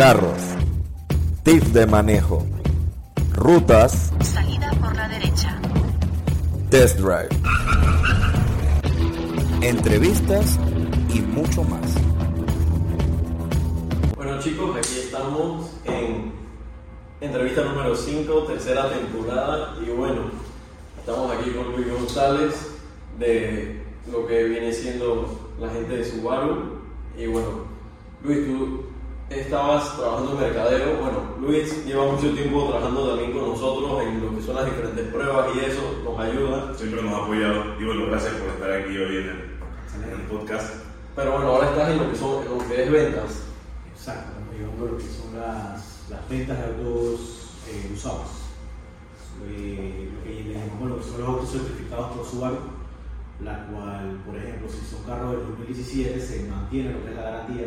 carros, 0.00 0.40
tips 1.42 1.74
de 1.74 1.86
manejo, 1.86 2.46
rutas, 3.34 4.10
Salida 4.22 4.70
por 4.80 4.96
la 4.96 5.06
derecha. 5.06 5.60
test 6.70 6.98
drive, 6.98 7.28
entrevistas 9.60 10.58
y 11.12 11.20
mucho 11.20 11.64
más. 11.64 11.82
Bueno 14.16 14.40
chicos, 14.40 14.74
aquí 14.78 15.00
estamos 15.00 15.70
en 15.84 16.32
entrevista 17.20 17.64
número 17.64 17.94
5, 17.94 18.44
tercera 18.44 18.88
temporada. 18.88 19.76
Y 19.86 19.90
bueno, 19.90 20.30
estamos 20.98 21.30
aquí 21.30 21.50
con 21.50 21.72
Luis 21.76 21.92
González 21.92 22.54
de 23.18 23.82
lo 24.10 24.26
que 24.26 24.44
viene 24.44 24.72
siendo 24.72 25.50
la 25.60 25.68
gente 25.68 25.98
de 25.98 26.04
Subaru. 26.06 26.80
Y 27.18 27.26
bueno, 27.26 27.66
Luis, 28.24 28.46
tú 28.46 28.89
estabas 29.30 29.96
trabajando 29.96 30.32
en 30.32 30.40
mercadeo, 30.40 30.96
bueno, 30.96 31.36
Luis 31.40 31.86
lleva 31.86 32.04
mucho 32.06 32.32
tiempo 32.34 32.68
trabajando 32.68 33.10
también 33.10 33.32
con 33.32 33.48
nosotros 33.48 34.02
en 34.02 34.20
lo 34.20 34.34
que 34.34 34.42
son 34.42 34.56
las 34.56 34.64
diferentes 34.66 35.06
pruebas 35.06 35.48
y 35.54 35.58
eso 35.60 35.80
nos 36.04 36.18
ayuda, 36.18 36.74
Siempre 36.76 37.02
nos 37.02 37.12
ha 37.12 37.24
apoyado 37.24 37.80
y 37.80 37.84
bueno, 37.84 38.06
gracias 38.06 38.34
por 38.34 38.48
estar 38.48 38.72
aquí 38.72 38.96
hoy 38.98 39.16
en 39.16 39.28
el, 39.28 40.04
en 40.04 40.20
el 40.20 40.26
podcast. 40.26 40.74
pero 41.14 41.32
bueno, 41.32 41.46
ahora 41.48 41.70
estás 41.70 41.90
en 41.90 41.98
lo 41.98 42.10
que, 42.10 42.16
son, 42.16 42.42
en 42.42 42.58
lo 42.58 42.68
que 42.68 42.82
es 42.82 42.90
ventas. 42.90 43.42
Exacto, 43.94 44.30
estamos 44.32 44.54
llevando 44.56 44.86
lo 44.86 44.98
que 44.98 45.04
son 45.04 45.40
las, 45.40 46.06
las 46.10 46.28
ventas 46.28 46.58
de 46.58 46.64
autos 46.64 47.50
eh, 47.68 47.90
usados. 47.94 48.28
Eh, 49.46 50.10
lo 50.12 50.24
que 50.24 50.42
le 50.42 50.54
llamamos 50.54 50.88
lo 50.90 50.98
que 50.98 51.04
son 51.04 51.20
los 51.20 51.28
autos 51.28 51.52
certificados 51.52 52.16
por 52.16 52.26
Subaru, 52.26 52.56
la 53.42 53.66
cual, 53.66 54.20
por 54.26 54.36
ejemplo, 54.36 54.68
si 54.68 54.84
son 54.84 55.04
carros 55.04 55.30
del 55.30 55.46
2017, 55.46 56.20
se 56.20 56.48
mantiene 56.48 56.92
lo 56.92 57.02
que 57.04 57.10
es 57.10 57.16
la 57.16 57.22
garantía, 57.22 57.64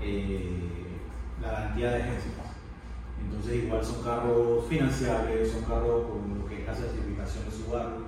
eh, 0.00 0.71
garantía 1.42 1.90
de 1.90 2.02
agencia. 2.02 2.30
Entonces, 3.20 3.64
igual 3.64 3.84
son 3.84 4.02
carros 4.02 4.66
financiables, 4.68 5.52
son 5.52 5.62
carros 5.62 6.10
con 6.10 6.38
lo 6.38 6.46
que 6.46 6.62
es 6.62 6.66
la 6.66 6.74
certificación 6.74 7.44
de 7.44 7.50
Subaru. 7.50 8.06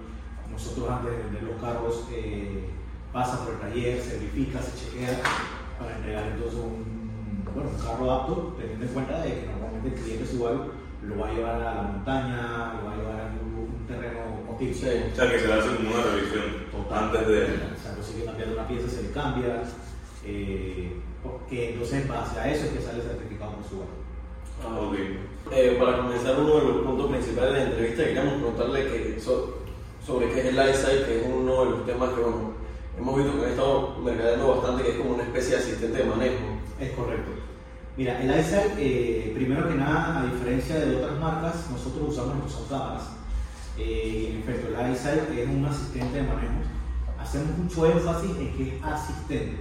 Nosotros, 0.50 0.90
antes 0.90 1.10
de 1.10 1.22
vender 1.24 1.42
los 1.42 1.60
carros, 1.60 2.06
eh, 2.12 2.70
pasa 3.12 3.44
por 3.44 3.54
el 3.54 3.60
taller, 3.60 4.00
se 4.00 4.18
verifica, 4.18 4.60
se 4.60 4.76
chequea 4.78 5.20
para 5.78 5.96
entregar 5.96 6.24
entonces 6.26 6.58
un, 6.58 7.44
bueno, 7.54 7.70
un 7.70 7.78
carro 7.78 8.10
apto, 8.10 8.56
teniendo 8.58 8.86
en 8.86 8.92
cuenta 8.92 9.22
de 9.22 9.40
que 9.40 9.46
normalmente 9.46 9.88
el 9.88 9.94
cliente 9.94 10.26
Subaru 10.26 10.72
lo 11.02 11.18
va 11.18 11.28
a 11.28 11.32
llevar 11.32 11.54
a 11.56 11.74
la 11.74 11.82
montaña, 11.82 12.74
lo 12.74 12.86
va 12.86 12.92
a 12.92 12.96
llevar 12.96 13.20
a 13.20 13.32
un, 13.42 13.68
un 13.68 13.86
terreno 13.86 14.20
hostil. 14.50 14.74
Sí. 14.74 14.86
O 15.12 15.16
sea, 15.16 15.30
que 15.30 15.38
se 15.38 15.46
le 15.46 15.52
hace 15.52 15.76
como 15.76 15.90
una 15.90 16.02
revisión 16.02 16.64
antes 16.90 17.28
de... 17.28 17.42
O 17.44 17.78
sea, 17.82 18.02
sigue 18.02 18.24
cambiando 18.24 18.54
una 18.54 18.68
pieza, 18.68 18.88
se 18.88 19.02
le 19.02 19.10
cambia. 19.10 19.62
Eh, 20.24 21.00
porque 21.44 21.70
entonces, 21.70 22.02
en 22.02 22.08
base 22.08 22.38
a 22.40 22.50
eso 22.52 22.64
es 22.66 22.72
que 22.72 22.80
sale 22.82 23.02
certificado 23.02 23.52
por 23.52 23.64
Subaru. 23.68 23.88
Ah, 24.62 24.80
Ok. 24.80 24.96
Eh, 25.52 25.76
para 25.78 25.98
comenzar, 25.98 26.40
uno 26.40 26.54
de 26.58 26.64
los 26.68 26.76
puntos 26.86 27.10
principales 27.10 27.52
de 27.52 27.58
la 27.60 27.66
entrevista, 27.66 28.04
queríamos 28.04 28.34
preguntarle 28.34 28.86
que 28.86 29.20
so- 29.20 29.58
sobre 30.06 30.30
qué 30.30 30.40
es 30.40 30.46
el 30.46 30.58
eyesight, 30.58 31.04
que 31.06 31.20
es 31.20 31.26
uno 31.26 31.64
de 31.64 31.70
los 31.70 31.86
temas 31.86 32.08
que 32.10 32.20
bueno, 32.22 32.52
hemos 32.98 33.16
visto 33.16 33.32
que 33.38 33.44
han 33.44 33.50
estado 33.50 33.98
mercadeando 34.02 34.48
bastante, 34.56 34.82
que 34.84 34.90
es 34.92 34.96
como 34.96 35.14
una 35.14 35.22
especie 35.24 35.50
de 35.56 35.62
asistente 35.62 35.98
de 35.98 36.04
manejo. 36.04 36.44
Es 36.80 36.90
correcto. 36.92 37.30
Mira, 37.96 38.20
el 38.22 38.40
iSight, 38.40 38.72
eh, 38.78 39.32
primero 39.34 39.68
que 39.68 39.74
nada, 39.74 40.20
a 40.20 40.24
diferencia 40.32 40.76
de 40.80 40.96
otras 40.96 41.18
marcas, 41.20 41.70
nosotros 41.70 42.08
usamos 42.08 42.36
nuestras 42.36 42.64
cámaras. 42.68 43.02
Eh, 43.78 44.30
en 44.32 44.40
efecto, 44.40 44.68
el 44.68 44.92
iSight 44.92 45.30
es 45.30 45.48
un 45.48 45.64
asistente 45.66 46.16
de 46.16 46.22
manejo. 46.22 46.54
Hacemos 47.20 47.56
mucho 47.58 47.86
énfasis 47.86 48.30
en 48.30 48.56
que 48.56 48.76
es 48.76 48.82
asistente. 48.84 49.56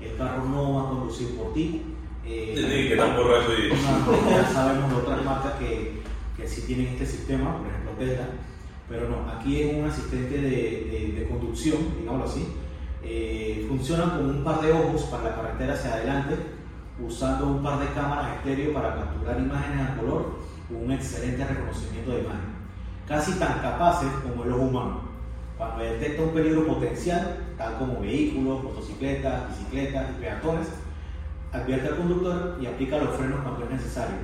El 0.00 0.16
carro 0.16 0.44
no 0.44 0.74
va 0.74 0.82
a 0.82 0.90
conducir 0.90 1.36
por 1.36 1.52
ti. 1.54 1.82
Eh, 2.26 2.54
Sí, 2.56 2.88
que 2.88 2.96
tan 2.96 3.16
borracho 3.16 3.52
y... 3.52 3.70
no, 3.70 4.30
ya 4.30 4.48
sabemos 4.48 4.90
de 4.90 4.96
otras 4.96 5.24
marcas 5.24 5.52
que, 5.54 6.02
que 6.36 6.48
sí 6.48 6.62
tienen 6.66 6.86
este 6.88 7.04
sistema, 7.06 7.58
por 7.58 7.66
ejemplo 7.66 7.92
Tesla, 7.98 8.28
pero 8.88 9.08
no, 9.08 9.30
aquí 9.30 9.60
es 9.62 9.74
un 9.76 9.84
asistente 9.84 10.38
de, 10.38 10.50
de- 10.50 11.12
de 11.20 11.28
conducción, 11.28 11.78
digámoslo 12.00 12.24
así. 12.26 12.46
Eh, 13.02 13.66
funciona 13.68 14.04
con 14.16 14.30
un 14.30 14.42
par 14.44 14.62
de 14.62 14.72
ojos 14.72 15.02
para 15.04 15.24
la 15.24 15.34
carretera 15.36 15.74
hacia 15.74 15.92
adelante, 15.94 16.36
usando 16.98 17.46
un 17.48 17.62
par 17.62 17.78
de 17.80 17.88
cámaras 17.88 18.36
estéreo 18.36 18.72
para 18.72 18.94
capturar 18.94 19.38
imágenes 19.38 19.90
a 19.90 19.96
color, 19.96 20.38
con 20.68 20.84
un 20.84 20.92
excelente 20.92 21.44
reconocimiento 21.44 22.12
de 22.12 22.20
imagen. 22.20 22.54
Casi 23.06 23.32
tan 23.38 23.60
capaces 23.60 24.08
como 24.22 24.44
el 24.44 24.52
ojo 24.52 24.62
humano. 24.62 25.00
Cuando 25.56 25.84
detecta 25.84 26.22
un 26.22 26.30
peligro 26.30 26.66
potencial, 26.66 27.36
tal 27.56 27.78
como 27.78 28.00
vehículos, 28.00 28.64
motocicletas, 28.64 29.50
bicicletas 29.50 30.10
y 30.10 30.20
peatones, 30.20 30.68
advierte 31.52 31.88
al 31.88 31.96
conductor 31.96 32.58
y 32.60 32.66
aplica 32.66 32.98
los 32.98 33.16
frenos 33.16 33.40
cuando 33.42 33.64
es 33.64 33.70
necesario, 33.70 34.16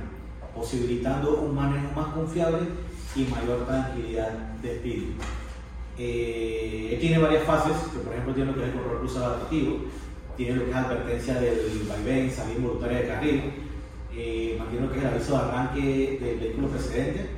posibilitando 0.53 1.41
un 1.41 1.55
manejo 1.55 1.93
más 1.95 2.13
confiable 2.13 2.59
y 3.15 3.23
mayor 3.25 3.65
tranquilidad 3.65 4.31
de 4.61 4.75
espíritu. 4.75 5.23
Eh, 5.97 6.97
tiene 6.99 7.19
varias 7.19 7.43
fases, 7.43 7.77
que 7.93 7.99
por 7.99 8.11
ejemplo 8.11 8.33
tiene 8.33 8.51
lo 8.51 8.57
que 8.57 8.63
es 8.63 8.69
el 8.69 8.73
control 8.73 8.99
cruzado 8.99 9.25
adaptativo, 9.25 9.77
tiene 10.35 10.55
lo 10.55 10.65
que 10.65 10.71
es 10.71 10.75
advertencia 10.75 11.33
del 11.35 11.87
vaivén, 11.87 12.31
salida 12.31 12.57
involuntaria 12.57 12.99
de 12.99 13.07
carril, 13.07 13.43
eh, 14.13 14.55
mantiene 14.59 14.85
lo 14.85 14.91
que 14.91 14.97
es 14.97 15.05
el 15.05 15.13
aviso 15.13 15.31
de 15.31 15.43
arranque 15.43 16.19
del 16.21 16.39
vehículo 16.39 16.67
precedente, 16.67 17.29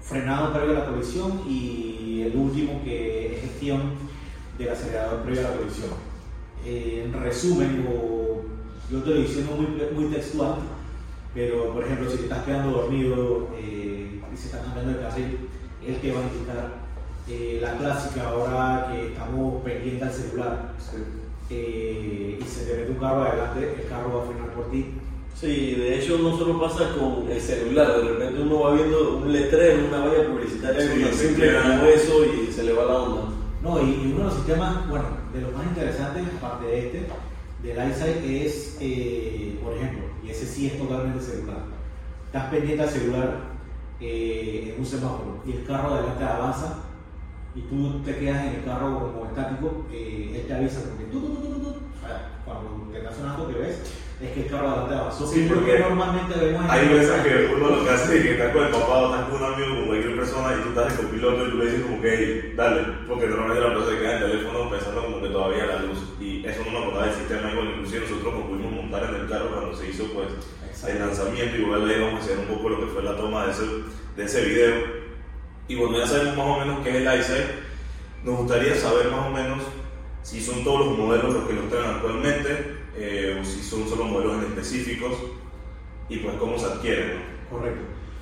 frenado 0.00 0.52
previo 0.52 0.76
a 0.76 0.80
la 0.80 0.86
colisión 0.86 1.42
y 1.48 2.01
el 2.20 2.36
último 2.36 2.82
que 2.84 3.34
es 3.34 3.40
gestión 3.40 3.94
del 4.58 4.68
acelerador 4.68 5.22
previo 5.22 5.40
a 5.40 5.50
la 5.50 5.56
colisión. 5.56 5.90
Eh, 6.66 7.04
en 7.06 7.20
resumen, 7.20 7.86
o 7.88 8.42
yo 8.90 9.02
te 9.02 9.10
lo 9.10 9.16
diciendo 9.16 9.56
muy, 9.56 9.66
muy 9.94 10.12
textual, 10.12 10.56
pero 11.34 11.72
por 11.72 11.84
ejemplo, 11.84 12.10
si 12.10 12.18
te 12.18 12.22
estás 12.24 12.44
quedando 12.44 12.72
dormido 12.72 13.48
eh, 13.56 14.20
y 14.32 14.36
se 14.36 14.46
está 14.46 14.60
cambiando 14.62 14.92
de 14.92 15.00
carril, 15.06 15.38
él 15.86 15.96
te 15.96 16.12
va 16.12 16.20
a 16.20 16.22
indicar 16.22 16.82
eh, 17.28 17.58
la 17.62 17.78
clásica 17.78 18.28
ahora 18.28 18.88
que 18.92 19.12
estamos 19.12 19.62
pendientes 19.62 20.02
al 20.02 20.12
celular 20.12 20.74
eh, 21.50 22.38
y 22.40 22.44
se 22.44 22.64
te 22.66 22.76
mete 22.76 22.90
un 22.90 22.98
carro 22.98 23.22
adelante, 23.22 23.76
el 23.80 23.88
carro 23.88 24.18
va 24.18 24.24
a 24.24 24.26
frenar 24.26 24.50
por 24.50 24.70
ti. 24.70 24.86
Sí, 25.34 25.74
de 25.74 25.98
hecho 25.98 26.18
no 26.18 26.36
solo 26.38 26.60
pasa 26.60 26.94
con 26.96 27.30
el 27.30 27.40
celular, 27.40 28.00
de 28.00 28.08
repente 28.08 28.42
uno 28.42 28.60
va 28.60 28.74
viendo 28.74 29.16
un 29.16 29.32
letrero, 29.32 29.88
una 29.88 30.06
valla 30.06 30.28
publicitaria, 30.28 30.80
Sí, 30.80 31.04
sí, 31.04 31.26
simple 31.26 31.52
como 31.60 31.84
eso 31.84 32.24
y 32.24 32.52
se 32.52 32.62
le 32.62 32.72
va 32.72 32.84
la 32.84 32.94
onda. 32.98 33.22
No, 33.60 33.80
y, 33.82 33.90
y 33.90 34.12
uno 34.12 34.18
de 34.18 34.24
los 34.24 34.34
sistemas, 34.34 34.88
bueno, 34.88 35.06
de 35.32 35.40
los 35.40 35.52
más 35.52 35.66
interesantes, 35.66 36.24
aparte 36.36 36.66
de 36.66 36.86
este, 36.86 37.06
del 37.62 37.90
iSight 37.90 38.24
es, 38.24 38.76
eh, 38.80 39.58
por 39.62 39.76
ejemplo, 39.76 40.02
y 40.24 40.30
ese 40.30 40.46
sí 40.46 40.66
es 40.66 40.78
totalmente 40.78 41.20
celular. 41.24 41.64
Estás 42.26 42.50
pendiente 42.50 42.82
al 42.82 42.90
celular 42.90 43.52
eh, 44.00 44.72
en 44.74 44.80
un 44.80 44.86
semáforo 44.86 45.42
y 45.46 45.52
el 45.52 45.64
carro 45.64 45.94
adelante 45.94 46.24
avanza 46.24 46.78
y 47.54 47.60
tú 47.62 48.00
te 48.04 48.16
quedas 48.16 48.46
en 48.46 48.54
el 48.54 48.64
carro 48.64 49.12
como 49.12 49.26
estático, 49.26 49.86
eh, 49.92 50.32
él 50.34 50.46
te 50.46 50.54
avisa 50.54 50.80
porque 50.88 51.04
tú, 51.04 51.20
tú, 51.20 51.34
tú, 51.34 51.48
tú, 51.48 51.60
tú, 51.60 51.74
cuando 52.44 52.88
te 52.90 52.98
está 52.98 53.14
sonando 53.14 53.48
que 53.48 53.58
ves, 53.60 53.80
es 54.22 54.30
que 54.32 54.46
carro 54.46 54.68
adelante 54.68 54.94
avanzó. 54.94 55.26
Sí, 55.26 55.46
porque 55.48 55.64
porque 55.72 55.78
normalmente 55.80 56.38
vemos 56.38 56.64
en 56.64 56.70
Hay 56.70 56.88
veces 56.88 57.22
que 57.22 57.54
uno 57.54 57.68
lo 57.76 57.84
que 57.84 57.90
hace 57.90 58.16
es 58.16 58.22
que 58.22 58.32
está 58.32 58.52
con 58.52 58.64
el 58.64 58.70
papá 58.70 58.98
o 58.98 59.12
estás 59.14 59.28
con 59.28 59.42
un 59.42 59.52
amigo, 59.54 59.74
con 59.76 59.86
cualquier 59.86 60.16
persona 60.16 60.54
y 60.54 60.62
tú 60.62 60.68
estás 60.68 60.92
en 60.92 61.04
copiloto 61.04 61.46
y 61.46 61.50
tú 61.50 61.58
le 61.58 61.64
dices 61.66 61.82
como 61.82 62.00
que 62.02 62.14
"Hey, 62.14 62.54
dale, 62.56 62.82
porque 63.08 63.26
normalmente 63.26 63.60
la 63.62 63.74
persona 63.74 63.90
se 63.90 63.98
queda 64.00 64.16
en 64.16 64.22
el 64.22 64.30
teléfono 64.30 64.70
pensando 64.70 65.04
como 65.04 65.22
que 65.22 65.28
todavía 65.28 65.66
la 65.66 65.82
luz. 65.82 65.98
Y 66.20 66.46
eso 66.46 66.62
no 66.64 66.70
nos 66.72 66.82
acordaba 66.82 67.06
del 67.06 67.14
sistema 67.16 67.50
igual, 67.50 67.68
inclusive 67.68 68.00
nosotros 68.00 68.34
nos 68.34 68.44
pudimos 68.44 68.72
montar 68.72 69.04
en 69.04 69.14
el 69.20 69.28
carro 69.28 69.50
cuando 69.50 69.76
se 69.76 69.88
hizo 69.90 70.04
pues 70.14 70.28
el 70.88 70.98
lanzamiento. 70.98 71.56
Igual 71.56 71.88
le 71.88 71.98
íbamos 71.98 72.20
a 72.20 72.24
hacer 72.24 72.38
un 72.38 72.46
poco 72.46 72.68
lo 72.68 72.80
que 72.80 72.86
fue 72.86 73.02
la 73.02 73.16
toma 73.16 73.46
de 73.46 73.52
ese, 73.52 73.64
de 74.16 74.24
ese 74.24 74.44
video. 74.44 74.74
Y 75.68 75.74
bueno 75.76 75.98
ya 75.98 76.06
sabemos 76.06 76.36
más 76.36 76.46
o 76.46 76.58
menos 76.60 76.80
qué 76.84 76.90
es 76.90 76.96
el 76.96 77.20
iSight 77.20 77.46
nos 78.24 78.38
gustaría 78.38 78.74
saber 78.76 79.10
más 79.10 79.26
o 79.26 79.30
menos 79.30 79.58
si 80.22 80.40
son 80.40 80.62
todos 80.62 80.86
los 80.86 80.98
modelos 80.98 81.34
los 81.34 81.44
que 81.48 81.54
los 81.54 81.68
traen 81.68 81.90
actualmente 81.90 82.81
eh, 82.96 83.40
si 83.42 83.62
son 83.62 83.88
solo 83.88 84.04
modelos 84.04 84.38
en 84.38 84.50
específicos 84.50 85.12
y 86.08 86.18
pues 86.18 86.34
cómo 86.36 86.58
se 86.58 86.66
adquieren. 86.66 87.08
¿no? 87.50 87.56
Correcto. 87.58 87.80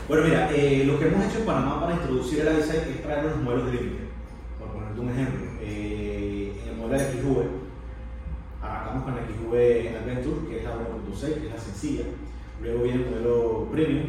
Bueno, 0.08 0.25
mira, 0.25 0.50
eh, 0.52 0.84
lo 0.87 0.99
que 0.99 1.06
hemos 1.06 1.25
hecho 1.26 1.38
en 1.40 1.46
Panamá 1.46 1.81
para 1.81 1.94
introducir 1.94 2.40
el 2.40 2.58
iSight 2.58 2.87
es 2.88 3.02
traer 3.02 3.25
los 3.25 3.37
modelos 3.43 3.67
de 3.67 3.72
límite. 3.72 4.05
Por 4.58 4.69
ponerte 4.72 5.00
un 5.00 5.11
ejemplo, 5.11 5.40
eh, 5.61 6.61
en 6.62 6.69
el 6.70 6.76
modelo 6.76 6.99
de 6.99 7.12
XV, 7.12 7.46
arrancamos 8.62 9.05
con 9.05 9.14
la 9.17 9.22
XV 9.22 9.96
Adventure, 9.96 10.49
que 10.49 10.58
es 10.58 10.64
la 10.64 10.70
1.6, 10.76 11.34
que 11.40 11.46
es 11.46 11.52
la 11.55 11.58
sencilla. 11.61 12.05
Luego 12.62 12.82
viene 12.82 13.05
el 13.05 13.11
modelo 13.11 13.69
Premium 13.73 14.05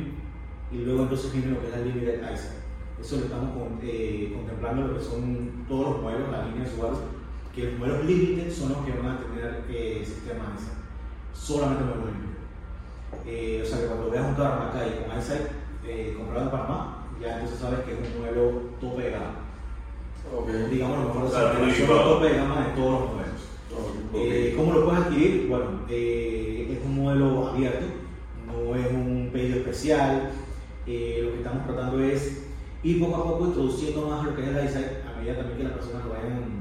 y 0.71 0.77
luego 0.79 1.03
entonces 1.03 1.31
viene 1.33 1.51
lo 1.51 1.61
que 1.61 1.67
es 1.67 1.71
la 1.71 1.79
Limited 1.81 2.21
iSight. 2.33 2.59
Eso 2.99 3.17
lo 3.17 3.23
estamos 3.25 3.51
con- 3.53 3.79
eh, 3.83 4.31
contemplando 4.35 4.87
lo 4.87 4.97
que 4.97 5.03
son 5.03 5.65
todos 5.67 5.91
los 5.93 6.01
modelos, 6.01 6.31
la 6.31 6.45
línea 6.47 6.67
Subaru, 6.69 6.97
que 7.55 7.65
los 7.65 7.79
modelos 7.79 8.05
Limited 8.05 8.51
son 8.51 8.69
los 8.69 8.85
que 8.85 8.91
van 8.93 9.11
a 9.15 9.19
tener 9.19 9.63
eh, 9.69 10.03
sistema 10.05 10.53
iSight. 10.55 10.77
Solamente 11.33 11.83
modelos 11.83 12.05
Limited. 12.05 12.31
Eh, 13.25 13.61
o 13.63 13.65
sea 13.67 13.79
que 13.79 13.85
cuando 13.87 14.09
veas 14.09 14.25
un 14.25 14.35
carro 14.35 14.61
en 14.61 14.67
la 14.67 14.71
calle 14.73 14.95
con 15.05 15.19
iSight 15.19 15.47
eh, 15.85 16.13
comprado 16.17 16.45
en 16.45 16.51
Panamá, 16.51 17.07
ya 17.21 17.33
entonces 17.35 17.59
sabes 17.59 17.79
que 17.81 17.93
es 17.93 17.99
un 17.99 18.21
modelo 18.21 18.51
tope 18.79 19.03
de 19.03 19.11
gama. 19.11 19.33
Ok. 20.35 20.49
Digamos, 20.71 20.97
a 20.97 21.01
lo 21.01 21.07
mejor 21.13 21.29
Claro, 21.29 21.63
un 21.63 21.69
equipado. 21.69 22.13
tope 22.13 22.29
de 22.29 22.37
gama 22.37 22.67
de 22.67 22.73
todos 22.73 22.91
los 23.01 23.09
modelos. 23.11 23.41
Ok. 23.73 24.15
Eh, 24.15 24.53
¿Cómo 24.55 24.73
lo 24.73 24.85
puedes 24.85 25.01
adquirir? 25.01 25.47
Bueno, 25.49 25.65
eh, 25.89 26.77
es 26.79 26.85
un 26.85 26.95
modelo 27.03 27.49
abierto, 27.49 27.85
no 28.47 28.75
es 28.75 28.87
un 28.91 29.29
pedido 29.33 29.57
especial. 29.59 30.31
Eh, 30.87 31.19
lo 31.23 31.31
que 31.31 31.37
estamos 31.37 31.65
tratando 31.65 31.99
es 32.03 32.47
ir 32.83 32.99
poco 32.99 33.15
a 33.15 33.23
poco 33.23 33.45
introduciendo 33.47 34.07
más 34.09 34.25
lo 34.25 34.35
que 34.35 34.41
es 34.43 34.47
eyesight 34.49 35.05
a 35.07 35.17
medida 35.19 35.35
también 35.37 35.57
que 35.57 35.63
las 35.65 35.73
personas 35.73 36.05
lo 36.05 36.11
vayan 36.13 36.60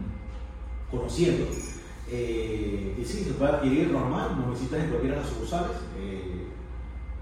conociendo. 0.91 1.47
Eh, 2.09 2.97
y 3.01 3.05
sí, 3.05 3.25
se 3.25 3.33
puede 3.35 3.53
adquirir 3.53 3.91
normal, 3.91 4.37
nos 4.39 4.59
visitas 4.59 4.81
en 4.81 4.91
cualquiera 4.91 5.17
de 5.17 5.23
las 5.23 5.31
sucursales. 5.31 5.77
Eh, 5.99 6.47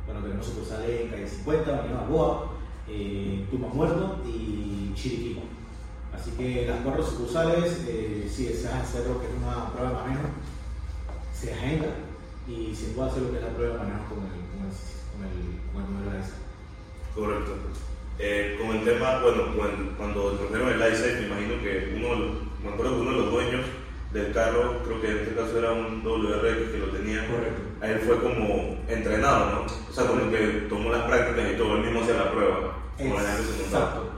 bueno, 0.06 0.22
tenemos 0.22 0.46
sucursales 0.46 1.02
en 1.02 1.08
calle 1.08 1.28
50, 1.28 1.78
Avenida 1.78 2.00
Balboa, 2.00 2.52
eh, 2.88 3.46
Tumas 3.50 3.74
Muerto 3.74 4.22
y 4.26 4.92
Chiriquí. 4.94 5.40
Así 6.14 6.30
que 6.32 6.66
las 6.66 6.80
cuatro 6.80 7.04
sucursales, 7.04 7.84
eh, 7.86 8.28
si 8.28 8.46
deseas 8.46 8.74
hacer 8.74 9.06
lo 9.06 9.20
que 9.20 9.26
es 9.26 9.32
una 9.36 9.70
prueba 9.72 9.90
de 9.90 9.94
manejo, 9.96 10.28
se 11.32 11.52
agenda 11.52 11.88
y 12.48 12.74
se 12.74 12.88
puede 12.88 13.10
hacer 13.10 13.22
lo 13.22 13.30
que 13.30 13.36
es 13.36 13.44
la 13.44 13.50
prueba 13.50 13.74
de 13.74 13.80
manejo 13.80 14.14
con 14.14 14.24
el, 14.24 14.30
con 14.32 14.64
el, 14.64 14.72
con 15.12 15.82
el, 15.82 15.84
el 15.84 15.90
modelo 15.92 16.10
AESA. 16.18 16.34
Correcto. 17.14 17.52
Eh, 18.20 18.58
con 18.60 18.76
el 18.76 18.84
tema, 18.84 19.20
bueno, 19.22 19.54
cuando, 19.56 19.96
cuando 19.96 20.70
el 20.70 20.82
eyesight, 20.82 21.20
me 21.20 21.26
imagino 21.26 21.62
que 21.62 21.94
uno, 21.96 22.16
de 22.16 22.47
me 22.62 22.70
acuerdo 22.70 22.94
que 22.96 23.00
uno 23.02 23.10
de 23.12 23.16
los 23.18 23.30
dueños 23.30 23.60
del 24.12 24.32
carro, 24.32 24.82
creo 24.84 25.00
que 25.02 25.10
en 25.10 25.16
este 25.18 25.34
caso 25.34 25.58
era 25.58 25.72
un 25.72 26.02
WR 26.02 26.72
que 26.72 26.78
lo 26.78 26.86
tenía, 26.88 27.26
Correcto. 27.28 27.60
a 27.82 27.88
él 27.90 27.98
fue 28.00 28.22
como 28.22 28.76
entrenado, 28.88 29.50
¿no? 29.52 29.60
O 29.62 29.92
sea, 29.92 30.06
como 30.06 30.30
que 30.30 30.66
tomó 30.68 30.90
las 30.90 31.02
prácticas 31.04 31.52
y 31.52 31.56
todo, 31.56 31.76
él 31.76 31.84
mismo 31.84 32.00
hacía 32.00 32.14
la 32.14 32.30
prueba. 32.32 32.74
Exacto. 32.98 34.10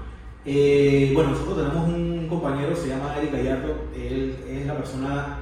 Eh, 0.46 1.10
bueno, 1.14 1.30
nosotros 1.30 1.56
tenemos 1.58 1.88
un 1.88 2.26
compañero, 2.28 2.74
se 2.74 2.88
llama 2.88 3.14
Eric 3.18 3.32
Gallardo, 3.32 3.74
él 3.94 4.36
es 4.48 4.66
la 4.66 4.76
persona 4.76 5.38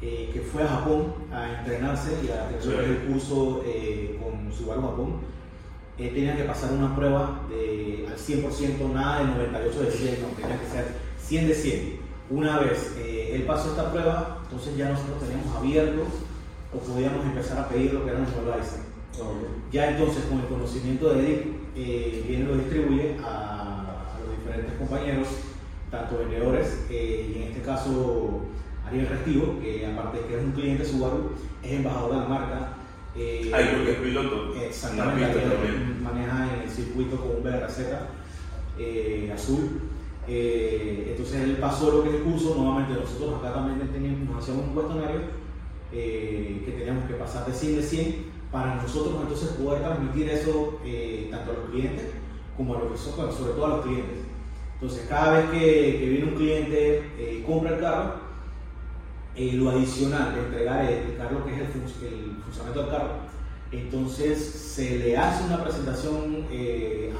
eh, 0.00 0.30
que 0.32 0.40
fue 0.40 0.62
a 0.62 0.68
Japón 0.68 1.12
a 1.32 1.58
entrenarse 1.58 2.12
y 2.24 2.28
a 2.30 2.48
tener 2.48 2.62
Sí. 2.62 2.70
el 2.90 3.12
curso 3.12 3.62
eh, 3.66 4.18
con 4.22 4.52
Subaru 4.52 4.80
Japón. 4.82 5.20
Eh, 5.98 6.12
tenía 6.14 6.36
que 6.36 6.44
pasar 6.44 6.72
una 6.72 6.94
prueba 6.94 7.40
de, 7.50 8.06
al 8.08 8.16
100%, 8.16 8.92
nada 8.94 9.18
de 9.18 9.24
98 9.26 9.80
de 9.82 9.90
100, 9.90 10.22
no, 10.22 10.28
tenía 10.28 10.60
que 10.60 10.66
ser 10.66 10.84
100 11.20 11.48
de 11.48 11.54
100. 11.54 12.07
Una 12.30 12.58
vez 12.60 12.94
eh, 12.98 13.32
él 13.34 13.42
pasó 13.44 13.70
esta 13.70 13.90
prueba, 13.90 14.38
entonces 14.44 14.76
ya 14.76 14.90
nosotros 14.90 15.20
teníamos 15.20 15.56
abierto 15.56 16.02
o 16.74 16.78
podíamos 16.78 17.24
empezar 17.24 17.58
a 17.58 17.68
pedir 17.68 17.94
lo 17.94 18.04
que 18.04 18.10
era 18.10 18.18
nuestro 18.18 18.42
license. 18.44 18.82
Ya 19.72 19.90
entonces 19.90 20.24
con 20.26 20.38
el 20.40 20.46
conocimiento 20.46 21.12
de 21.12 21.20
Eric, 21.24 21.46
eh, 21.76 22.24
viene 22.28 22.44
y 22.44 22.46
lo 22.46 22.56
distribuye 22.56 23.16
a, 23.24 24.14
a 24.14 24.20
los 24.24 24.38
diferentes 24.38 24.74
compañeros, 24.78 25.28
tanto 25.90 26.18
vendedores, 26.18 26.84
eh, 26.90 27.32
y 27.34 27.38
en 27.42 27.48
este 27.48 27.62
caso 27.62 28.42
Ariel 28.86 29.08
Restivo, 29.08 29.58
que 29.60 29.86
aparte 29.86 30.18
de 30.18 30.24
que 30.26 30.36
es 30.38 30.44
un 30.44 30.52
cliente 30.52 30.84
Subaru, 30.84 31.32
es 31.62 31.72
embajador 31.72 32.10
de 32.12 32.16
la 32.20 32.24
marca. 32.28 32.72
eh, 33.16 33.50
Ahí 33.54 33.64
creo 33.68 33.84
que 33.84 33.92
es 33.92 33.98
piloto. 33.98 34.54
Exactamente, 34.54 35.24
Ariel 35.40 35.96
maneja 36.02 36.54
en 36.54 36.60
el 36.62 36.70
circuito 36.70 37.16
con 37.16 37.36
un 37.36 37.42
BRZ 37.42 37.78
eh, 38.78 39.32
azul. 39.34 39.80
Eh, 40.28 41.06
entonces 41.10 41.40
él 41.42 41.56
pasó 41.58 41.90
lo 41.90 42.02
que 42.02 42.10
es 42.10 42.14
el 42.16 42.22
curso, 42.22 42.54
nuevamente 42.56 43.00
nosotros 43.00 43.38
acá 43.38 43.54
también 43.54 43.88
teníamos, 43.90 44.28
nos 44.28 44.42
hacíamos 44.42 44.66
un 44.68 44.74
cuestionario 44.74 45.20
eh, 45.92 46.62
que 46.66 46.72
teníamos 46.72 47.04
que 47.06 47.14
pasar 47.14 47.46
de 47.46 47.52
100 47.54 47.76
de 47.76 47.82
100 47.82 48.38
para 48.52 48.74
nosotros 48.76 49.14
entonces 49.22 49.48
poder 49.50 49.82
transmitir 49.82 50.28
eso 50.28 50.80
eh, 50.84 51.28
tanto 51.30 51.50
a 51.50 51.54
los 51.54 51.70
clientes 51.70 52.06
como 52.56 52.74
a 52.74 52.78
los 52.80 52.92
que 52.92 52.98
sobre 53.32 53.52
todo 53.52 53.66
a 53.66 53.76
los 53.76 53.86
clientes. 53.86 54.18
Entonces 54.74 55.06
cada 55.08 55.32
vez 55.38 55.50
que, 55.50 56.06
viene 56.10 56.24
un 56.32 56.34
cliente, 56.36 57.42
compra 57.46 57.74
el 57.74 57.80
carro, 57.80 58.14
lo 59.54 59.70
adicional 59.70 60.34
de 60.34 60.40
entregar, 60.40 60.84
eh, 60.84 60.98
explicar 60.98 61.32
lo 61.32 61.44
que 61.46 61.54
es 61.54 61.60
el, 61.60 61.66
fun- 61.68 61.82
el 62.06 62.42
funcionamiento 62.42 62.82
del 62.82 62.90
carro, 62.90 63.10
entonces 63.72 64.38
se 64.44 64.98
le 64.98 65.16
hace 65.16 65.44
una 65.44 65.62
presentación 65.62 66.46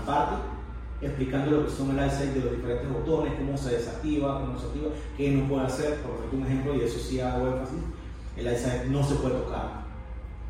aparte 0.03 0.58
explicando 1.01 1.51
lo 1.53 1.65
que 1.67 1.71
son 1.73 1.91
el 1.91 1.99
eyesight 2.05 2.33
de 2.35 2.41
los 2.41 2.57
diferentes 2.57 2.93
botones, 2.93 3.35
cómo 3.39 3.57
se 3.57 3.71
desactiva, 3.77 4.41
cómo 4.41 4.59
se 4.59 4.67
activa, 4.67 4.89
qué 5.17 5.31
no 5.31 5.49
puede 5.49 5.67
hacer, 5.67 5.95
por 6.03 6.17
ejemplo 6.17 6.39
un 6.39 6.47
ejemplo, 6.47 6.75
y 6.75 6.81
eso 6.81 6.99
sí 6.99 7.21
hago 7.21 7.47
énfasis, 7.49 7.79
el 8.37 8.47
eyesight 8.47 8.85
no 8.87 9.03
se 9.05 9.15
puede 9.17 9.35
tocar. 9.37 9.87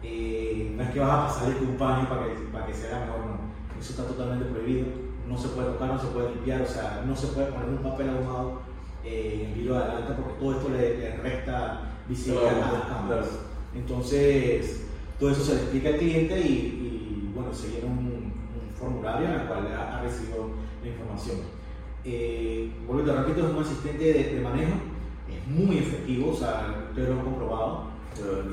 Eh, 0.03 0.73
no 0.77 0.83
es 0.83 0.91
que 0.91 1.01
vas 1.01 1.11
a 1.11 1.27
pasar 1.27 1.49
el 1.51 1.77
paño 1.77 2.09
para 2.09 2.27
que, 2.27 2.33
para 2.53 2.67
que 2.67 2.75
sea 2.75 3.01
mejor, 3.01 3.21
no. 3.27 3.49
Eso 3.81 3.91
está 3.91 4.05
totalmente 4.07 4.47
prohibido. 4.47 4.87
No 5.29 5.37
se 5.37 5.49
puede 5.49 5.69
tocar, 5.73 5.89
no 5.89 5.99
se 6.01 6.07
puede 6.09 6.31
limpiar, 6.31 6.63
o 6.63 6.67
sea, 6.67 7.05
no 7.07 7.15
se 7.17 7.27
puede 7.29 7.53
poner 7.53 7.69
un 7.69 7.79
papel 7.83 8.09
ahumado 8.11 8.63
eh, 9.05 9.41
en 9.43 9.47
el 9.51 9.55
vidrio 9.55 9.75
de 9.75 9.81
adelante 9.85 10.13
porque 10.17 10.41
todo 10.41 10.53
esto 10.53 10.69
le, 10.71 10.99
le 10.99 11.17
resta 11.19 11.81
visibilidad 12.09 12.53
Claro, 12.53 12.67
a 12.67 12.73
las 12.73 12.83
cámaras. 12.89 13.27
claro. 13.27 13.49
Entonces, 13.75 14.87
todo 15.21 15.31
eso 15.31 15.45
se 15.45 15.55
le 15.55 15.61
explica 15.61 15.89
al 15.91 15.97
cliente 15.97 16.41
y, 16.41 16.45
y, 16.53 17.33
bueno, 17.35 17.53
se 17.53 17.67
un 17.85 18.18
formulario 18.79 19.29
en 19.29 19.35
el 19.35 19.47
cual 19.47 19.69
ha, 19.77 19.99
ha 19.99 20.03
recibido 20.03 20.51
la 20.83 20.89
información. 20.89 21.37
Eh, 22.05 22.71
vuelvo 22.87 23.05
te 23.05 23.17
repito, 23.17 23.47
es 23.49 23.55
un 23.55 23.63
asistente 23.63 24.05
de, 24.05 24.35
de 24.35 24.41
manejo, 24.41 24.73
es 25.29 25.47
muy 25.49 25.79
efectivo, 25.79 26.31
o 26.33 26.37
sea, 26.37 26.85
ustedes 26.91 27.09
lo 27.09 27.15
han 27.17 27.25
comprobado 27.25 27.85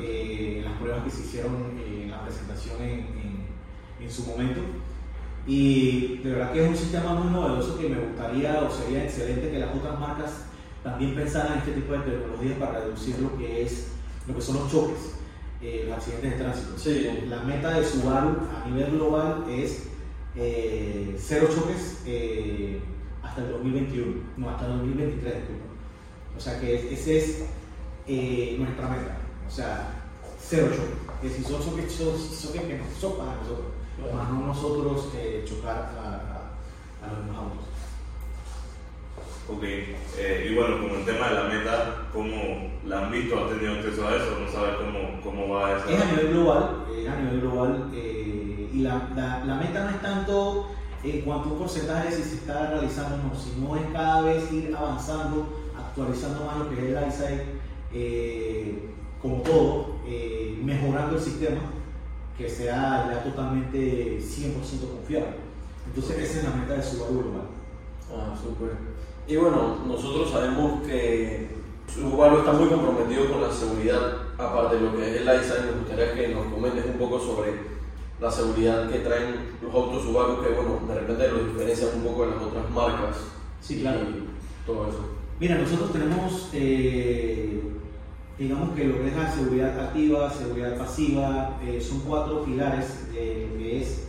eh, 0.01 0.57
en 0.60 0.66
las 0.66 0.74
pruebas 0.80 1.04
que 1.04 1.10
se 1.12 1.22
hicieron 1.22 1.54
eh, 1.80 2.01
en 2.04 2.12
la 2.12 2.22
presentación 2.24 2.81
en, 2.81 2.89
en- 3.00 3.45
en 4.01 4.12
su 4.12 4.24
momento. 4.25 4.60
Y 5.48 6.18
de 6.24 6.31
verdad 6.31 6.51
que 6.51 6.63
es 6.63 6.69
un 6.69 6.75
sistema 6.75 7.13
muy 7.13 7.31
novedoso 7.31 7.77
que 7.77 7.88
me 7.89 8.00
gustaría 8.00 8.62
o 8.62 8.69
sería 8.72 9.04
excelente 9.04 9.51
que 9.51 9.60
las 9.60 9.75
otras 9.75 10.00
marcas 10.00 10.45
también 10.83 11.16
pensaran 11.16 11.54
en 11.54 11.60
este 11.60 11.72
tipo 11.74 11.94
de 11.94 12.00
tecnologías 12.00 12.57
para 12.57 12.80
reducir 12.81 13.19
lo 13.19 13.38
que 13.38 13.62
es 13.63 13.92
lo 14.27 14.33
que 14.36 14.42
son 14.42 14.56
los 14.56 14.72
choques, 14.72 15.13
eh, 15.62 15.86
los 15.88 15.98
accidentes 15.98 16.31
de 16.31 16.38
tránsito. 16.44 16.77
Sí. 16.77 17.10
La 17.30 17.42
meta 17.44 17.72
de 17.80 17.86
Subaru 17.86 18.38
a 18.63 18.68
nivel 18.68 18.92
global 18.92 19.45
es 19.50 19.88
eh, 20.38 21.16
cero 21.20 21.48
choques 21.54 22.02
eh, 22.06 22.80
hasta 23.24 23.42
el 23.42 23.52
2021, 23.52 24.14
no 24.38 24.50
hasta 24.50 24.66
el 24.66 24.72
2023, 24.80 25.34
disculpa. 25.36 25.66
O 26.38 26.40
sea 26.40 26.60
que 26.60 26.76
es- 26.76 27.00
esa 27.00 27.12
es 27.12 27.46
eh, 28.08 28.56
nuestra 28.60 28.88
meta. 28.90 29.18
O 29.48 29.52
sea, 29.52 29.90
cero 30.40 30.68
choques. 30.70 31.06
Que 31.22 31.30
si 31.30 31.44
son 31.44 31.62
choques, 31.64 31.98
choques 31.98 32.62
que 32.62 32.78
nos 32.78 32.94
son 33.00 33.18
para 33.18 33.36
nosotros, 33.38 33.66
más 34.14 34.30
no 34.30 34.48
nosotros 34.48 35.10
eh, 35.16 35.44
chocar 35.48 35.78
a, 35.78 36.10
a- 36.10 37.06
a 37.06 37.10
los 37.12 37.26
demás 37.26 37.38
autos. 37.38 37.66
Ok, 39.48 39.64
eh, 39.64 40.48
y 40.50 40.56
bueno, 40.56 40.80
como 40.82 40.96
el 40.96 41.06
tema 41.06 41.30
de 41.30 41.36
la 41.36 41.44
meta, 41.44 42.08
¿cómo 42.12 42.34
la 42.86 43.06
han 43.06 43.12
visto? 43.12 43.46
¿Has 43.46 43.52
tenido 43.52 43.74
acceso 43.74 44.08
a 44.08 44.16
eso? 44.16 44.40
¿No 44.40 44.52
sabes 44.52 44.76
cómo, 44.78 45.22
cómo 45.24 45.54
va 45.54 45.78
esa? 45.78 45.92
Es 45.92 46.02
a 46.02 46.06
nivel 46.12 46.30
global, 46.34 46.86
es 46.98 47.08
a 47.08 47.16
nivel 47.16 47.42
global 47.42 47.92
eh, 47.94 48.25
y 48.75 48.80
la, 48.81 49.10
la- 49.16 49.44
la 49.46 49.55
meta 49.55 49.84
no 49.86 49.89
es 49.91 50.01
tanto 50.01 50.67
en 51.03 51.22
cuanto 51.22 51.50
a 51.50 51.51
un 51.53 51.60
porcentaje 51.60 52.12
si 52.12 52.24
se 52.24 52.36
está 52.36 52.72
realizando 52.72 53.15
o 53.15 53.29
no, 53.29 53.39
sino 53.39 53.75
es 53.75 53.84
cada 53.94 54.22
vez 54.22 54.51
ir 54.51 54.75
avanzando, 54.75 55.48
actualizando 55.77 56.46
más 56.46 56.58
lo 56.58 56.70
que 56.70 56.75
es 56.75 56.84
el 56.84 56.98
eyesight, 57.03 57.41
eh, 57.94 58.89
como 59.22 59.41
todo, 59.41 59.96
eh, 60.08 60.60
mejorando 60.63 61.15
el 61.15 61.22
sistema 61.22 61.62
que 62.38 62.50
sea 62.50 63.10
ya 63.12 63.24
totalmente 63.24 64.20
100% 64.20 64.89
confiable. 64.98 65.38
Entonces 65.88 66.17
esa 66.29 66.39
es 66.39 66.44
la 66.46 66.55
meta 66.55 66.74
de 66.74 66.84
Subaru 66.84 67.13
global. 67.22 67.48
Ah, 68.12 68.36
súper. 68.36 68.72
Y 69.27 69.36
bueno, 69.38 69.77
nosotros 69.88 70.32
sabemos 70.32 70.82
que 70.86 71.50
Subaru 71.94 72.39
está 72.39 72.51
muy 72.53 72.67
comprometido 72.67 73.32
con 73.32 73.41
la 73.41 73.51
seguridad, 73.51 74.00
aparte 74.38 74.75
de 74.75 74.82
lo 74.82 74.96
que 74.98 75.10
es 75.15 75.22
el 75.22 75.27
eyesight, 75.29 75.65
nos 75.65 75.79
gustaría 75.82 76.13
que 76.13 76.27
nos 76.29 76.46
comentes 76.48 76.86
un 76.86 76.98
poco 77.00 77.20
sobre 77.20 77.75
la 78.19 78.31
seguridad 78.31 78.89
que 78.89 79.00
traen 79.00 79.57
los 79.62 79.74
autos 79.74 80.03
Subaru, 80.03 80.41
que 80.41 80.50
bueno, 80.50 80.79
de 80.88 81.00
repente 81.01 81.27
los 81.31 81.48
diferencian 81.48 81.89
un 81.95 82.03
poco 82.03 82.25
de 82.25 82.36
las 82.36 82.43
otras 82.43 82.69
marcas. 82.72 83.17
Sí, 83.62 83.81
claro. 83.81 84.01
Y 84.01 84.65
todo 84.65 84.88
eso. 84.88 85.10
Mira, 85.39 85.57
nosotros 85.57 85.91
tenemos, 85.91 86.50
eh, 86.53 87.62
digamos 88.39 88.74
que 88.75 88.86
lo 88.86 89.01
que 89.01 89.07
es 89.10 89.15
la 89.15 89.31
seguridad 89.31 89.79
activa, 89.79 90.29
seguridad 90.29 90.77
pasiva, 90.77 91.60
eh, 91.62 91.81
son 91.81 92.00
cuatro 92.01 92.45
pilares 92.45 93.12
de 93.12 93.48
lo 93.51 93.57
que 93.57 93.81
es 93.81 94.07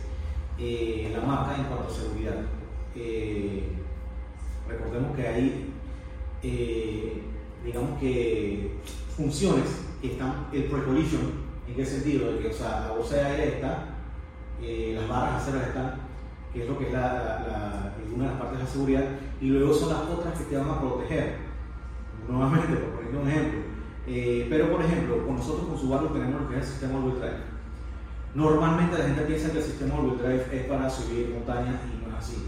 eh, 0.57 1.11
la 1.13 1.21
marca 1.25 1.55
en 1.57 1.65
cuanto 1.65 1.91
a 1.91 1.95
seguridad. 1.95 2.37
Eh, 2.95 3.63
recordemos 4.67 5.15
que 5.15 5.27
hay, 5.27 5.73
eh, 6.43 7.21
digamos 7.65 7.99
que 7.99 8.71
funciones 9.15 9.65
que 10.01 10.13
están, 10.13 10.47
el 10.53 10.63
pre-collision, 10.63 11.47
¿en 11.67 11.75
qué 11.75 11.85
sentido? 11.85 12.31
De 12.31 12.39
que, 12.39 12.47
o 12.47 12.53
sea, 12.53 12.87
la 12.87 12.91
bolsa 12.93 13.15
de 13.15 13.25
aire 13.25 13.47
está, 13.55 13.96
eh, 14.61 14.95
las 14.99 15.07
barras 15.09 15.41
aceras 15.43 15.67
están, 15.67 15.93
que 16.53 16.63
es 16.63 16.69
lo 16.69 16.77
que 16.77 16.87
es 16.87 16.93
la, 16.93 17.01
la- 17.01 17.47
la- 17.47 17.93
una 18.15 18.23
de 18.25 18.29
las 18.31 18.39
partes 18.39 18.57
de 18.59 18.63
la 18.63 18.69
seguridad, 18.69 19.03
y 19.41 19.47
luego 19.49 19.73
son 19.73 19.89
las 19.89 20.01
otras 20.09 20.37
que 20.37 20.45
te 20.45 20.57
van 20.57 20.69
a 20.69 20.79
proteger. 20.79 21.35
Nuevamente, 22.27 22.73
por 22.75 22.89
poner 23.03 23.15
un 23.15 23.27
ejemplo. 23.29 23.59
Eh, 24.07 24.47
pero, 24.49 24.71
por 24.71 24.81
ejemplo, 24.83 25.25
con 25.25 25.35
nosotros 25.35 25.67
con 25.67 25.77
Subaru 25.77 26.07
tenemos 26.09 26.41
lo 26.41 26.49
que 26.49 26.55
es 26.57 26.61
el 26.63 26.67
sistema 26.67 26.97
All-Wheel 26.99 27.19
Drive. 27.19 27.43
Normalmente 28.35 28.97
la 28.97 29.03
gente 29.05 29.21
piensa 29.23 29.51
que 29.51 29.57
el 29.59 29.63
sistema 29.63 29.95
All-Wheel 29.95 30.17
Drive 30.19 30.45
es 30.59 30.65
para 30.65 30.89
subir 30.89 31.29
montañas 31.33 31.75
y 31.91 32.03
no 32.03 32.09
es 32.17 32.23
así. 32.23 32.47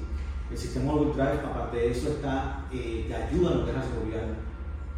El 0.52 0.58
sistema 0.58 0.94
All-Wheel 0.94 1.14
Drive, 1.14 1.40
aparte 1.46 1.78
de 1.78 1.92
eso, 1.92 2.10
está, 2.10 2.66
eh, 2.72 3.06
te 3.08 3.16
ayuda 3.16 3.52
en 3.52 3.58
lo 3.60 3.66
que 3.66 3.72
es 3.72 3.78
la 3.78 3.84
seguridad, 3.84 4.24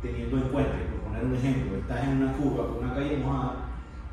teniendo 0.02 0.38
en 0.38 0.44
cuenta, 0.50 0.72
por 0.92 1.10
poner 1.12 1.26
un 1.26 1.36
ejemplo, 1.36 1.78
estás 1.78 2.04
en 2.08 2.22
una 2.24 2.34
curva 2.34 2.68
con 2.68 2.84
una 2.86 2.94
calle 2.96 3.18
mojada, 3.18 3.54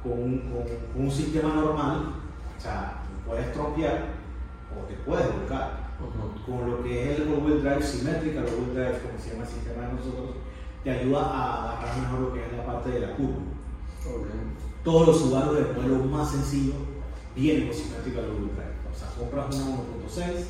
con 0.03 0.13
un, 0.13 0.39
con- 0.41 0.93
con 0.93 1.03
un 1.05 1.11
sistema 1.11 1.55
normal, 1.55 2.13
O 2.59 2.61
sea, 2.61 3.03
tú 3.07 3.31
puedes 3.31 3.53
trompear 3.53 4.07
o 4.75 4.85
te 4.87 4.95
puedes 4.95 5.33
volcar. 5.33 5.89
Con 6.47 6.71
lo 6.71 6.83
que 6.83 7.13
es 7.13 7.21
el 7.21 7.29
all-wheel 7.29 7.61
drive 7.61 7.83
simétrica, 7.83 8.41
el 8.41 8.47
all-wheel 8.47 8.75
drive, 8.75 9.01
como 9.03 9.19
se 9.19 9.31
llama 9.31 9.45
el 9.45 9.49
sistema 9.49 9.87
de 9.87 9.93
nosotros, 9.95 10.37
te 10.85 10.91
ayuda 10.91 11.21
a 11.23 11.73
agarrar 11.73 11.99
mejor 11.99 12.21
lo 12.21 12.33
que 12.33 12.47
es 12.47 12.53
la 12.53 12.65
parte 12.65 12.91
de 12.91 13.01
la 13.01 13.17
curva. 13.17 13.43
Todos 14.85 15.09
los 15.09 15.19
Subaru 15.19 15.55
del 15.55 15.75
modelo 15.75 16.05
más 16.05 16.31
sencillo 16.31 16.75
vienen 17.35 17.67
con 17.67 17.77
simétrica 17.77 18.21
all 18.21 18.31
wheel 18.31 18.55
drive. 18.55 18.79
O 18.91 18.97
sea, 18.97 19.09
compras 19.19 19.55
una 19.57 19.77
1.6 19.77 20.45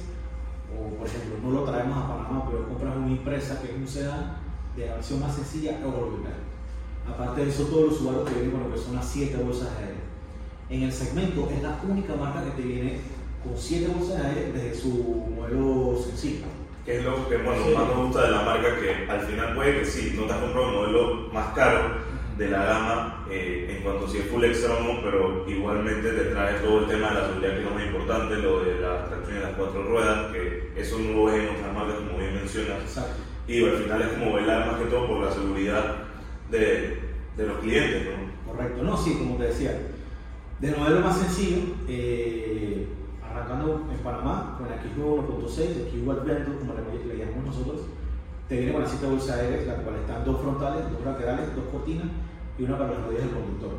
o 0.69 0.97
por 0.97 1.07
ejemplo, 1.07 1.39
no 1.43 1.51
lo 1.51 1.65
traemos 1.65 1.97
a 1.97 2.09
Panamá, 2.09 2.45
pero 2.51 2.69
compras 2.69 2.97
una 2.97 3.09
impresa 3.09 3.61
que 3.61 3.69
es 3.69 3.77
un 3.77 3.89
sedán 3.89 4.37
de 4.77 4.87
la 4.87 4.95
versión 4.97 5.21
más 5.21 5.35
sencilla 5.35 5.81
all 5.83 5.95
wheel 5.95 6.23
drive. 6.23 6.49
Aparte 7.09 7.45
de 7.45 7.49
eso, 7.49 7.65
todos 7.65 7.85
los 7.89 7.97
Subaru 7.97 8.25
te 8.25 8.35
vienen 8.35 8.51
con 8.53 8.65
lo 8.65 8.75
que 8.75 8.81
son 8.81 8.95
las 8.97 9.09
7 9.09 9.43
bolsas 9.43 9.79
de 9.79 9.85
aire. 9.85 10.08
En 10.71 10.83
el 10.83 10.93
segmento 10.93 11.49
es 11.55 11.63
la 11.63 11.79
única 11.89 12.15
marca 12.15 12.45
que 12.45 12.51
te 12.63 12.69
viene 12.69 12.99
con 13.43 13.57
7 13.57 13.91
bolsas 13.97 14.23
de 14.23 14.29
aire 14.29 14.53
desde 14.53 14.75
su 14.75 14.89
modelo 15.35 15.99
sencillo. 16.05 16.47
Que 16.85 16.99
es 16.99 17.05
lo 17.05 17.29
que 17.29 17.37
bueno, 17.39 17.65
Sí. 17.67 17.75
más 17.75 17.89
me 17.89 18.03
gusta 18.05 18.23
de 18.25 18.31
la 18.31 18.43
marca, 18.43 18.69
que 18.81 19.11
al 19.11 19.21
final 19.21 19.55
puede 19.55 19.79
que 19.81 19.85
sí, 19.87 20.13
no 20.17 20.25
te 20.25 20.33
has 20.33 20.39
comprado 20.41 20.69
el 20.69 20.75
modelo 20.75 21.29
más 21.33 21.55
caro 21.55 21.81
de 22.37 22.49
la 22.49 22.65
gama 22.65 23.27
eh, 23.31 23.75
en 23.77 23.83
cuanto 23.83 24.07
a 24.07 24.11
si 24.11 24.19
es 24.19 24.27
full 24.27 24.45
extremo, 24.45 25.01
pero 25.03 25.45
igualmente 25.49 26.11
te 26.13 26.25
trae 26.27 26.55
todo 26.61 26.81
el 26.81 26.87
tema 26.87 27.09
de 27.09 27.15
la 27.15 27.27
seguridad 27.29 27.51
que 27.53 27.59
es 27.59 27.65
lo 27.65 27.71
más 27.73 27.85
importante, 27.87 28.35
lo 28.37 28.65
de 28.65 28.81
la 28.81 29.07
tracción 29.09 29.35
de 29.35 29.41
las 29.41 29.53
cuatro 29.57 29.83
ruedas, 29.83 30.33
que 30.33 30.73
eso 30.77 30.99
no 30.99 31.13
lo 31.13 31.25
ves 31.27 31.43
en 31.43 31.57
otras 31.57 31.75
marcas 31.75 31.97
como 31.97 32.19
bien 32.19 32.35
mencionas. 32.37 32.83
Exacto. 32.83 33.17
Y 33.49 33.65
al 33.65 33.77
final 33.79 34.03
es 34.03 34.09
como 34.09 34.33
velar 34.35 34.67
más 34.67 34.79
que 34.79 34.85
todo 34.87 35.07
por 35.09 35.25
la 35.25 35.33
seguridad 35.33 35.97
de, 36.51 36.99
de 37.37 37.47
los 37.47 37.59
clientes, 37.59 38.05
¿no? 38.07 38.53
Correcto, 38.53 38.83
no, 38.83 38.97
sí, 38.97 39.15
como 39.19 39.37
te 39.37 39.45
decía, 39.45 39.79
del 40.61 40.77
modelo 40.77 41.01
más 41.01 41.17
sencillo, 41.19 41.59
eh, 41.89 42.89
arrancando 43.23 43.87
en 43.93 43.99
Panamá 43.99 44.57
con 44.59 44.69
la 44.69 44.83
XU 44.83 45.23
1.6, 45.23 45.61
el 45.61 45.91
XU 45.91 46.11
Adventure, 46.11 46.59
como 46.59 46.75
le, 46.75 47.17
llamamos 47.17 47.47
nosotros, 47.47 47.83
te 48.49 48.57
viene 48.57 48.73
con 48.73 48.83
las 48.83 48.91
7 48.91 49.07
bolsas 49.07 49.37
aéreas, 49.39 49.67
las 49.67 49.81
cuales 49.81 50.01
están 50.01 50.25
dos 50.25 50.41
frontales, 50.41 50.91
dos 50.91 51.05
laterales, 51.05 51.55
dos 51.55 51.65
cortinas 51.71 52.07
y 52.59 52.63
una 52.65 52.79
para 52.79 52.91
las 52.91 53.03
rodillas 53.05 53.25
del 53.25 53.35
conductor. 53.35 53.71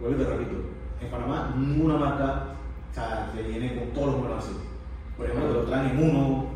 Vuelvo 0.00 0.20
y 0.20 0.24
te 0.24 0.30
repito, 0.30 0.56
en 1.00 1.10
Panamá 1.10 1.54
ninguna 1.56 1.96
marca 1.98 2.46
o 2.90 2.94
sea, 2.94 3.30
te 3.34 3.42
viene 3.42 3.76
con 3.76 3.88
todos 3.88 4.06
los 4.06 4.16
modelos 4.18 4.44
así. 4.44 4.56
Por 5.16 5.26
ejemplo, 5.26 5.48
te 5.48 5.54
lo 5.54 5.64
traen 5.64 5.90
en 5.90 6.10
uno, 6.10 6.46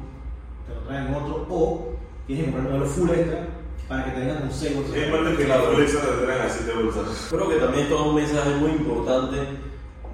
te 0.66 0.74
lo 0.74 0.80
traen 0.82 1.06
en 1.08 1.14
otro, 1.14 1.46
o 1.48 1.96
tienes 2.26 2.44
que 2.46 2.50
comprar 2.52 2.72
el 2.72 2.78
modelo 2.78 2.94
full 2.94 3.10
extra 3.10 3.47
para 3.86 4.04
que 4.04 4.10
te 4.12 4.20
vengan 4.20 4.38
con 4.40 4.50
6 4.52 4.74
bolsas 4.74 4.92
Sí, 4.92 4.98
hay 4.98 5.04
aéreas. 5.04 5.20
marcas 5.22 5.38
que 5.38 5.44
Claro. 5.44 5.62
la 5.64 5.70
full 5.70 5.82
extra 5.82 6.00
te 6.02 6.24
traen 6.24 6.42
así 6.42 6.64
de 6.64 6.72
bolsas. 6.74 7.26
Creo 7.30 7.48
que 7.48 7.56
también 7.56 7.82
esto 7.84 7.94
es 7.94 8.00
un 8.02 8.14
mensaje 8.14 8.50
muy 8.56 8.70
importante 8.72 9.36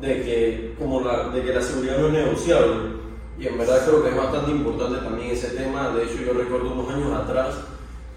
de 0.00 0.22
que, 0.22 0.74
como 0.78 1.00
la, 1.00 1.28
de 1.30 1.42
que 1.42 1.52
la 1.54 1.62
seguridad 1.62 1.98
no 1.98 2.06
es 2.08 2.12
negociable. 2.12 2.74
Y 3.38 3.46
en 3.48 3.58
verdad 3.58 3.84
creo 3.86 4.02
que 4.02 4.10
es 4.10 4.16
bastante 4.16 4.50
importante 4.52 4.98
también 4.98 5.30
ese 5.30 5.48
tema. 5.50 5.90
De 5.90 6.04
hecho, 6.04 6.22
yo 6.24 6.32
recuerdo 6.34 6.72
unos 6.72 6.88
años 6.92 7.12
atrás 7.12 7.56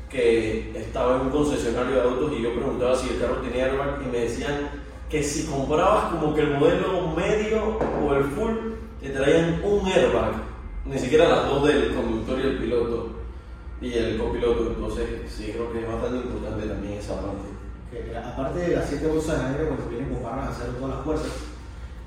que 0.10 0.72
estaba 0.78 1.16
en 1.16 1.22
un 1.24 1.30
concesionario 1.32 1.96
de 1.96 2.02
autos 2.02 2.32
y 2.38 2.42
yo 2.44 2.54
preguntaba 2.54 2.96
si 2.96 3.10
el 3.10 3.20
carro 3.20 3.36
tenía 3.38 3.66
airbag 3.66 4.02
y 4.06 4.12
me 4.12 4.20
decían 4.22 4.70
que 5.10 5.24
si 5.24 5.46
comprabas 5.48 6.14
como 6.14 6.34
que 6.36 6.42
el 6.42 6.52
modelo 6.58 7.08
medio 7.16 7.78
o 8.06 8.14
el 8.14 8.24
full, 8.26 8.52
te 9.02 9.10
traían 9.10 9.62
un 9.64 9.86
airbag. 9.88 10.34
Ni 10.86 10.98
siquiera 11.00 11.28
las 11.28 11.50
dos 11.50 11.68
del 11.68 11.94
conductor 11.96 12.40
y 12.40 12.44
el 12.48 12.58
piloto 12.60 13.10
y 13.82 13.94
el 13.94 14.18
copiloto. 14.18 14.72
Entonces, 14.72 15.08
sí, 15.30 15.52
creo 15.54 15.72
que 15.72 15.82
es 15.82 15.88
bastante 15.88 16.18
importante 16.18 16.68
también 16.68 16.94
esa 16.94 17.22
parte. 17.22 17.58
Aparte 18.18 18.60
de 18.60 18.76
las 18.76 18.90
7 18.90 19.08
bolsas 19.08 19.40
de 19.40 19.46
aire, 19.46 19.68
cuando 19.68 19.90
vienen 19.90 20.14
con 20.14 20.24
barras 20.24 20.50
acero 20.50 20.74
en 20.74 20.76
todas 20.76 20.96
las 20.96 21.06
puertas, 21.06 21.32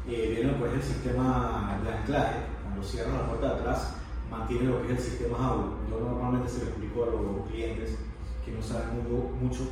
eh, 0.08 0.34
viene 0.34 0.52
pues 0.58 0.74
el 0.74 0.82
sistema 0.82 1.80
de 1.82 1.92
anclaje. 1.92 2.36
Cuando 2.62 2.82
cierran 2.82 3.18
la 3.18 3.26
puerta 3.26 3.54
de 3.54 3.60
atrás, 3.60 3.94
mantiene 4.30 4.64
lo 4.64 4.82
que 4.82 4.92
es 4.92 4.98
el 4.98 5.04
sistema 5.04 5.48
AUL. 5.48 5.70
Yo 5.90 6.00
normalmente 6.00 6.48
se 6.48 6.64
lo 6.64 6.70
explico 6.70 7.04
a 7.04 7.06
los 7.06 7.50
clientes 7.50 7.98
que 8.44 8.52
no 8.52 8.62
saben 8.62 9.02
mucho. 9.40 9.62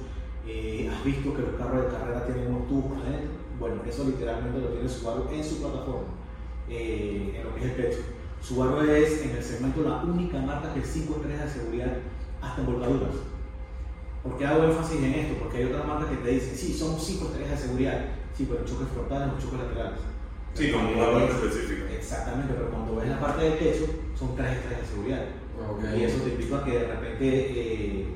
Eh, 0.47 0.91
¿Has 0.91 1.05
visto 1.05 1.35
que 1.35 1.43
los 1.43 1.55
carros 1.57 1.85
de 1.85 1.99
carrera 1.99 2.25
tienen 2.25 2.55
unos 2.55 2.69
tubos 2.69 2.99
adentro? 2.99 3.31
Bueno, 3.61 3.83
eso 3.87 4.05
literalmente 4.05 4.61
lo 4.61 4.69
tiene 4.69 4.89
Subaru 4.89 5.29
en 5.31 5.45
su 5.45 5.61
plataforma, 5.61 6.09
eh, 6.71 7.35
en 7.37 7.45
lo 7.45 7.55
que 7.55 7.61
es 7.61 7.67
el 7.67 7.77
techo. 7.77 8.18
Subaru 8.43 8.81
es 8.91 9.23
en 9.23 9.37
el 9.37 9.43
segmento 9.43 9.83
la 9.83 10.03
única 10.03 10.39
marca 10.39 10.73
que 10.73 10.83
5 10.83 11.17
estrellas 11.17 11.45
de 11.45 11.61
seguridad 11.61 11.93
hasta 12.41 12.61
en 12.61 12.67
volcaduras. 12.67 13.15
¿Por 14.23 14.37
qué 14.37 14.47
hago 14.47 14.65
énfasis 14.65 15.03
en 15.03 15.15
esto? 15.15 15.35
Porque 15.39 15.59
hay 15.59 15.65
otras 15.65 15.87
marcas 15.87 16.09
que 16.11 16.17
te 16.17 16.31
dicen, 16.31 16.57
sí, 16.57 16.75
somos 16.75 17.05
5 17.05 17.27
estrellas 17.27 17.51
de 17.51 17.67
seguridad, 17.67 18.05
sí, 18.37 18.47
pero 18.49 18.61
en 18.61 18.67
choques 18.67 18.89
frontales 18.89 19.35
o 19.35 19.41
choques 19.41 19.61
laterales. 19.61 20.01
Sí, 20.55 20.73
como 20.73 20.91
una 20.91 21.13
parte 21.13 21.33
específica. 21.33 21.93
Exactamente, 21.93 22.55
pero 22.55 22.71
cuando 22.71 22.97
ves 22.97 23.09
la 23.09 23.21
parte 23.21 23.45
del 23.45 23.59
techo, 23.59 23.87
son 24.19 24.35
3 24.35 24.53
estrellas 24.53 24.81
de 24.81 24.87
seguridad. 24.87 25.25
Ok. 25.59 25.85
Y 25.97 26.05
eso 26.05 26.23
te 26.23 26.31
implica 26.31 26.65
que 26.65 26.71
de 26.71 26.87
repente 26.87 27.27
eh, 27.27 28.07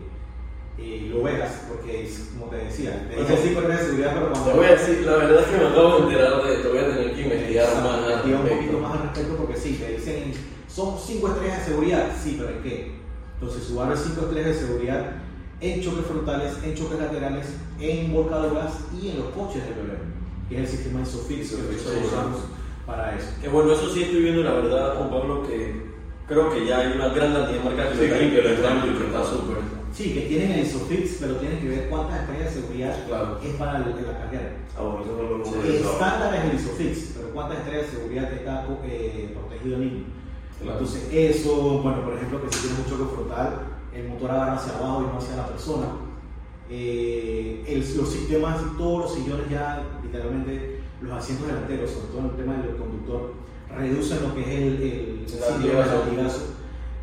eh, 0.79 1.09
lo 1.12 1.23
veas, 1.23 1.64
porque 1.69 2.05
es, 2.05 2.31
como 2.33 2.50
te 2.50 2.57
decía, 2.57 3.07
te 3.09 3.17
5 3.17 3.33
estrellas 3.61 3.79
de 3.81 3.85
seguridad, 3.87 4.12
pero 4.14 4.31
cuando 4.31 4.50
Te 4.50 4.57
voy 4.57 4.67
a 4.67 4.71
decir, 4.73 5.02
la 5.05 5.17
verdad 5.17 5.41
es 5.43 5.47
que 5.49 5.57
me 5.59 5.69
acabo 5.69 5.97
de 5.97 6.02
enterar 6.02 6.43
de 6.45 6.55
esto, 6.55 6.69
voy 6.71 6.79
a 6.79 6.88
tener 6.88 7.14
que 7.14 7.23
investigar 7.23 7.69
más. 7.83 7.95
al 7.95 8.00
Investiga 8.02 8.37
un 8.38 8.43
respecto. 8.43 8.57
poquito 8.57 8.79
más 8.81 8.93
al 8.93 9.02
respecto 9.02 9.37
porque 9.37 9.57
sí, 9.57 9.71
te 9.81 9.93
dicen, 9.93 10.33
son 10.69 10.97
5 10.99 11.29
estrellas 11.29 11.59
de 11.59 11.64
seguridad, 11.64 12.17
sí, 12.23 12.37
pero 12.38 12.50
¿en 12.57 12.62
qué? 12.62 12.93
Entonces, 13.41 13.64
Subaru 13.64 13.93
es 13.93 14.00
5 14.00 14.21
estrellas 14.23 14.47
de 14.47 14.55
seguridad 14.67 15.12
en 15.61 15.81
choques 15.83 16.07
frontales, 16.07 16.52
en 16.64 16.75
choques 16.75 16.99
laterales, 16.99 17.47
en 17.79 18.12
volcaduras 18.12 18.73
y 19.00 19.11
en 19.11 19.19
los 19.19 19.26
coches 19.31 19.62
de 19.64 19.71
bebé, 19.75 19.99
que 20.49 20.55
es 20.57 20.61
el 20.62 20.69
sistema 20.69 21.02
ISOFIX 21.02 21.50
que 21.50 21.57
nosotros 21.57 21.83
Sí. 22.00 22.07
usamos 22.09 22.38
para 22.87 23.17
eso. 23.17 23.29
Que 23.41 23.49
bueno, 23.49 23.73
eso 23.73 23.88
sí 23.93 24.02
estoy 24.05 24.23
viendo 24.23 24.43
la 24.43 24.52
verdad, 24.55 24.95
Juan 24.97 25.11
Pablo, 25.11 25.43
que 25.47 25.83
creo 26.26 26.50
que 26.52 26.67
ya 26.67 26.79
hay 26.79 26.93
una 26.95 27.09
gran 27.09 27.33
cantidad 27.33 27.59
de 27.59 27.64
marcas 27.64 27.88
que 27.91 27.95
Sí, 27.95 28.09
lo 28.09 28.14
están 28.14 28.31
que 28.31 28.43
lo 28.43 28.49
están 28.49 28.79
y 28.79 28.81
que 28.83 28.88
está 28.88 29.05
implementando. 29.05 29.29
súper. 29.38 29.82
Sí, 29.93 30.15
que 30.15 30.21
tienen 30.23 30.53
el 30.53 30.67
ISOFIX, 30.67 31.17
pero 31.21 31.37
tienes 31.37 31.61
que 31.61 31.69
ver 31.69 31.89
cuántas 31.91 32.21
estrellas 32.23 32.55
de 32.55 32.61
seguridad 32.63 33.07
Claro. 33.07 33.39
es 33.43 33.55
para 33.57 33.77
el- 33.79 34.07
la 34.07 34.19
carrera. 34.19 34.57
Ah, 34.77 34.83
bueno, 34.83 35.01
eso 35.03 35.13
no 35.17 35.23
lo 35.29 35.35
hemos 35.37 35.49
Sí. 35.49 35.55
El 35.57 35.63
revisado. 35.67 35.93
estándar 35.93 36.35
es 36.35 36.45
el 36.51 36.55
ISOFIX, 36.61 37.13
pero 37.17 37.29
cuántas 37.35 37.59
estrellas 37.59 37.87
de 37.93 37.99
seguridad 37.99 38.33
está 38.33 38.67
eh, 38.85 39.35
protegido 39.35 39.77
el 39.77 39.81
niño. 39.81 40.05
Claro. 40.63 40.79
Entonces, 40.79 41.09
eso, 41.13 41.81
bueno, 41.83 42.05
por 42.05 42.15
ejemplo, 42.15 42.43
que 42.43 42.53
si 42.57 42.61
tienes 42.63 42.79
un 42.79 42.87
choque 42.87 43.15
frontal, 43.15 43.61
el 43.95 44.09
motor 44.09 44.31
agarra 44.31 44.55
hacia 44.55 44.79
abajo 44.79 45.03
y 45.03 45.13
no 45.13 45.19
hacia 45.19 45.37
la 45.37 45.47
persona. 45.49 45.87
Eh, 46.71 47.65
el- 47.69 47.97
los 47.99 48.09
sistemas, 48.09 48.57
todos 48.79 49.01
los 49.01 49.15
sillones 49.15 49.51
ya, 49.51 49.83
literalmente, 50.03 50.81
los 51.03 51.13
asientos 51.13 51.49
delanteros, 51.49 51.91
sobre 51.91 52.07
todo 52.07 52.19
en 52.21 52.25
el 52.27 52.37
tema 52.37 52.55
del 52.63 52.77
conductor, 52.77 53.35
reducen 53.77 54.23
lo 54.23 54.35
que 54.35 54.41
es 54.41 54.49
el, 54.49 54.63
el, 54.83 55.21
el 55.23 55.29
sillón, 55.29 55.77
latigazo. 55.77 56.41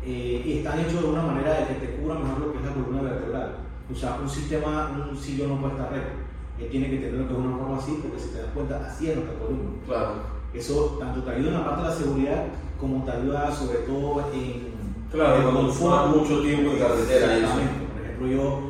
Eh, 0.04 0.42
y 0.46 0.58
están 0.58 0.78
hechos 0.80 1.02
de 1.02 1.08
una 1.08 1.22
manera 1.22 1.54
de 1.60 1.66
que 1.66 1.74
te 1.86 1.94
cubra 1.96 2.14
mejor 2.18 2.38
lo 2.40 2.52
que 2.52 2.58
es 2.58 2.64
la 2.64 2.72
columna 2.74 3.02
vertebral. 3.02 3.56
O 3.92 3.94
sea, 3.94 4.18
un 4.22 4.28
sistema, 4.30 5.06
un 5.10 5.16
sillón 5.16 5.48
no 5.50 5.60
puede 5.60 5.72
estar 5.74 5.92
recto. 5.92 6.12
Él 6.58 6.68
tiene 6.70 6.90
que 6.90 6.96
tenerlo 6.98 7.26
de 7.26 7.34
una 7.34 7.56
forma 7.56 7.76
así, 7.78 7.98
porque 8.02 8.18
si 8.18 8.28
te 8.30 8.38
das 8.42 8.50
cuenta, 8.54 8.86
así 8.86 9.08
es 9.10 9.16
nuestra 9.16 9.38
columna. 9.38 9.70
Claro. 9.86 10.12
Eso 10.52 10.96
tanto 11.00 11.22
te 11.22 11.30
ayuda 11.30 11.48
en 11.48 11.54
la 11.54 11.64
parte 11.64 11.82
de 11.82 11.88
la 11.88 11.94
seguridad 11.94 12.44
como 12.80 13.04
te 13.04 13.10
ayuda 13.12 13.50
sobre 13.54 13.78
todo 13.80 14.30
en 14.32 14.70
Claro, 15.12 15.36
en 15.36 15.42
cuando 15.42 15.60
confort. 15.62 16.16
mucho 16.16 16.42
tiempo 16.42 16.70
en 16.72 16.78
carretera. 16.78 17.36
Exactamente. 17.36 17.86
Por 17.92 18.02
ejemplo, 18.04 18.26
yo 18.28 18.60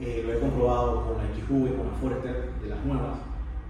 eh, 0.00 0.22
lo 0.26 0.32
he 0.32 0.38
comprobado 0.40 1.04
con 1.04 1.16
la 1.18 1.24
XV 1.34 1.76
con 1.76 1.86
la 1.86 1.92
Forester 2.00 2.50
de 2.62 2.68
las 2.68 2.84
nuevas. 2.84 3.16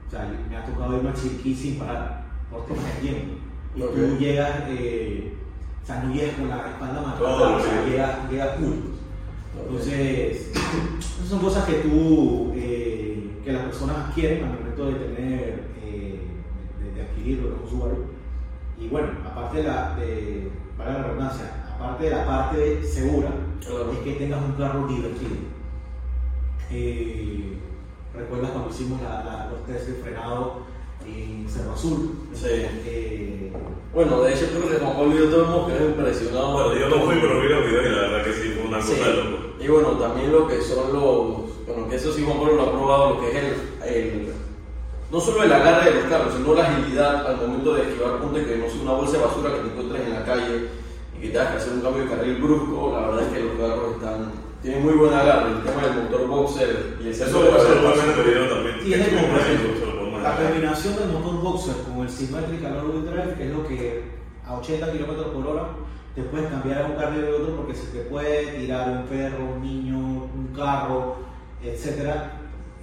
O 0.07 0.11
sea, 0.11 0.31
me 0.49 0.57
ha 0.57 0.65
tocado 0.67 0.97
irme 0.97 1.11
a 1.11 1.15
Chiriquí 1.15 1.55
sin 1.55 1.79
parar 1.79 2.25
por 2.51 2.67
temas 2.67 2.85
de 2.85 3.01
tiempo. 3.01 3.35
Y 3.77 3.83
Ok. 3.83 3.91
tú 3.95 4.17
llegas, 4.19 4.51
eh, 4.69 5.35
llegas 5.89 6.37
con 6.37 6.49
la 6.49 6.57
espalda 6.71 7.01
marcada, 7.01 7.57
o 7.57 7.61
sea, 7.63 7.85
llegas, 7.85 8.31
llegas 8.31 8.57
cool. 8.59 8.95
Entonces, 9.61 10.53
esas 10.99 11.29
son 11.29 11.41
cosas 11.41 11.65
que 11.65 11.75
tú, 11.75 12.53
eh, 12.55 13.31
que 13.45 13.53
las 13.53 13.65
personas 13.65 13.97
adquieren 14.09 14.45
al 14.45 14.55
momento 14.55 14.87
de 14.87 14.95
tener, 14.95 15.65
eh, 15.83 16.21
de, 16.81 16.93
de 16.95 17.03
adquirir 17.03 17.39
lo 17.43 17.59
que 17.59 17.65
es 17.65 17.71
Subaru. 17.71 18.05
Y 18.79 18.89
bueno, 18.89 19.09
aparte 19.27 19.59
de 19.59 19.63
la, 19.65 19.97
de, 19.97 20.51
para 20.77 20.93
la 20.95 21.03
redundancia, 21.03 21.67
aparte 21.75 22.05
de 22.05 22.11
la 22.11 22.27
parte 22.27 22.83
segura, 22.85 23.31
Claro. 23.61 23.93
es 23.93 23.99
que 23.99 24.13
tengas 24.15 24.43
un 24.43 24.53
carro 24.53 24.87
divertido. 24.87 25.37
Eh, 26.71 27.59
¿Recuerdas 28.15 28.51
cuando 28.53 28.71
hicimos 28.71 29.01
la- 29.03 29.25
la- 29.25 29.51
los 29.51 29.65
test 29.67 29.89
de 29.89 29.95
frenado 30.03 30.61
en 31.17 31.49
Cerro 31.49 31.73
Azul? 31.73 32.11
Sí. 32.35 32.47
Eh, 32.49 33.53
Bueno, 33.93 34.21
de 34.23 34.33
hecho 34.33 34.47
creo 34.55 34.71
que 34.71 34.77
Juan 34.85 34.97
Pablo 34.97 35.15
y 35.15 35.19
yo 35.19 35.25
todos 35.31 35.49
hemos 35.49 35.67
quedado 35.69 35.87
impresionados. 35.91 36.53
Bueno, 36.53 36.79
yo 36.81 36.89
no 36.89 37.03
fui, 37.05 37.17
pero 37.21 37.41
vi 37.41 37.49
los 37.49 37.65
videos 37.67 37.87
y 37.87 37.89
la 37.91 38.01
verdad 38.03 38.25
que 38.25 38.33
sí 38.35 38.49
fue 38.55 38.69
una 38.69 38.79
cosa 38.79 38.95
Sí. 38.95 39.01
de 39.03 39.15
loco. 39.17 39.37
Y 39.59 39.67
bueno, 39.69 39.89
también 39.99 40.31
lo 40.33 40.47
que 40.47 40.61
son 40.63 40.93
los. 40.93 41.67
Bueno, 41.67 41.89
que 41.91 41.97
eso 41.97 42.13
sí 42.13 42.23
Juan 42.25 42.39
Pablo 42.39 42.55
lo 42.55 42.63
ha 42.63 42.71
probado, 42.73 43.11
lo 43.15 43.21
que 43.21 43.29
es 43.31 43.37
el. 43.37 43.53
el- 43.95 44.33
no 45.11 45.19
solo 45.19 45.43
el 45.43 45.53
agarre 45.53 45.91
de 45.91 45.97
los 46.01 46.05
carros, 46.09 46.35
sino 46.37 46.55
la 46.55 46.69
agilidad 46.71 47.27
al 47.27 47.37
momento 47.39 47.75
de 47.75 47.83
esquivar 47.83 48.21
puntos 48.21 48.45
que 48.47 48.57
no 48.59 48.71
sea 48.71 48.81
una 48.83 48.93
bolsa 48.93 49.17
de 49.19 49.25
basura 49.25 49.51
que 49.55 49.59
te 49.59 49.67
encuentres 49.75 50.07
en 50.07 50.13
la 50.15 50.25
calle 50.25 50.55
y 51.19 51.21
que 51.21 51.29
tengas 51.31 51.51
que 51.51 51.57
hacer 51.57 51.73
un 51.73 51.81
cambio 51.81 52.03
de 52.05 52.11
carril 52.11 52.37
brusco. 52.37 52.93
La 52.95 53.09
verdad 53.09 53.23
es 53.27 53.33
que 53.35 53.43
los 53.43 53.59
carros 53.59 53.97
están. 53.97 54.31
Tienen 54.63 54.85
muy 54.85 54.95
buen 54.95 55.13
agarre. 55.13 55.51
El 55.51 55.63
tema 55.65 55.83
del 55.83 56.05
motor 56.05 56.29
boxer 56.29 56.95
y 57.03 57.09
el 57.09 57.33
lo 57.33 57.43
de 57.43 57.51
también. 58.55 58.77
Y 58.87 58.93
es 58.95 59.01
el 59.09 59.15
Eso 59.19 60.00
La 60.23 60.37
combinación 60.37 60.97
del 60.97 61.09
motor 61.09 61.41
boxer 61.41 61.75
con 61.85 62.03
el 62.03 62.11
Symmetrical 62.11 62.79
All-Wheel 62.79 63.07
Drive 63.07 63.43
es 63.43 63.57
lo 63.57 63.67
que 63.67 64.03
a 64.47 64.55
80 64.55 64.93
km 64.93 65.33
por 65.33 65.47
hora 65.47 65.69
te 66.15 66.23
puedes 66.25 66.51
cambiar 66.51 66.83
a 66.83 66.87
un 66.87 66.97
carro 66.97 67.17
y 67.17 67.23
de 67.23 67.33
otro 67.33 67.57
porque 67.57 67.75
se 67.75 67.87
te 67.87 68.01
puede 68.01 68.59
tirar 68.59 68.91
un 68.91 69.05
perro, 69.05 69.55
un 69.55 69.63
niño, 69.63 69.97
un 69.97 70.53
carro, 70.55 71.17
etcétera. 71.63 72.33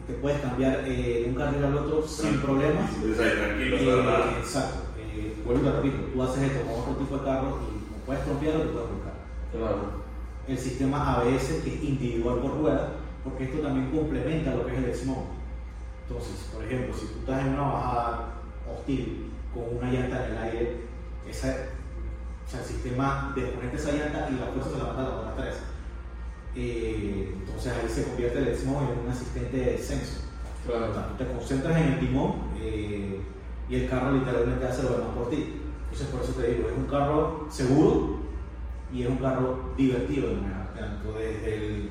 Te 0.08 0.14
puedes 0.14 0.40
cambiar 0.42 0.84
eh, 0.86 1.24
de 1.24 1.30
un 1.30 1.36
carril 1.36 1.64
al 1.64 1.78
otro 1.78 2.08
sin 2.08 2.40
problemas. 2.40 2.90
Tranquilo, 2.92 3.78
Eh, 3.78 4.40
exacto. 4.40 4.80
Eh, 4.98 5.36
vuelvo 5.46 5.70
te 5.70 5.76
repito, 5.76 5.98
tú 6.14 6.24
haces 6.24 6.44
esto 6.44 6.66
con 6.66 6.80
otro 6.82 6.94
tipo 6.96 7.18
de 7.18 7.24
carro 7.24 7.60
y 7.70 7.92
no 7.92 7.98
puedes 8.06 8.24
trompear 8.24 8.56
o 8.56 8.60
te 8.62 8.68
puedes 8.70 8.90
volcar. 8.90 9.14
Claro. 9.52 10.08
El 10.48 10.58
sistema 10.58 11.18
ABS 11.18 11.62
que 11.64 11.76
es 11.76 11.84
individual 11.84 12.40
por 12.40 12.58
rueda, 12.58 12.94
porque 13.24 13.44
esto 13.44 13.60
también 13.60 13.92
complementa 13.92 14.56
lo 14.56 14.66
que 14.66 14.78
es 14.78 14.84
el 14.84 14.96
smoke. 14.96 15.37
Entonces, 16.08 16.50
por 16.54 16.64
ejemplo, 16.64 16.94
si 16.96 17.06
tú 17.08 17.20
estás 17.20 17.42
en 17.46 17.54
una 17.54 17.62
bajada 17.64 18.34
hostil 18.72 19.32
con 19.54 19.78
una 19.78 19.92
llanta 19.92 20.26
en 20.26 20.32
el 20.32 20.38
aire, 20.38 20.82
esa, 21.28 21.48
o 22.46 22.50
sea, 22.50 22.60
el 22.62 22.66
sistema 22.66 23.34
desconecta 23.36 23.76
esa 23.78 23.92
llanta 23.92 24.30
y 24.32 24.40
la 24.40 24.46
fuerza 24.48 24.70
se 24.72 24.78
la 24.78 24.84
manda 24.86 25.30
a 25.32 25.36
tres. 25.36 25.56
Eh, 26.56 27.36
entonces 27.40 27.74
ahí 27.74 27.90
se 27.90 28.04
convierte 28.06 28.40
el 28.40 28.56
smoke 28.58 28.90
en 28.92 29.00
un 29.06 29.12
asistente 29.12 29.58
de 29.58 29.72
descenso. 29.74 30.22
O 30.66 30.70
Claro. 30.72 30.94
sea, 30.94 31.08
tú 31.10 31.24
te 31.24 31.32
concentras 31.32 31.78
en 31.78 31.88
el 31.94 32.00
timón 32.00 32.34
eh, 32.60 33.22
y 33.70 33.76
el 33.76 33.90
carro 33.90 34.12
literalmente 34.14 34.66
hace 34.66 34.84
lo 34.84 34.92
demás 34.98 35.10
por 35.16 35.30
ti. 35.30 35.62
Entonces 35.84 36.08
por 36.08 36.22
eso 36.22 36.34
te 36.34 36.48
digo, 36.54 36.70
es 36.70 36.78
un 36.78 36.86
carro 36.86 37.48
seguro 37.50 38.18
y 38.94 39.04
es 39.04 39.10
un 39.10 39.18
carro 39.18 39.74
divertido 39.78 40.30
de 40.30 40.36
manejar. 40.36 40.74
Tanto 40.74 41.14
desde 41.14 41.56
el... 41.56 41.90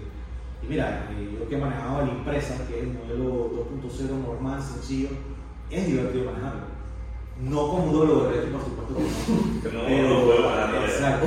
Y 0.63 0.67
mira, 0.67 1.09
eh, 1.13 1.37
yo 1.39 1.49
que 1.49 1.57
he 1.57 1.59
manejado 1.59 2.03
el 2.03 2.09
Impresa, 2.09 2.67
que 2.67 2.79
es 2.79 2.83
el 2.85 2.95
modelo 2.95 3.51
2.0 3.51 4.11
normal, 4.27 4.63
sencillo, 4.63 5.09
es 5.71 5.87
divertido 5.87 6.31
manejarlo. 6.31 6.77
No 7.41 7.69
como 7.69 7.85
un 7.85 7.95
WRX, 7.95 8.47
por 8.51 8.65
supuesto 8.65 8.95
que 9.63 9.73
no. 9.73 10.85
Exacto. 10.87 11.27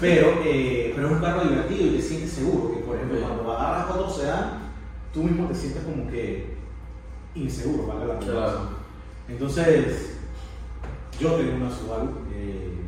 Pero, 0.00 0.40
eh, 0.44 0.92
pero 0.94 1.08
es 1.08 1.12
un 1.12 1.20
carro 1.20 1.44
divertido 1.44 1.86
y 1.86 1.96
te 1.96 2.02
sientes 2.02 2.30
seguro. 2.30 2.74
Que 2.74 2.80
por 2.80 2.96
ejemplo, 2.96 3.20
cuando 3.20 3.52
agarras 3.52 3.90
otro 3.90 4.10
sedán, 4.10 4.72
tú 5.12 5.22
mismo 5.22 5.46
te 5.48 5.54
sientes 5.54 5.84
como 5.84 6.10
que 6.10 6.56
inseguro, 7.34 7.86
¿vale? 7.86 8.06
La 8.06 8.18
Claro. 8.18 8.60
Entonces, 9.28 10.18
yo 11.20 11.34
tengo 11.34 11.56
una 11.56 11.70
Subaru. 11.70 12.10
Eh, 12.34 12.78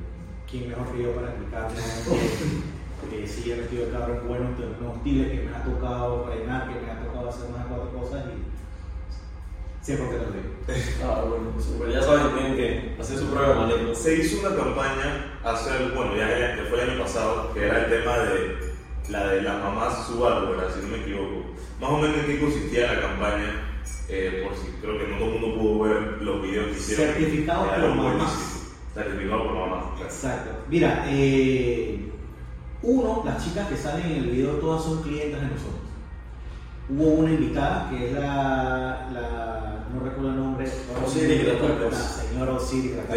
¿Quién 0.51 0.69
mejor 0.69 0.93
que 0.93 1.03
yo 1.03 1.15
para 1.15 1.29
explicarme 1.29 1.77
que, 3.11 3.21
que 3.21 3.27
sí 3.27 3.53
he 3.53 3.57
metido 3.57 3.87
el 3.87 3.93
carro 3.93 4.15
en 4.15 4.29
buenos 4.29 4.57
terrenos 4.57 4.97
hostiles, 4.97 5.31
que 5.31 5.47
me 5.47 5.57
ha 5.57 5.63
tocado 5.63 6.25
frenar, 6.27 6.69
que 6.69 6.81
me 6.81 6.91
ha 6.91 7.03
tocado 7.03 7.29
hacer 7.29 7.51
más 7.51 7.65
de 7.65 7.75
cuatro 7.75 8.01
cosas 8.01 8.25
y 8.27 9.85
siempre 9.85 10.07
te 10.07 10.17
lo 10.19 10.25
digo. 10.31 10.53
Ah, 11.05 11.25
bueno, 11.29 11.61
super. 11.61 11.91
Ya 11.91 12.03
saben, 12.03 12.35
tienen 12.35 12.57
que 12.57 12.97
hacer 13.01 13.19
su 13.19 13.27
prueba 13.27 13.49
de 13.49 13.55
manejo. 13.55 13.95
Se 13.95 14.15
hizo 14.15 14.47
una 14.47 14.57
campaña 14.57 15.39
hace, 15.45 15.71
bueno, 15.95 16.17
ya 16.17 16.57
que 16.57 16.63
fue 16.63 16.83
el 16.83 16.91
año 16.91 17.03
pasado, 17.03 17.53
que 17.53 17.67
era 17.67 17.85
el 17.85 17.91
tema 17.91 18.19
de 18.19 18.73
la 19.09 19.27
de 19.29 19.43
las 19.43 19.63
mamás 19.63 20.07
Subaru, 20.07 20.51
¿verdad? 20.51 20.71
Si 20.75 20.81
no 20.83 20.97
me 20.97 21.03
equivoco. 21.03 21.47
Más 21.81 21.91
o 21.91 21.99
menos 21.99 22.19
en 22.19 22.27
qué 22.27 22.41
consistía 22.41 22.93
la 22.95 23.01
campaña, 23.01 23.81
eh, 24.09 24.47
por 24.47 24.57
si 24.57 24.69
creo 24.81 24.99
que 24.99 25.09
no 25.09 25.19
todo 25.19 25.35
el 25.35 25.41
mundo 25.41 25.59
pudo 25.59 25.81
ver 25.81 26.23
los 26.23 26.43
videos 26.43 26.67
que 26.67 26.79
hicieron. 26.79 27.07
Certificado 27.15 27.69
por 27.69 27.95
mamás. 27.95 28.73
Certificado 28.95 29.45
por 29.45 29.55
mamás. 29.55 30.01
Exacto. 30.01 30.51
Mira, 30.69 31.05
eh, 31.09 32.12
uno, 32.83 33.23
las 33.25 33.45
chicas 33.45 33.69
que 33.69 33.77
salen 33.77 34.07
en 34.07 34.17
el 34.25 34.31
video 34.31 34.53
todas 34.57 34.83
son 34.83 35.03
clientes 35.03 35.41
de 35.41 35.47
nosotros. 35.47 35.81
Hubo 36.89 37.05
una 37.11 37.31
invitada 37.31 37.89
que 37.91 38.09
es 38.09 38.13
la, 38.13 39.09
la 39.13 39.87
no 39.95 40.01
recuerdo 40.01 40.31
el 40.31 40.37
nombre, 40.37 40.67
Osiris 41.05 41.45
Gratacos. 41.45 41.93
la 41.93 41.99
señora 41.99 42.53
Osiris 42.55 42.93
Gratacos. 42.93 43.17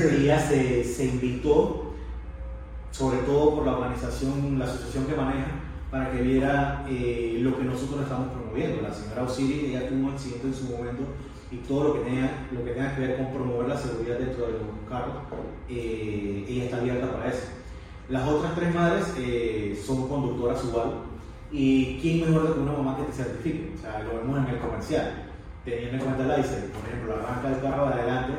Ella 0.00 0.40
se, 0.40 0.84
se 0.84 1.04
invitó, 1.06 1.92
sobre 2.92 3.18
todo 3.18 3.56
por 3.56 3.66
la 3.66 3.72
organización, 3.76 4.58
la 4.58 4.64
asociación 4.64 5.06
que 5.06 5.14
maneja, 5.14 5.50
para 5.90 6.10
que 6.10 6.22
viera 6.22 6.86
eh, 6.88 7.38
lo 7.40 7.56
que 7.58 7.64
nosotros 7.64 8.02
estamos 8.02 8.32
promoviendo. 8.32 8.80
La 8.82 8.94
señora 8.94 9.24
Osiris, 9.24 9.64
ella 9.64 9.88
tuvo 9.88 10.06
un 10.08 10.14
accidente 10.14 10.46
en 10.46 10.54
su 10.54 10.64
momento 10.64 11.02
y 11.50 11.56
todo 11.58 11.84
lo 11.84 11.94
que 11.94 12.10
tenga, 12.10 12.46
lo 12.52 12.64
que 12.64 12.70
tenga 12.72 12.94
que 12.94 13.00
ver 13.00 13.16
con 13.16 13.32
promover 13.32 13.68
la 13.68 13.76
seguridad 13.76 14.18
dentro 14.18 14.46
de 14.46 14.52
los 14.52 14.62
carros, 14.88 15.14
eh, 15.68 16.44
ella 16.48 16.64
está 16.64 16.78
abierta 16.78 17.12
para 17.12 17.28
eso. 17.30 17.46
Las 18.08 18.28
otras 18.28 18.54
tres 18.54 18.74
madres 18.74 19.14
eh, 19.18 19.80
son 19.84 20.08
conductoras 20.08 20.60
Subaru 20.60 20.92
y 21.50 21.98
quién 22.00 22.20
mejor 22.20 22.54
que 22.54 22.60
una 22.60 22.72
mamá 22.72 22.96
que 22.96 23.04
te 23.04 23.12
certifique. 23.12 23.72
O 23.78 23.80
sea, 23.80 24.02
lo 24.02 24.18
vemos 24.18 24.38
en 24.46 24.54
el 24.54 24.60
comercial, 24.60 25.24
teniendo 25.64 25.96
en 25.96 26.02
cuenta 26.02 26.24
la 26.24 26.36
dice, 26.36 26.68
por 26.74 26.88
ejemplo, 26.88 27.14
arranca 27.14 27.48
el 27.48 27.62
carro 27.62 27.86
de 27.86 27.94
adelante 27.94 28.32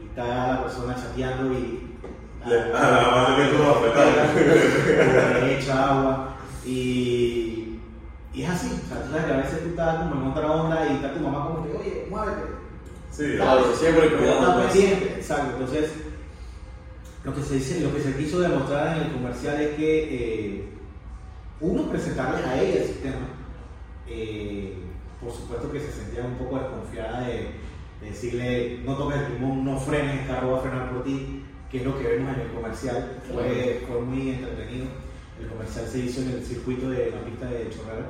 y 0.00 0.06
está 0.06 0.48
la 0.54 0.62
persona 0.62 0.94
chateando 0.94 1.52
y 1.52 1.96
la 2.46 3.02
mamá 3.10 3.36
le 3.36 3.44
mete 3.44 3.56
unos 3.56 3.76
afetados. 3.78 5.42
le 5.42 5.58
echa 5.58 5.90
agua 5.90 6.36
y, 6.64 7.47
y 8.38 8.42
es 8.44 8.50
así. 8.50 8.68
O 8.84 8.88
sea, 8.88 9.02
tú 9.02 9.10
sabes 9.10 9.24
que 9.26 9.32
a 9.32 9.36
veces 9.38 9.62
tú 9.62 9.68
estás 9.70 9.96
como 9.98 10.14
en 10.22 10.30
otra 10.30 10.52
onda 10.52 10.86
y 10.88 10.94
está 10.94 11.12
tu 11.14 11.20
mamá 11.20 11.46
como 11.48 11.64
que, 11.64 11.72
oye, 11.76 12.06
muévete. 12.08 12.42
Sí, 13.10 13.32
Claro, 13.36 13.74
siempre 13.74 14.12
cuidando. 14.16 14.62
Pendiente, 14.68 15.14
exacto. 15.16 15.56
Entonces, 15.58 15.92
lo 17.24 17.34
que 17.34 17.42
se 17.42 17.54
dice, 17.54 17.80
lo 17.80 17.92
que 17.92 18.00
se 18.00 18.16
quiso 18.16 18.40
demostrar 18.40 18.96
en 18.96 19.02
el 19.06 19.12
comercial 19.12 19.60
es 19.60 19.76
que 19.76 20.04
eh, 20.14 20.68
uno 21.60 21.90
presentarles 21.90 22.46
a 22.46 22.60
ella 22.60 22.80
el 22.82 22.86
sistema. 22.86 23.26
eh, 24.08 24.74
por 25.20 25.32
supuesto 25.32 25.72
que 25.72 25.80
se 25.80 25.90
sentía 25.90 26.22
un 26.24 26.36
poco 26.36 26.60
desconfiada 26.60 27.22
de, 27.26 27.34
de 28.00 28.06
decirle 28.08 28.82
no 28.84 28.94
toques 28.96 29.18
el 29.18 29.34
timón, 29.34 29.64
no 29.64 29.76
frenes, 29.80 30.20
el 30.22 30.26
carro 30.28 30.52
va 30.52 30.58
a 30.58 30.62
frenar 30.62 30.92
por 30.92 31.02
ti, 31.02 31.42
que 31.68 31.78
es 31.78 31.84
lo 31.84 31.98
que 31.98 32.06
vemos 32.06 32.34
en 32.36 32.40
el 32.42 32.52
comercial. 32.52 33.18
Fue, 33.32 33.84
fue 33.88 34.00
muy 34.00 34.30
entretenido. 34.30 34.86
El 35.40 35.48
comercial 35.48 35.86
se 35.88 35.98
hizo 35.98 36.20
en 36.22 36.30
el 36.30 36.44
circuito 36.44 36.88
de 36.90 37.10
la 37.10 37.20
pista 37.24 37.46
de 37.46 37.68
Chorrera. 37.70 38.06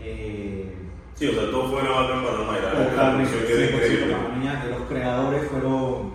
Eh, 0.00 0.74
Sí, 1.14 1.28
o 1.28 1.32
sea, 1.32 1.48
todo 1.48 1.70
fue 1.70 1.82
grabado 1.82 2.12
en 2.12 2.24
Panamá 2.24 2.54
que 2.58 2.90
Totalmente, 2.90 3.30
100% 3.30 3.74
increíble. 3.74 4.14
Panameña. 4.16 4.64
Los 4.68 4.88
creadores 4.88 5.48
fueron 5.48 6.12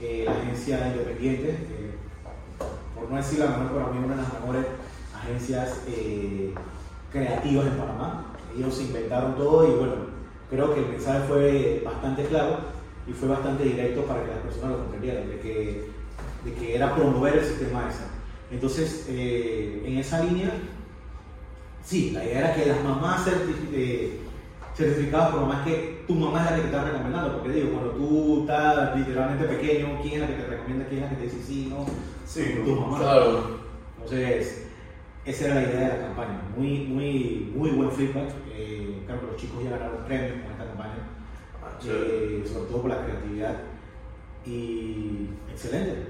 eh, 0.00 0.22
la 0.26 0.32
agencia 0.32 0.88
independiente, 0.88 1.50
eh, 1.50 1.94
por 2.92 3.08
no 3.08 3.16
decir 3.16 3.38
la 3.38 3.46
mejor, 3.46 3.82
para 3.82 3.92
mí 3.92 4.04
una 4.04 4.16
de 4.16 4.22
las 4.22 4.32
mejores 4.32 4.66
agencias 5.16 5.82
eh, 5.86 6.52
creativas 7.12 7.66
en 7.66 7.76
Panamá. 7.78 8.34
Ellos 8.56 8.80
inventaron 8.80 9.36
todo 9.36 9.68
y 9.68 9.78
bueno, 9.78 9.94
creo 10.50 10.74
que 10.74 10.80
el 10.80 10.88
mensaje 10.88 11.20
fue 11.28 11.82
bastante 11.84 12.24
claro 12.24 12.58
y 13.06 13.12
fue 13.12 13.28
bastante 13.28 13.62
directo 13.62 14.02
para 14.02 14.24
que 14.24 14.30
las 14.32 14.38
personas 14.38 14.70
lo 14.72 14.78
comprendieran, 14.78 15.28
de 15.28 15.38
que, 15.38 15.84
de 16.44 16.52
que 16.54 16.74
era 16.74 16.96
promover 16.96 17.38
el 17.38 17.44
sistema 17.44 17.88
ESA. 17.88 18.08
Entonces, 18.50 19.06
en 19.08 19.98
esa 19.98 20.24
línea, 20.24 20.50
sí, 21.84 22.10
la 22.10 22.24
idea 22.24 22.38
era 22.38 22.54
que 22.54 22.66
las 22.66 22.82
mamás 22.84 23.26
eh, 23.72 24.20
certificadas 24.76 25.30
por 25.30 25.40
mamá 25.42 25.62
es 25.64 25.72
que 25.72 26.04
tu 26.06 26.14
mamá 26.14 26.40
es 26.40 26.50
la 26.50 26.56
que 26.56 26.62
te 26.62 26.66
está 26.68 26.84
recomendando, 26.84 27.32
porque 27.38 27.52
digo, 27.52 27.72
cuando 27.72 27.90
tú 27.92 28.40
estás 28.40 28.96
literalmente 28.96 29.44
pequeño, 29.44 29.98
¿quién 30.02 30.14
es 30.14 30.20
la 30.20 30.26
que 30.28 30.42
te 30.42 30.46
recomienda? 30.48 30.86
¿Quién 30.88 31.02
es 31.02 31.10
la 31.10 31.16
que 31.16 31.16
te 31.16 31.34
dice 31.34 31.46
sí, 31.46 31.66
no? 31.70 31.86
Sí, 32.26 32.60
tu 32.64 32.74
mamá. 32.74 32.98
Claro. 32.98 33.60
Entonces, 33.98 34.66
esa 35.24 35.44
era 35.46 35.54
la 35.54 35.62
idea 35.62 35.80
de 35.80 35.88
la 35.98 36.06
campaña. 36.06 36.42
Muy, 36.56 36.78
muy, 36.86 37.52
muy 37.54 37.70
buen 37.70 37.92
feedback. 37.92 38.30
Eh, 38.54 39.02
claro 39.06 39.20
que 39.20 39.26
los 39.28 39.36
chicos 39.36 39.62
ya 39.62 39.70
ganaron 39.70 40.04
premios 40.04 40.42
con 40.42 40.52
esta 40.52 40.66
campaña, 40.66 41.08
Ah, 41.62 41.78
eh, 41.84 42.42
sobre 42.44 42.64
todo 42.66 42.82
por 42.82 42.90
la 42.90 43.04
creatividad. 43.04 43.60
Y 44.44 45.28
excelente. 45.50 46.08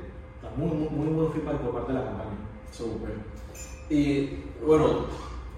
Muy, 0.57 0.69
muy, 0.69 0.89
muy 0.89 1.09
buen 1.09 1.33
feedback 1.33 1.59
por 1.59 1.73
parte 1.75 1.93
de 1.93 1.99
la 1.99 2.05
campaña. 2.07 2.37
Súper. 2.71 3.11
Y 3.91 4.45
bueno, 4.65 5.07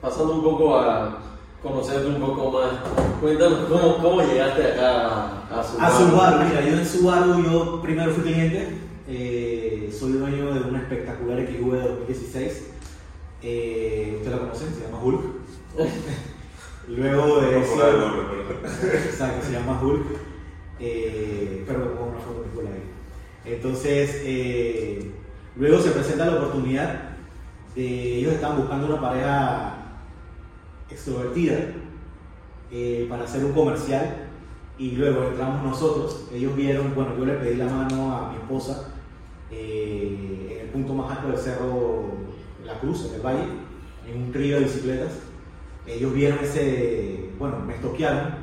pasando 0.05 0.35
un 0.35 0.43
poco 0.43 0.77
a 0.77 1.19
conocerte 1.63 2.09
un 2.09 2.21
poco 2.21 2.53
más, 2.53 2.73
cuéntanos 3.23 3.61
cómo, 3.71 3.97
cómo 3.97 4.23
llegaste 4.23 4.73
acá 4.73 4.91
a, 5.51 5.61
a 5.61 5.65
Subaru. 5.65 5.87
A 5.87 5.91
Subaru, 5.99 6.45
mira, 6.45 6.61
yo 6.61 6.79
en 6.79 6.87
Subaru 6.87 7.43
yo 7.43 7.81
primero 7.81 8.13
fui 8.13 8.25
cliente, 8.25 8.81
eh, 9.09 9.91
soy 9.99 10.13
dueño 10.13 10.53
de 10.53 10.61
una 10.61 10.81
espectacular 10.81 11.39
XV 11.39 11.73
de 11.73 11.89
2016, 11.89 12.71
eh, 13.43 14.17
¿usted 14.19 14.31
la 14.31 14.39
conocen? 14.41 14.75
Se 14.75 14.83
llama 14.83 15.03
Hulk. 15.03 15.23
Luego 16.89 17.41
de 17.41 17.61
eso, 17.61 17.75
exacto, 19.07 19.47
se 19.47 19.53
llama 19.53 19.81
Hulk, 19.83 20.05
eh, 20.81 21.65
pero 21.67 21.95
pongo 21.95 22.11
una 22.11 22.21
foto 22.21 22.45
cool 22.55 22.67
ahí. 22.67 23.55
Entonces, 23.55 24.21
eh, 24.23 25.13
luego 25.57 25.79
se 25.79 25.93
presenta 25.93 26.27
la 26.27 26.37
oportunidad 26.37 27.15
de 27.75 28.19
ellos 28.19 28.35
estaban 28.35 28.59
buscando 28.59 28.87
una 28.87 29.01
pareja 29.01 29.84
extrovertida 30.95 31.59
eh, 32.71 33.07
para 33.09 33.25
hacer 33.25 33.45
un 33.45 33.53
comercial 33.53 34.29
y 34.79 34.93
luego 34.93 35.25
entramos 35.29 35.63
nosotros. 35.63 36.25
Ellos 36.33 36.57
vieron, 36.57 36.95
bueno, 36.95 37.17
yo 37.19 37.25
le 37.27 37.35
pedí 37.35 37.57
la 37.57 37.67
mano 37.67 38.17
a 38.17 38.31
mi 38.31 38.37
esposa 38.39 38.89
eh, 39.51 40.49
en 40.55 40.61
el 40.67 40.73
punto 40.73 40.95
más 40.95 41.17
alto 41.19 41.29
del 41.29 41.39
cerro 41.39 42.05
La 42.65 42.79
Cruz, 42.81 43.07
en 43.09 43.15
el 43.15 43.21
valle, 43.21 43.45
en 44.09 44.23
un 44.23 44.33
trío 44.33 44.57
de 44.59 44.65
bicicletas. 44.65 45.13
Ellos 45.87 46.15
vieron 46.15 46.39
ese, 46.43 47.31
bueno, 47.39 47.59
me 47.61 47.75
estoquearon 47.75 48.43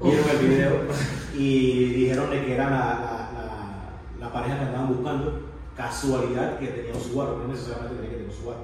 vieron 0.00 0.24
el 0.30 0.48
video 0.48 0.72
y 1.36 1.84
dijeron 1.94 2.30
que 2.30 2.54
era 2.54 2.70
la, 2.70 2.76
la, 2.76 3.30
la- 3.34 4.26
la 4.26 4.32
pareja 4.32 4.58
que 4.58 4.64
andaban 4.66 4.88
buscando. 4.94 5.42
Casualidad 5.76 6.58
que 6.58 6.66
tenía 6.68 6.92
un 6.94 7.00
Subaru, 7.00 7.38
no 7.38 7.48
necesariamente 7.48 7.94
tenía 7.96 8.10
que 8.10 8.16
tener 8.16 8.30
un 8.30 8.36
Subaru. 8.36 8.60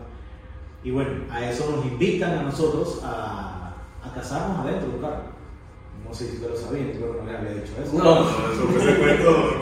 Y 0.84 0.90
bueno, 0.90 1.10
a 1.30 1.44
eso 1.44 1.70
nos 1.74 1.84
invitan 1.86 2.38
a 2.38 2.42
nosotros 2.42 3.00
a, 3.02 3.74
a 4.04 4.14
casarnos 4.14 4.60
adentro 4.60 4.88
de 4.88 4.94
un 4.94 5.00
carro. 5.00 5.34
No 6.06 6.14
sé 6.14 6.28
si 6.28 6.36
ustedes 6.36 6.60
lo 6.60 6.66
sabían, 6.68 6.90
creo 6.90 7.12
que 7.12 7.22
no 7.22 7.26
les 7.26 7.40
había 7.40 7.52
dicho 7.54 7.72
eso. 7.82 7.98
No. 7.98 8.20
Eso 8.20 8.68
fue 8.68 8.82
ese 8.82 9.00
cuento, 9.00 9.60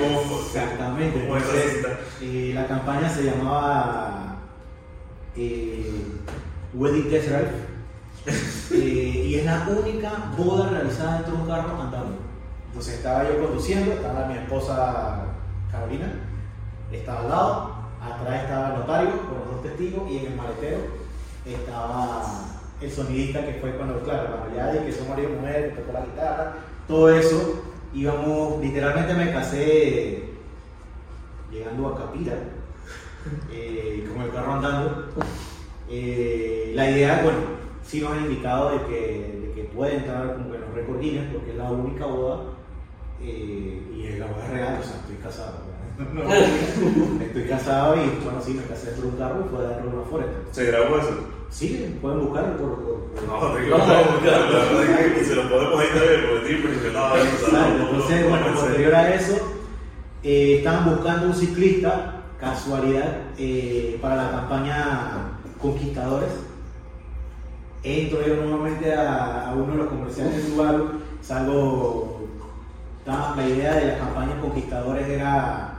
cómo 0.00 0.40
Exactamente. 0.40 1.18
esa 1.18 1.36
Entonces, 1.36 1.86
eh, 2.22 2.52
la 2.54 2.66
campaña 2.68 3.08
se 3.08 3.24
llamaba 3.24 4.36
eh, 5.36 5.92
Wedding 6.72 7.10
Test 7.10 7.28
Drive 7.28 7.74
Eh, 8.72 9.26
y 9.28 9.34
es 9.34 9.44
la 9.44 9.68
única 9.68 10.32
boda 10.36 10.70
realizada 10.70 11.16
dentro 11.16 11.34
de 11.36 11.42
un 11.42 11.48
carro 11.48 11.80
andando. 11.80 12.16
Entonces 12.68 12.94
estaba 12.94 13.24
yo 13.24 13.38
conduciendo, 13.44 13.92
estaba 13.92 14.26
mi 14.26 14.34
esposa 14.34 15.26
Carolina, 15.70 16.12
estaba 16.90 17.20
al 17.20 17.28
lado, 17.28 17.74
atrás 18.04 18.42
estaba 18.42 18.68
el 18.68 18.74
notario 18.80 19.10
con 19.28 19.38
los 19.38 19.50
dos 19.52 19.62
testigos 19.62 20.10
y 20.10 20.18
en 20.18 20.32
el 20.32 20.36
maletero 20.36 20.78
estaba 21.44 22.44
el 22.80 22.90
sonidista 22.90 23.44
que 23.44 23.54
fue 23.54 23.72
cuando, 23.72 24.00
claro, 24.00 24.36
cuando 24.36 24.56
ya 24.56 24.72
dije 24.72 24.86
que 24.86 24.92
son 24.92 25.08
marido 25.08 25.30
y 25.30 25.32
mujer, 25.34 25.70
que 25.70 25.80
tocó 25.80 25.92
la 25.92 26.04
guitarra, 26.04 26.56
todo 26.88 27.10
eso, 27.10 27.64
íbamos, 27.92 28.60
literalmente 28.60 29.14
me 29.14 29.32
casé 29.32 30.24
llegando 31.50 31.88
a 31.88 31.98
Capira, 31.98 32.32
eh, 33.52 34.08
con 34.12 34.22
el 34.22 34.32
carro 34.32 34.52
andando. 34.54 35.08
Eh, 35.88 36.72
la 36.74 36.90
idea, 36.90 37.20
bueno, 37.22 37.38
sí 37.84 38.00
nos 38.00 38.12
han 38.12 38.24
indicado 38.24 38.70
de 38.70 38.86
que, 38.86 39.40
de 39.46 39.52
que 39.54 39.64
puede 39.64 39.96
entrar 39.96 40.34
como 40.34 40.50
que 40.50 40.56
en 40.56 40.62
los 40.62 40.74
récord 40.74 41.00
Guinness 41.00 41.32
porque 41.32 41.50
es 41.50 41.56
la 41.56 41.70
única 41.70 42.06
boda 42.06 42.40
eh, 43.22 43.82
y 43.94 44.06
es 44.06 44.18
la 44.18 44.26
boda 44.26 44.48
real, 44.50 44.78
o 44.80 44.82
sea, 44.82 44.96
estoy 44.96 45.16
casado. 45.16 45.73
No, 45.98 46.24
no, 46.24 47.22
estoy 47.24 47.44
casado 47.48 47.94
y 47.96 48.24
bueno, 48.24 48.40
sí, 48.44 48.54
me 48.54 48.64
casé 48.64 48.86
dentro 48.86 49.04
de 49.04 49.10
un 49.12 49.16
carro 49.16 49.44
y 49.46 49.54
fue 49.54 49.66
dentro 49.66 49.90
de 49.90 49.96
una 49.96 50.06
foresta. 50.06 50.32
¿Se 50.50 50.64
grabó 50.66 50.98
eso? 50.98 51.10
Sí, 51.50 51.98
pueden 52.02 52.20
buscarlo 52.26 52.56
por... 52.56 52.74
por- 52.76 53.04
por- 53.12 53.22
No, 53.28 53.54
te 53.54 53.60
digo, 53.62 53.78
no, 53.78 54.80
es 54.82 55.12
que 55.14 55.24
se 55.24 55.34
lo 55.36 55.48
podemos 55.48 55.78
ahí 55.80 55.86
también 55.94 56.20
porque 56.28 56.36
estoy 56.38 56.54
impresionado. 56.56 57.16
no- 57.16 57.58
no- 57.78 57.90
entonces, 57.90 58.22
no 58.24 58.28
bueno, 58.30 58.46
posterior 58.54 58.94
a 58.94 59.14
eso, 59.14 59.36
eh, 60.24 60.56
estaban 60.58 60.84
buscando 60.96 61.26
un 61.28 61.34
ciclista, 61.34 62.22
casualidad, 62.40 63.18
eh, 63.38 63.98
para 64.02 64.16
la 64.16 64.30
campaña 64.32 65.10
Conquistadores. 65.60 66.30
Entro 67.84 68.26
yo 68.26 68.36
nuevamente 68.36 68.92
a, 68.94 69.50
a 69.50 69.54
uno 69.54 69.72
de 69.72 69.78
los 69.78 69.88
comerciales 69.88 70.36
de 70.36 70.50
Subaru, 70.50 70.88
salgo, 71.22 72.26
la 73.06 73.46
idea 73.48 73.74
de 73.74 73.86
la 73.92 73.98
campaña 73.98 74.40
Conquistadores 74.40 75.06
era 75.08 75.73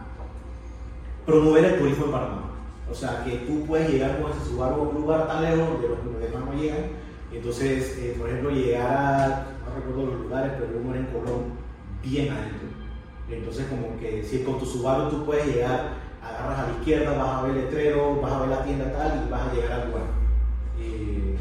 promover 1.25 1.65
el 1.65 1.79
turismo 1.79 2.05
en 2.05 2.11
Panamá. 2.11 2.41
O 2.89 2.93
sea, 2.93 3.23
que 3.23 3.31
tú 3.47 3.65
puedes 3.65 3.89
llegar 3.89 4.21
con 4.21 4.31
ese 4.31 4.45
Subaru 4.45 4.75
a 4.75 4.89
un 4.89 4.95
lugar 5.01 5.27
tan 5.27 5.41
lejos 5.43 5.57
donde 5.69 5.87
los 5.89 6.19
demás 6.21 6.45
no 6.45 6.53
llegan. 6.61 6.85
Entonces, 7.33 7.97
eh, 7.99 8.15
por 8.17 8.29
ejemplo, 8.29 8.51
llegar 8.51 8.85
a, 8.95 9.47
no 9.67 9.75
recuerdo 9.75 10.11
los 10.11 10.21
lugares, 10.21 10.51
pero 10.57 10.79
uno 10.81 10.93
era 10.93 10.99
en 10.99 11.07
Colón, 11.07 11.43
bien 12.03 12.31
adentro. 12.31 12.67
Entonces, 13.29 13.65
como 13.67 13.99
que 13.99 14.23
si 14.23 14.43
con 14.43 14.59
tu 14.59 14.65
Subaru 14.65 15.09
tú 15.09 15.25
puedes 15.25 15.47
llegar, 15.47 15.95
agarras 16.21 16.59
a 16.59 16.67
la 16.71 16.77
izquierda, 16.77 17.17
vas 17.17 17.27
a 17.39 17.41
ver 17.43 17.51
el 17.57 17.61
letrero, 17.65 18.21
vas 18.21 18.31
a 18.31 18.39
ver 18.41 18.49
la 18.49 18.63
tienda 18.63 18.91
tal 18.93 19.23
y 19.27 19.31
vas 19.31 19.41
a 19.49 19.53
llegar 19.53 19.71
al 19.71 19.87
lugar. 19.87 20.03
Eh, 20.79 21.35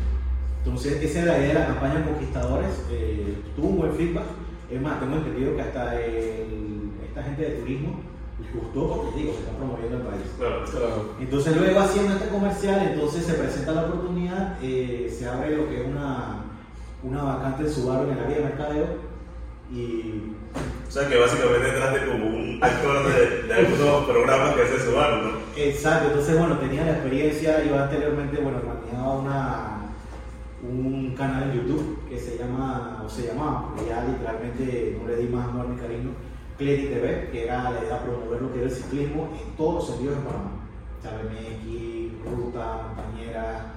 entonces, 0.64 1.02
esa 1.02 1.18
es 1.20 1.24
la 1.26 1.38
idea 1.38 1.48
de 1.48 1.54
la 1.54 1.66
campaña 1.66 2.04
Conquistadores. 2.04 2.70
eh, 2.90 3.36
tuvo 3.54 3.68
un 3.68 3.76
buen 3.78 3.92
feedback. 3.92 4.24
Es 4.70 4.80
más, 4.80 4.98
tengo 4.98 5.16
entendido 5.16 5.54
que 5.54 5.62
hasta 5.62 6.00
el- 6.02 6.90
esta 7.06 7.22
gente 7.22 7.42
de 7.42 7.50
turismo 7.60 8.00
les 8.40 8.52
gustó 8.52 8.88
porque 8.88 9.20
digo, 9.20 9.32
se 9.32 9.40
está 9.40 9.52
promoviendo 9.56 9.96
el 9.98 10.02
país. 10.02 10.22
Claro, 10.38 10.64
Claro. 10.64 11.10
Entonces 11.20 11.56
luego 11.56 11.80
haciendo 11.80 12.14
este 12.14 12.28
comercial, 12.28 12.88
entonces 12.92 13.24
se 13.24 13.34
presenta 13.34 13.72
la 13.72 13.82
oportunidad, 13.86 14.58
eh, 14.62 15.14
se 15.16 15.28
abre 15.28 15.56
lo 15.56 15.68
que 15.68 15.82
es 15.82 15.86
una, 15.86 16.44
una 17.02 17.22
vacante 17.22 17.62
en 17.64 17.70
Subaru 17.70 18.10
en 18.10 18.18
el 18.18 18.24
área 18.24 18.36
de 18.38 18.44
mercadeo 18.44 18.86
y 19.72 20.34
O 20.86 20.90
sea 20.90 21.08
que 21.08 21.16
básicamente 21.16 21.68
entraste 21.68 22.06
como 22.06 22.26
un 22.26 22.58
actor 22.60 23.08
de, 23.08 23.42
de 23.44 23.54
algunos 23.54 24.04
programas 24.04 24.54
que 24.54 24.62
hace 24.62 24.84
Subaru, 24.84 25.16
¿no? 25.22 25.44
exacto, 25.56 26.08
entonces 26.08 26.38
bueno, 26.38 26.58
tenía 26.58 26.84
la 26.84 26.92
experiencia, 26.92 27.64
yo 27.64 27.78
anteriormente, 27.80 28.40
bueno, 28.40 28.58
manejaba 28.66 29.14
una, 29.14 29.74
un 30.62 31.14
canal 31.16 31.44
en 31.44 31.52
YouTube 31.52 32.00
que 32.08 32.18
se 32.18 32.36
llama, 32.36 33.02
o 33.04 33.08
se 33.08 33.28
llamaba, 33.28 33.68
porque 33.68 33.88
ya 33.88 34.04
literalmente 34.04 34.98
no 35.00 35.08
le 35.08 35.16
di 35.16 35.28
más 35.28 35.48
amor 35.48 35.68
ni 35.68 35.76
cariño, 35.76 36.10
Cleti 36.58 36.86
TV, 36.86 37.28
que 37.32 37.44
era 37.44 37.70
la 37.70 37.80
idea 37.80 37.98
de 37.98 38.04
promover 38.04 38.42
lo 38.42 38.52
que 38.52 38.60
era 38.60 38.68
el 38.68 38.74
ciclismo 38.74 39.28
en 39.42 39.56
todos 39.56 39.74
los 39.74 39.86
sentidos 39.88 40.16
de 40.16 40.22
Panamá. 40.22 40.50
BMX, 41.04 42.30
ruta, 42.36 42.88
montañera. 42.96 43.72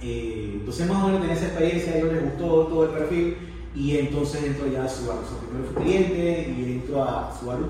Eh, 0.00 0.52
entonces 0.60 0.88
más 0.88 1.02
o 1.02 1.06
menos 1.06 1.20
tenía 1.20 1.36
esa 1.36 1.46
experiencia, 1.46 1.92
a 1.92 1.96
ellos 1.98 2.12
les 2.12 2.22
gustó 2.24 2.46
todo 2.66 2.84
el 2.84 2.90
perfil 2.90 3.36
y 3.74 3.96
entonces 3.98 4.42
entro 4.44 4.66
ya 4.66 4.84
a 4.84 4.88
Subaru. 4.88 5.20
O 5.20 5.24
sea, 5.24 5.38
primero 5.38 5.72
fui 5.72 5.82
cliente 5.82 6.54
y 6.56 6.72
entro 6.72 7.02
a 7.02 7.34
Subaru, 7.38 7.66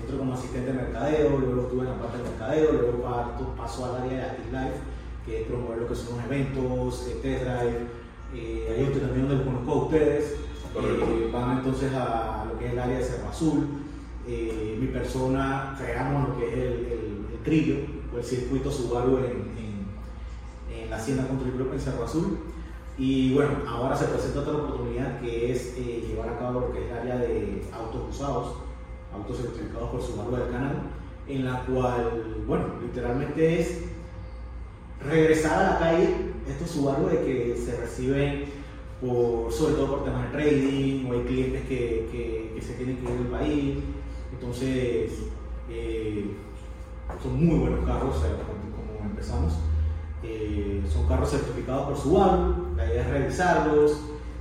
entro 0.00 0.18
como 0.18 0.34
asistente 0.34 0.72
de 0.72 0.78
mercadeo, 0.78 1.38
luego 1.38 1.62
estuve 1.62 1.82
en 1.82 1.88
la 1.92 1.98
parte 1.98 2.18
de 2.18 2.24
mercadeo, 2.24 2.72
luego 2.72 3.02
parto- 3.02 3.54
paso 3.56 3.84
al 3.86 4.02
área 4.02 4.18
de 4.18 4.22
Active 4.24 4.52
Life, 4.52 4.76
que 5.26 5.40
es 5.42 5.46
promover 5.48 5.78
lo 5.78 5.88
que 5.88 5.94
son 5.94 6.16
los 6.16 6.24
eventos, 6.26 7.06
eh, 7.08 7.18
test 7.22 7.42
drive, 7.44 7.86
eh, 8.34 8.76
ahí 8.78 9.00
también 9.00 9.28
donde 9.28 9.44
conozco 9.44 9.72
a 9.72 9.84
ustedes. 9.84 10.34
Eh, 10.76 11.30
van 11.32 11.58
entonces 11.58 11.92
a 11.94 12.44
lo 12.48 12.58
que 12.58 12.66
es 12.66 12.72
el 12.72 12.78
área 12.78 12.98
de 12.98 13.04
Cerro 13.04 13.28
Azul, 13.28 13.66
Eh, 14.26 14.76
mi 14.78 14.86
persona 14.88 15.74
creamos 15.76 16.28
lo 16.28 16.38
que 16.38 16.48
es 16.48 16.54
el, 16.54 17.40
trillo 17.42 17.76
o 18.14 18.18
el 18.18 18.22
circuito 18.22 18.70
Subaru 18.70 19.16
en, 19.16 19.50
en, 20.70 20.90
la 20.90 20.96
Hacienda 20.96 21.26
Club 21.26 21.72
en 21.72 21.80
Cerro 21.80 22.04
Azul. 22.04 22.38
Y 22.98 23.32
bueno, 23.32 23.50
ahora 23.66 23.96
se 23.96 24.04
presenta 24.04 24.40
otra 24.40 24.54
oportunidad 24.54 25.20
que 25.20 25.52
es 25.52 25.74
eh, 25.78 26.04
llevar 26.06 26.28
a 26.28 26.38
cabo 26.38 26.60
lo 26.60 26.72
que 26.72 26.84
es 26.84 26.90
el 26.90 26.98
área 26.98 27.16
de 27.16 27.62
autos 27.72 28.10
usados, 28.10 28.56
autos 29.12 29.38
certificados 29.38 29.90
por 29.90 30.02
Subaru 30.02 30.36
del 30.36 30.50
canal, 30.50 30.82
en 31.26 31.44
la 31.46 31.64
cual, 31.64 32.42
bueno, 32.46 32.66
literalmente 32.82 33.60
es 33.60 33.84
regresar 35.02 35.58
a 35.60 35.72
la 35.72 35.78
calle 35.78 36.14
estos 36.46 36.70
Subaru 36.70 37.06
de 37.08 37.24
que 37.24 37.56
se 37.56 37.80
reciben 37.80 38.59
por, 39.00 39.52
sobre 39.52 39.74
todo 39.74 39.96
por 39.96 40.04
temas 40.04 40.30
de 40.30 40.38
trading 40.38 41.06
o 41.06 41.12
hay 41.14 41.22
clientes 41.22 41.62
que, 41.66 42.08
que, 42.54 42.60
se 42.60 42.74
tienen 42.74 42.98
que 42.98 43.04
ir 43.04 43.18
del 43.18 43.26
país. 43.28 43.78
Entonces, 44.32 45.12
eh, 45.70 46.36
son 47.22 47.44
muy 47.44 47.58
buenos 47.58 47.86
carros, 47.86 48.16
como 48.16 49.10
empezamos. 49.10 49.54
Eh, 50.22 50.82
son 50.92 51.06
carros 51.06 51.30
certificados 51.30 51.88
por 51.88 51.96
Subaru, 51.96 52.74
la 52.76 52.84
idea 52.84 53.02
es 53.02 53.10
revisarlos, 53.10 54.00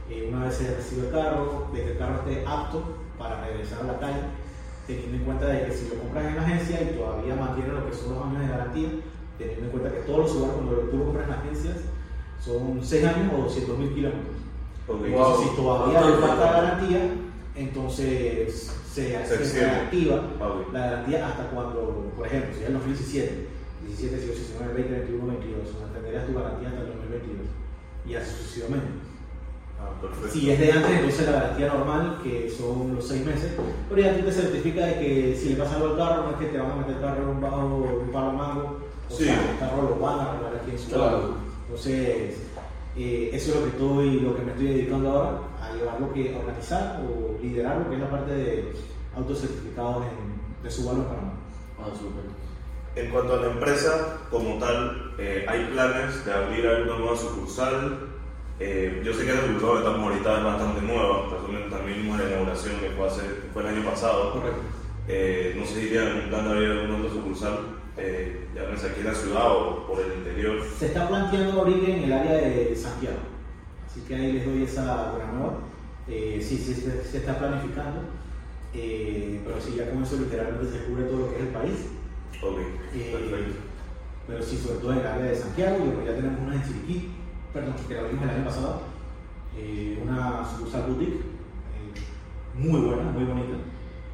eh, 0.09 0.29
una 0.29 0.45
vez 0.45 0.55
se 0.55 0.75
recibe 0.75 1.07
el 1.07 1.13
carro, 1.13 1.67
de 1.73 1.81
que 1.81 1.91
el 1.93 1.97
carro 1.97 2.15
esté 2.19 2.43
apto 2.45 2.83
para 3.17 3.45
regresar 3.45 3.83
a 3.83 3.93
la 3.93 3.99
calle, 3.99 4.19
teniendo 4.85 5.17
en 5.17 5.23
cuenta 5.23 5.45
de 5.47 5.65
que 5.65 5.71
si 5.71 5.87
lo 5.87 6.01
compras 6.01 6.25
en 6.25 6.35
la 6.35 6.41
agencia 6.41 6.81
y 6.81 6.97
todavía 6.97 7.35
mantiene 7.35 7.71
lo 7.71 7.89
que 7.89 7.95
son 7.95 8.13
los 8.13 8.25
años 8.25 8.41
de 8.41 8.47
garantía, 8.49 8.89
teniendo 9.37 9.65
en 9.65 9.71
cuenta 9.71 9.91
que 9.91 10.01
todos 10.01 10.19
los 10.19 10.31
Subaru 10.31 10.53
cuando 10.53 10.75
tú 10.75 10.97
lo 10.97 11.05
compras 11.05 11.25
en 11.25 11.31
las 11.31 11.39
agencias 11.39 11.77
son 12.43 12.79
6 12.81 13.05
años 13.05 13.33
o 13.37 13.43
200 13.43 13.77
mil 13.77 13.93
kilómetros. 13.93 14.48
Entonces, 14.89 15.11
Wow. 15.13 15.43
si 15.43 15.55
todavía 15.55 16.01
le 16.01 16.13
falta 16.17 16.51
garantía, 16.51 17.01
entonces 17.55 18.71
se, 18.91 19.25
Se 19.25 19.59
reactiva 19.65 20.21
Ah, 20.41 20.49
la 20.73 20.79
garantía 20.79 21.27
hasta 21.27 21.43
cuando, 21.51 22.11
por 22.17 22.25
ejemplo, 22.25 22.49
si 22.55 22.61
es 22.63 22.67
el 22.67 22.73
2017, 22.73 23.47
17, 23.85 24.15
18, 24.17 24.39
19, 24.39 24.73
20, 24.73 24.93
21, 24.93 25.27
22, 25.27 25.59
o 25.61 25.77
sea, 25.77 25.87
tendrías 25.93 26.25
tu 26.25 26.33
garantía 26.33 26.69
hasta 26.69 26.81
el 26.81 26.87
2022 26.87 27.47
y 28.07 28.15
así 28.15 28.31
sucesivamente. 28.31 28.87
Ah. 29.79 29.89
Si 30.31 30.49
es 30.51 30.59
de 30.59 30.71
antes, 30.71 30.91
entonces 30.91 31.25
la 31.27 31.31
garantía 31.31 31.67
normal, 31.67 32.19
que 32.23 32.49
son 32.49 32.95
los 32.95 33.07
6 33.07 33.25
meses, 33.25 33.51
pero 33.87 34.01
ya 34.01 34.17
tú 34.17 34.25
te 34.25 34.31
certifica 34.31 34.85
de 34.85 34.93
que 34.99 35.35
si 35.39 35.49
le 35.49 35.55
pasa 35.55 35.75
algo 35.75 35.89
al 35.89 35.97
carro, 35.97 36.23
no 36.23 36.31
es 36.31 36.37
que 36.37 36.45
te 36.47 36.57
van 36.57 36.71
a 36.71 36.75
meter 36.75 36.95
el 36.95 37.01
carro 37.01 37.21
en 37.23 37.29
un, 37.29 37.41
bajo, 37.41 37.65
un 38.03 38.09
palo 38.11 38.33
mango, 38.33 38.79
o 39.09 39.13
Sí. 39.15 39.25
sea, 39.25 39.51
el 39.53 39.59
carro 39.59 39.83
lo 39.83 39.95
van 39.99 40.19
a 40.19 40.31
arreglar 40.31 40.55
aquí 40.61 40.71
en 40.71 40.79
su 40.79 40.89
Claro. 40.89 41.35
Entonces, 41.67 42.35
eh, 42.99 43.29
eso 43.33 43.51
es 43.51 43.55
lo 43.55 43.63
que, 43.63 43.69
estoy, 43.69 44.19
lo 44.19 44.35
que 44.35 44.41
me 44.41 44.51
estoy 44.51 44.67
dedicando 44.67 45.09
ahora, 45.09 45.39
a 45.61 45.73
llevar 45.73 46.01
lo 46.01 46.13
que, 46.13 46.35
a 46.35 46.39
organizar 46.39 47.01
o 47.01 47.41
liderar 47.41 47.77
lo 47.77 47.89
que 47.89 47.95
es 47.95 48.01
la 48.01 48.09
parte 48.09 48.31
de 48.31 48.73
autos 49.15 49.39
certificados 49.39 50.05
en, 50.05 50.63
de 50.63 50.69
Subaru 50.69 50.99
en 50.99 51.05
Panamá. 51.05 51.33
Ah, 51.79 51.89
súper. 51.97 52.23
En 52.95 53.11
cuanto 53.11 53.33
a 53.33 53.37
la 53.37 53.51
empresa 53.51 54.17
como 54.29 54.57
tal, 54.57 55.13
eh, 55.17 55.45
¿hay 55.47 55.65
planes 55.71 56.25
de 56.25 56.33
abrir 56.33 56.67
alguna 56.67 56.97
nueva 56.97 57.17
sucursal? 57.17 57.99
Eh, 58.59 59.01
yo 59.05 59.13
sé 59.13 59.25
que 59.25 59.33
la 59.33 59.41
sucursal 59.41 59.71
que 59.71 59.77
estamos 59.77 60.11
ahorita 60.11 60.37
es 60.37 60.43
bastante 60.43 60.81
nueva, 60.81 61.29
casualmente 61.29 61.69
también 61.69 62.01
vimos 62.01 62.19
la 62.19 62.27
inauguración 62.27 62.79
que 62.81 62.89
fue, 62.89 63.07
hace, 63.07 63.21
que 63.21 63.49
fue 63.53 63.61
el 63.61 63.67
año 63.69 63.89
pasado. 63.89 64.33
Correcto. 64.33 64.61
Eh, 65.07 65.55
no 65.57 65.65
sé 65.65 65.81
si 65.81 65.87
tienen 65.87 66.09
algún 66.09 66.29
plan 66.29 66.43
de 66.43 66.51
abrir 66.51 66.71
alguna 66.71 66.97
otra 66.97 67.11
sucursal, 67.11 67.59
eh, 67.97 68.47
ya 68.55 68.69
no 68.69 68.77
sé, 68.77 68.87
aquí 68.87 68.99
en 69.01 69.07
la 69.07 69.13
ciudad 69.15 69.51
o 69.51 69.87
por 69.87 69.99
el 69.99 70.19
interior. 70.19 70.57
Se 70.77 70.87
está 70.87 71.07
planteando 71.07 71.61
abrir 71.61 71.89
en 71.89 72.03
el 72.03 72.13
área 72.13 72.33
de 72.33 72.75
Santiago, 72.75 73.17
así 73.85 74.01
que 74.01 74.15
ahí 74.15 74.31
les 74.33 74.45
doy 74.45 74.63
esa 74.63 75.13
nueva. 75.33 75.59
Eh, 76.07 76.39
sí, 76.41 76.57
sí, 76.57 76.73
se, 76.73 77.03
se 77.03 77.17
está 77.17 77.37
planificando, 77.37 78.01
eh, 78.73 79.41
pero 79.45 79.61
sí, 79.61 79.75
ya 79.77 79.89
con 79.91 80.03
eso 80.03 80.17
literalmente 80.17 80.71
se 80.71 80.85
cubre 80.85 81.03
todo 81.03 81.19
lo 81.19 81.29
que 81.29 81.35
es 81.35 81.41
el 81.41 81.47
país. 81.49 81.75
Ok, 82.41 82.57
Eh, 82.95 83.11
perfecto. 83.29 83.59
pero 84.27 84.41
sí, 84.43 84.57
sobre 84.57 84.79
todo 84.79 84.93
en 84.93 84.99
el 84.99 85.07
área 85.07 85.25
de 85.25 85.35
Santiago, 85.35 85.77
y 85.85 86.05
ya 86.05 86.15
tenemos 86.15 86.39
una 86.41 86.55
en 86.55 86.63
Chiriquí, 86.63 87.11
perdón, 87.53 87.75
que 87.87 87.93
la 87.93 87.99
abrimos 88.01 88.23
el 88.23 88.29
año 88.29 88.45
pasado, 88.45 88.81
eh, 89.57 89.99
una 90.01 90.43
sucursal 90.49 90.83
boutique, 90.83 91.21
muy 92.55 92.79
buena, 92.81 93.03
muy 93.11 93.23
bonita, 93.25 93.57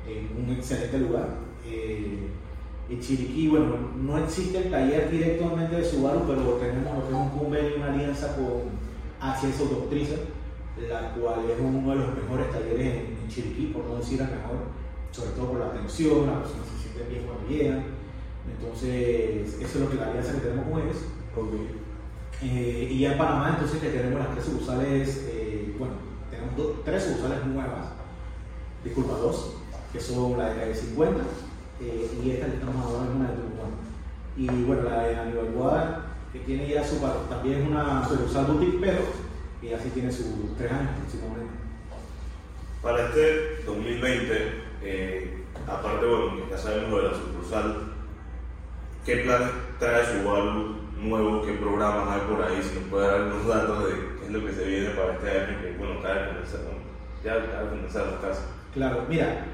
en 0.07 0.43
un 0.43 0.53
excelente 0.55 0.97
lugar. 0.99 1.29
En 2.89 2.99
Chiriquí, 2.99 3.47
bueno, 3.47 3.77
no 3.99 4.17
existe 4.19 4.57
el 4.59 4.69
taller 4.71 5.09
directamente 5.09 5.75
de 5.77 5.83
Subaru, 5.83 6.21
pero 6.27 6.41
tenemos, 6.61 7.03
tenemos 7.05 7.33
un 7.33 7.39
convenio, 7.39 7.77
una 7.77 7.91
alianza 7.93 8.35
con 8.35 8.69
ACS 9.19 9.59
Automotrices, 9.61 10.19
la 10.87 11.13
cual 11.15 11.49
es 11.49 11.59
uno 11.59 11.89
de 11.89 11.95
los 11.95 12.15
mejores 12.15 12.51
talleres 12.51 13.03
en, 13.21 13.27
Chiriquí, 13.27 13.67
por 13.73 13.85
no 13.85 13.95
decir 13.97 14.21
el 14.21 14.27
mejor, 14.27 14.57
sobre 15.11 15.31
todo 15.31 15.47
por 15.51 15.59
la 15.61 15.65
atención, 15.67 16.27
las 16.27 16.37
personas 16.41 16.67
se 16.77 16.83
sienten 16.83 17.09
bien 17.09 17.25
cuando 17.25 17.47
llegan. 17.49 17.83
Entonces, 18.47 19.55
eso 19.59 19.65
es 19.65 19.75
lo 19.83 19.89
que 19.89 19.95
la 19.95 20.09
alianza 20.09 20.33
que 20.33 20.39
tenemos 20.41 20.65
con 20.69 20.81
ellos. 20.83 20.97
Eh, 22.43 22.89
y 22.91 22.99
ya 22.99 23.13
en 23.13 23.17
Panamá, 23.17 23.49
entonces, 23.55 23.81
que 23.81 23.89
tenemos 23.89 24.19
las 24.19 24.31
tres 24.33 24.45
sucursales, 24.45 25.25
eh, 25.31 25.73
bueno, 25.79 25.95
tenemos 26.29 26.55
do- 26.55 26.81
tres 26.85 27.03
sucursales 27.03 27.45
nuevas, 27.47 27.87
disculpa, 28.83 29.13
dos, 29.13 29.55
que 29.91 29.99
son 29.99 30.37
la 30.37 30.49
de 30.53 30.59
calle 30.59 30.75
50 30.75 31.23
eh, 31.81 32.21
y 32.23 32.31
esta 32.31 32.47
que 32.47 32.53
estamos 32.53 32.85
ahora 32.85 33.11
en 33.11 33.17
una 33.17 33.29
de 33.29 33.35
Tucumán. 33.35 33.71
Y 34.37 34.63
bueno, 34.63 34.83
la 34.83 35.03
de 35.03 35.15
Aníbal 35.17 35.51
Guadal, 35.53 36.05
que 36.31 36.39
tiene 36.39 36.67
ya 36.67 36.83
su, 36.83 36.97
también 37.29 37.61
es 37.61 37.67
una 37.67 38.07
sucursal 38.07 38.45
boutique, 38.45 38.79
pero 38.79 38.99
que 39.61 39.69
ya 39.69 39.79
sí 39.79 39.89
tiene 39.89 40.11
sus 40.11 40.55
tres 40.57 40.71
años 40.71 40.91
aproximadamente. 40.91 41.53
Para 42.81 43.05
este 43.07 43.63
2020, 43.65 44.63
eh, 44.83 45.43
aparte, 45.67 46.05
bueno, 46.05 46.49
ya 46.49 46.57
sabemos 46.57 46.89
lo 46.91 46.97
de 46.97 47.07
la 47.09 47.17
sucursal, 47.17 47.93
¿qué 49.05 49.17
planes 49.17 49.49
trae 49.79 50.05
Subaru 50.05 50.75
nuevo? 51.01 51.41
¿Qué 51.45 51.53
programas 51.53 52.07
hay 52.09 52.21
por 52.29 52.43
ahí? 52.43 52.61
Si 52.61 52.79
nos 52.79 52.89
puede 52.89 53.07
dar 53.07 53.21
algunos 53.21 53.47
datos 53.47 53.87
de 53.87 53.93
qué 54.19 54.25
es 54.25 54.31
lo 54.31 54.45
que 54.45 54.53
se 54.53 54.65
viene 54.65 54.89
para 54.91 55.13
este 55.13 55.29
año, 55.31 55.61
que 55.61 55.75
bueno, 55.77 55.99
acaba 55.99 56.15
de 56.15 56.27
comenzar, 56.27 56.59
¿no? 56.61 57.23
Ya 57.23 57.35
de 57.35 57.69
comenzar 57.69 58.07
la 58.07 58.21
casa. 58.21 58.41
Claro, 58.73 59.05
mira, 59.09 59.45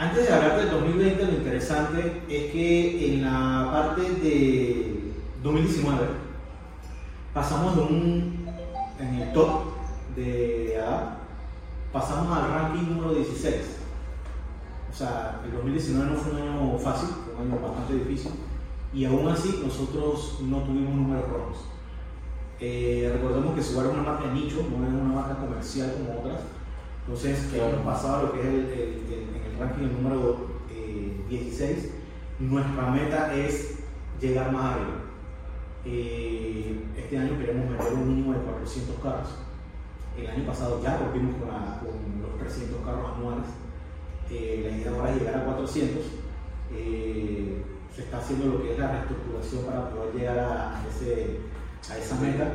antes 0.00 0.26
de 0.26 0.32
hablar 0.32 0.56
del 0.56 0.70
2020, 0.70 1.26
lo 1.26 1.32
interesante 1.32 2.22
es 2.26 2.52
que 2.52 3.12
en 3.12 3.22
la 3.22 3.68
parte 3.70 4.00
de 4.00 5.12
2019 5.42 6.06
pasamos 7.34 7.76
de 7.76 7.82
un, 7.82 8.46
en 8.98 9.14
el 9.14 9.32
top 9.34 9.64
de 10.16 10.80
ADAP, 10.82 11.18
pasamos 11.92 12.34
al 12.34 12.50
ranking 12.50 12.94
número 12.94 13.12
16. 13.12 13.56
O 14.90 14.96
sea, 14.96 15.42
el 15.44 15.52
2019 15.52 16.10
no 16.10 16.16
fue 16.16 16.32
un 16.32 16.48
año 16.48 16.78
fácil, 16.78 17.10
fue 17.26 17.34
un 17.34 17.52
año 17.52 17.60
bastante 17.60 18.02
difícil, 18.02 18.32
y 18.94 19.04
aún 19.04 19.28
así 19.28 19.60
nosotros 19.62 20.38
no 20.40 20.62
tuvimos 20.62 20.94
números 20.94 21.28
rojos. 21.28 21.58
Eh, 22.58 23.10
recordemos 23.12 23.54
que 23.54 23.62
Subaru 23.62 23.90
es 23.90 23.94
una 23.96 24.02
marca 24.02 24.28
de 24.28 24.32
nicho, 24.32 24.66
no 24.70 24.86
es 24.86 24.92
una 24.94 25.14
marca 25.14 25.36
comercial 25.36 25.92
como 25.92 26.20
otras. 26.20 26.40
Entonces, 27.04 27.46
que 27.50 27.58
hemos 27.58 27.84
pasado 27.84 28.26
lo 28.26 28.32
que 28.32 28.40
es 28.40 28.46
el, 28.46 28.54
el- 28.54 28.62
el- 28.70 29.36
en 29.36 29.52
el 29.52 29.58
ranking 29.58 29.92
número 29.92 30.46
eh, 30.70 31.16
16, 31.28 31.90
nuestra 32.38 32.90
meta 32.90 33.34
es 33.34 33.78
llegar 34.20 34.52
más 34.52 34.74
arriba. 34.76 34.96
Eh, 35.84 36.84
este 36.96 37.18
año 37.18 37.38
queremos 37.38 37.70
meter 37.70 37.92
un 37.94 38.08
mínimo 38.08 38.32
de 38.34 38.40
400 38.40 38.96
carros. 39.02 39.28
El 40.16 40.26
año 40.28 40.44
pasado 40.46 40.80
ya 40.82 40.98
rompimos 40.98 41.36
con, 41.36 41.48
los 42.22 42.38
300 42.38 42.84
carros 42.84 43.16
anuales. 43.16 43.46
Eh, 44.30 44.66
la 44.70 44.76
idea 44.76 44.90
ahora 44.92 45.10
es 45.12 45.18
llegar 45.18 45.36
a 45.36 45.44
400. 45.44 46.04
Eh, 46.72 47.62
se 47.94 48.02
está 48.02 48.18
haciendo 48.18 48.46
lo 48.46 48.62
que 48.62 48.72
es 48.74 48.78
la 48.78 48.92
reestructuración 48.92 49.64
para 49.64 49.90
poder 49.90 50.14
llegar 50.14 50.82
ese, 50.88 51.38
a 51.90 51.98
esa 51.98 52.20
meta. 52.20 52.52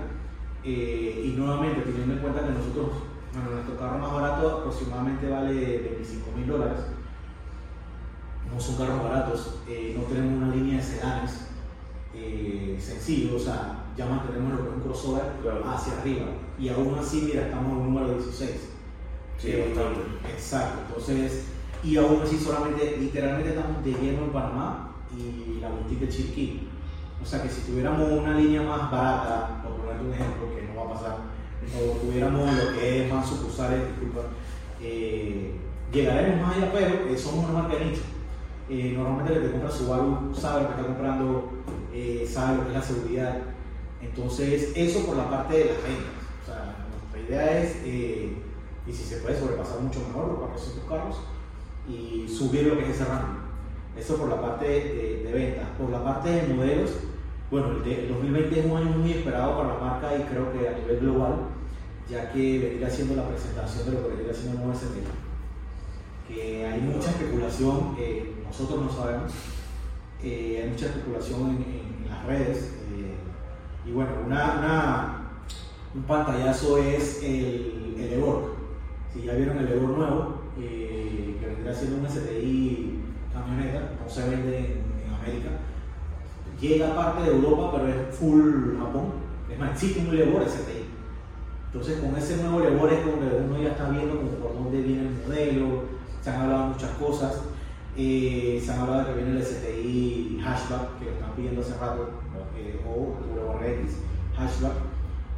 Eh, 0.64 1.24
y 1.26 1.38
nuevamente, 1.38 1.82
teniendo 1.82 2.14
en 2.14 2.20
cuenta 2.20 2.42
que 2.46 2.52
nosotros, 2.54 2.90
bueno, 3.36 3.52
nuestro 3.52 3.78
carro 3.78 3.98
más 4.00 4.14
barato 4.14 4.60
aproximadamente 4.60 5.30
vale 5.30 5.54
25 5.80 6.32
mil 6.38 6.48
dólares. 6.48 6.80
No 8.54 8.60
son 8.60 8.76
carros 8.78 9.04
baratos, 9.04 9.56
eh, 9.68 9.96
no 9.98 10.04
tenemos 10.06 10.44
una 10.44 10.56
línea 10.56 10.78
de 10.78 10.84
sedanes 10.84 11.48
eh, 12.14 12.78
sencillos, 12.80 13.42
o 13.42 13.46
sea, 13.46 13.84
ya 13.98 14.06
mantenemos 14.06 14.54
lo 14.54 14.58
que 14.64 14.70
es 14.70 14.76
un 14.76 14.82
crossover 14.82 15.24
Claro. 15.42 15.64
hacia 15.70 16.00
arriba. 16.00 16.26
Y 16.58 16.70
aún 16.70 16.96
así, 16.98 17.24
mira, 17.26 17.48
estamos 17.48 17.72
en 17.72 17.78
un 17.78 17.84
número 17.94 18.14
16. 18.14 18.52
Sí, 19.38 19.50
Eh, 19.52 19.74
bastante. 19.76 20.00
Exacto, 20.34 20.80
entonces, 20.88 21.48
y 21.84 21.98
aún 21.98 22.22
así 22.24 22.38
solamente, 22.38 22.98
literalmente 22.98 23.50
estamos 23.50 23.84
de 23.84 23.92
lleno 23.92 24.24
en 24.26 24.32
Panamá 24.32 24.92
y 25.18 25.60
la 25.60 25.70
boutique 25.70 26.06
de 26.06 26.10
Chiriquí. 26.10 26.70
O 27.22 27.26
sea 27.26 27.42
que 27.44 27.50
si 27.50 27.62
tuviéramos 27.70 28.10
una 28.12 28.38
línea 28.38 28.62
más 28.62 28.90
barata, 28.92 29.62
por 29.64 29.74
ponerte 29.78 30.06
un 30.06 30.14
ejemplo, 30.14 30.56
que 30.56 30.62
no 30.64 30.80
va 30.86 30.92
a 30.92 30.94
pasar, 30.94 31.18
o 31.78 31.98
tuviéramos 31.98 32.54
lo 32.54 32.74
que 32.74 33.06
es 33.06 33.14
más 33.14 33.28
sucursales, 33.28 33.80
disculpa, 33.88 34.22
eh, 34.82 35.52
llegaremos 35.92 36.42
más 36.48 36.58
allá, 36.58 36.72
pero 36.74 37.08
eh, 37.10 37.18
somos 37.18 37.50
una 37.50 37.62
marca 37.64 37.84
nicho. 37.84 38.02
Eh, 38.70 38.94
normalmente 38.98 39.34
el 39.34 39.40
que 39.42 39.46
te 39.48 39.52
compra 39.54 39.72
Subaru 39.72 40.34
sabe 40.34 40.64
lo 40.64 40.68
que 40.70 40.74
está 40.76 40.88
comprando, 40.88 41.50
eh, 41.94 42.28
sabe 42.30 42.58
lo 42.58 42.64
que 42.64 42.70
es 42.70 42.74
la 42.76 42.82
seguridad. 42.82 43.38
Entonces, 44.02 44.72
eso 44.76 45.06
por 45.06 45.18
la 45.18 45.30
parte 45.30 45.54
de 45.58 45.66
las 45.66 45.84
ventas. 45.84 46.16
O 47.14 47.18
idea 47.18 47.62
es, 47.64 47.78
y 47.86 48.92
si 48.92 49.04
se 49.04 49.18
puede 49.18 49.40
sobrepasar 49.40 49.80
mucho 49.82 50.00
mejor 50.08 50.28
los 50.28 50.38
400 50.40 50.84
carros, 50.90 51.18
y 51.88 52.28
subir 52.28 52.64
lo 52.68 52.78
que 52.78 52.84
es 52.90 52.96
ese 52.96 53.06
ranking. 53.06 53.40
Eso 53.98 54.18
por 54.18 54.30
la 54.30 54.42
parte 54.42 54.66
de, 54.68 55.24
de 55.24 55.32
ventas. 55.34 55.66
Por 55.80 55.90
la 55.92 56.04
parte 56.04 56.30
de 56.30 56.54
modelos, 56.54 56.92
bueno, 57.50 57.72
el, 57.72 57.84
de- 57.84 58.02
el 58.02 58.10
2020 58.10 58.60
es 58.60 58.66
un 58.66 58.78
año 58.78 58.90
muy 58.98 59.12
esperado 59.12 59.56
para 59.58 59.74
la 59.76 59.80
marca 59.80 60.16
y 60.18 60.24
creo 60.24 60.52
que 60.52 60.68
a 60.68 60.78
nivel 60.78 61.00
global, 61.00 61.36
ya 62.10 62.32
que 62.32 62.60
vendría 62.60 62.90
siendo 62.90 63.16
la 63.16 63.28
presentación 63.28 63.86
de 63.86 63.92
lo 63.92 64.02
que 64.04 64.16
vendría 64.16 64.34
siendo 64.34 64.54
el 64.54 64.58
nuevo 64.60 64.74
ST. 64.74 65.02
Que 66.28 66.66
hay 66.66 66.82
mucha 66.82 67.12
especulación, 67.12 67.96
eh, 68.00 68.34
nosotros 68.46 68.84
no 68.84 68.92
sabemos, 68.92 69.32
eh, 70.24 70.62
hay 70.64 70.70
mucha 70.70 70.88
especulación 70.88 71.66
en, 71.68 71.96
las 72.10 72.26
redes. 72.26 72.74
eh, 72.94 73.16
y 73.88 73.92
bueno, 73.92 74.12
una, 74.26 75.26
un 75.94 76.04
pantallazo 76.04 76.78
es 76.78 77.24
el, 77.24 77.96
el. 78.00 78.24
Si 79.14 79.22
ya 79.22 79.34
vieron 79.34 79.58
el 79.58 79.72
Evoque 79.72 79.98
nuevo, 79.98 80.42
que 80.58 81.38
vendría 81.42 81.74
siendo 81.74 82.00
un 82.00 82.10
STI 82.10 83.00
camioneta, 83.34 83.92
no 84.04 84.10
se 84.10 84.30
vende 84.30 84.58
en, 84.58 85.14
América. 85.14 85.50
Llega 86.60 86.92
a 86.92 86.96
parte 86.96 87.24
de 87.24 87.36
Europa, 87.36 87.72
pero 87.74 87.88
es 87.88 88.16
full 88.16 88.78
Japón. 88.78 89.14
Es 89.50 89.60
más, 89.60 89.72
existe 89.72 90.00
un 90.02 90.18
Evoque 90.18 90.50
STI. 90.50 90.85
Entonces, 91.76 92.00
con 92.00 92.16
ese 92.16 92.38
nuevo 92.38 92.62
Lebor 92.62 92.94
es 92.94 93.06
donde 93.06 93.36
uno 93.36 93.62
ya 93.62 93.72
está 93.72 93.90
viendo 93.90 94.16
como 94.16 94.30
por 94.32 94.54
dónde 94.54 94.82
viene 94.82 95.10
el 95.10 95.28
modelo, 95.28 95.84
se 96.22 96.30
han 96.30 96.44
hablado 96.44 96.68
muchas 96.68 96.92
cosas, 96.92 97.42
eh, 97.98 98.64
se 98.64 98.72
han 98.72 98.80
hablado 98.80 99.00
de 99.00 99.06
que 99.08 99.14
viene 99.22 99.38
el 99.38 99.46
STI 99.46 100.42
hatchback, 100.42 101.00
que 101.00 101.06
lo 101.06 101.12
están 101.12 101.32
pidiendo 101.36 101.60
hace 101.60 101.74
rato, 101.74 102.12
eh, 102.56 102.80
o 102.88 103.18
el 103.22 103.36
Lebor 103.36 103.62
X 103.62 103.98
hatchback, 104.38 104.72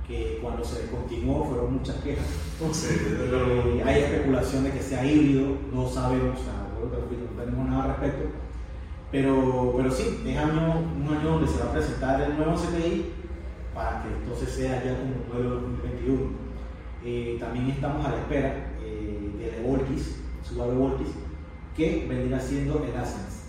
que 0.07 0.37
cuando 0.39 0.63
se 0.63 0.83
descontinuó 0.83 1.43
fueron 1.43 1.73
muchas 1.73 1.95
quejas. 2.03 2.27
Sí, 2.71 2.95
Eh, 2.99 3.83
hay 3.83 4.03
especulación 4.03 4.63
de 4.65 4.73
que 4.73 4.79
sea 4.79 5.03
híbrido, 5.03 5.57
no 5.73 5.89
sabemos, 5.89 6.39
o 6.39 6.43
sea, 6.43 6.67
no 6.79 7.43
tenemos 7.43 7.67
nada 7.67 7.83
al 7.85 7.89
respecto. 7.99 8.29
Pero, 9.11 9.73
pero 9.75 9.89
sí, 9.89 10.21
es 10.23 10.37
año, 10.37 10.83
un 11.03 11.17
año 11.17 11.31
donde 11.31 11.47
se 11.47 11.63
va 11.63 11.71
a 11.71 11.73
presentar 11.73 12.21
el 12.21 12.37
nuevo 12.37 12.53
CTI 12.53 13.17
para 13.77 14.01
que 14.01 14.09
entonces 14.09 14.49
sea 14.49 14.83
ya 14.83 14.97
como 14.97 15.13
el 15.13 15.27
modelo 15.29 15.61
2021. 15.61 16.47
Eh, 17.05 17.37
también 17.39 17.69
estamos 17.69 18.03
a 18.03 18.09
la 18.09 18.17
espera 18.17 18.73
eh, 18.81 19.31
del 19.37 19.63
Evoltis, 19.63 20.19
Subaru 20.43 20.71
Evoltis, 20.71 21.09
que 21.75 22.07
vendrá 22.09 22.39
siendo 22.39 22.83
el 22.83 22.99
Ascens. 22.99 23.43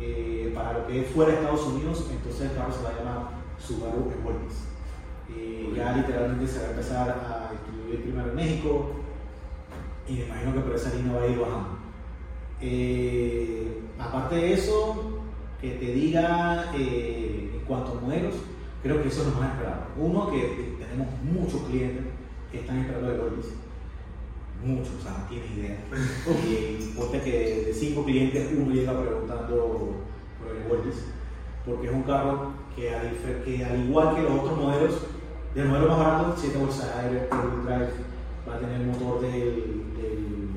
Eh, 0.00 0.52
para 0.52 0.72
lo 0.72 0.86
que 0.88 1.00
es 1.00 1.06
fuera 1.06 1.30
de 1.30 1.38
Estados 1.38 1.64
Unidos, 1.68 2.08
entonces 2.10 2.50
el 2.50 2.56
carro 2.56 2.72
se 2.72 2.82
va 2.82 2.90
a 2.90 2.98
llamar 2.98 3.30
Subaru 3.56 4.10
Evoltis. 4.18 4.64
Eh, 5.30 5.72
ya 5.76 5.96
literalmente 5.96 6.48
se 6.48 6.58
va 6.58 6.66
a 6.66 6.70
empezar 6.70 7.08
a 7.08 7.52
distribuir 7.52 8.02
primero 8.02 8.30
en 8.30 8.34
México 8.34 8.90
y 10.08 10.14
me 10.14 10.24
imagino 10.24 10.54
que 10.54 10.60
por 10.60 10.74
esa 10.74 10.92
línea 10.92 11.14
va 11.14 11.22
a 11.22 11.26
ir 11.28 11.38
bajando. 11.38 11.76
Aparte 13.98 14.34
de 14.34 14.52
eso, 14.52 15.20
que 15.60 15.70
te 15.70 15.86
diga 15.92 16.72
en 16.74 17.62
cuanto 17.66 17.92
a 17.92 18.00
modelos, 18.00 18.34
creo 18.82 19.02
que 19.02 19.08
eso 19.08 19.22
es 19.22 19.28
lo 19.28 19.40
más 19.40 19.52
esperado. 19.52 19.82
Uno, 19.96 20.30
que 20.30 20.76
tenemos 20.78 21.08
muchos 21.22 21.62
clientes 21.62 22.04
que 22.50 22.60
están 22.60 22.78
esperando 22.78 23.10
el 23.10 23.20
Voltis. 23.20 23.52
Muchos, 24.64 24.94
o 24.98 25.02
sea, 25.02 25.18
no 25.18 25.28
tienes 25.28 25.50
idea. 25.52 25.78
Y 26.48 26.92
ponte 26.96 27.20
que 27.20 27.64
de 27.66 27.74
cinco 27.74 28.04
clientes, 28.04 28.48
uno 28.56 28.72
llega 28.72 29.00
preguntando 29.00 29.96
por 30.38 30.56
el 30.56 30.68
Voltis, 30.68 31.04
porque 31.64 31.88
es 31.88 31.92
un 31.92 32.02
carro 32.02 32.52
que, 32.74 32.94
al 32.94 33.84
igual 33.84 34.14
que 34.14 34.22
los 34.22 34.32
otros 34.32 34.58
modelos, 34.58 35.00
del 35.54 35.68
modelo 35.68 35.88
más 35.88 35.98
barato, 35.98 36.34
7 36.36 36.58
bolsas 36.58 36.94
de 36.94 37.00
aire, 37.00 37.28
drive, 37.28 37.88
va 38.46 38.56
a 38.56 38.58
tener 38.58 38.80
el 38.82 38.86
motor 38.88 39.22
del, 39.22 39.32
del 39.96 40.48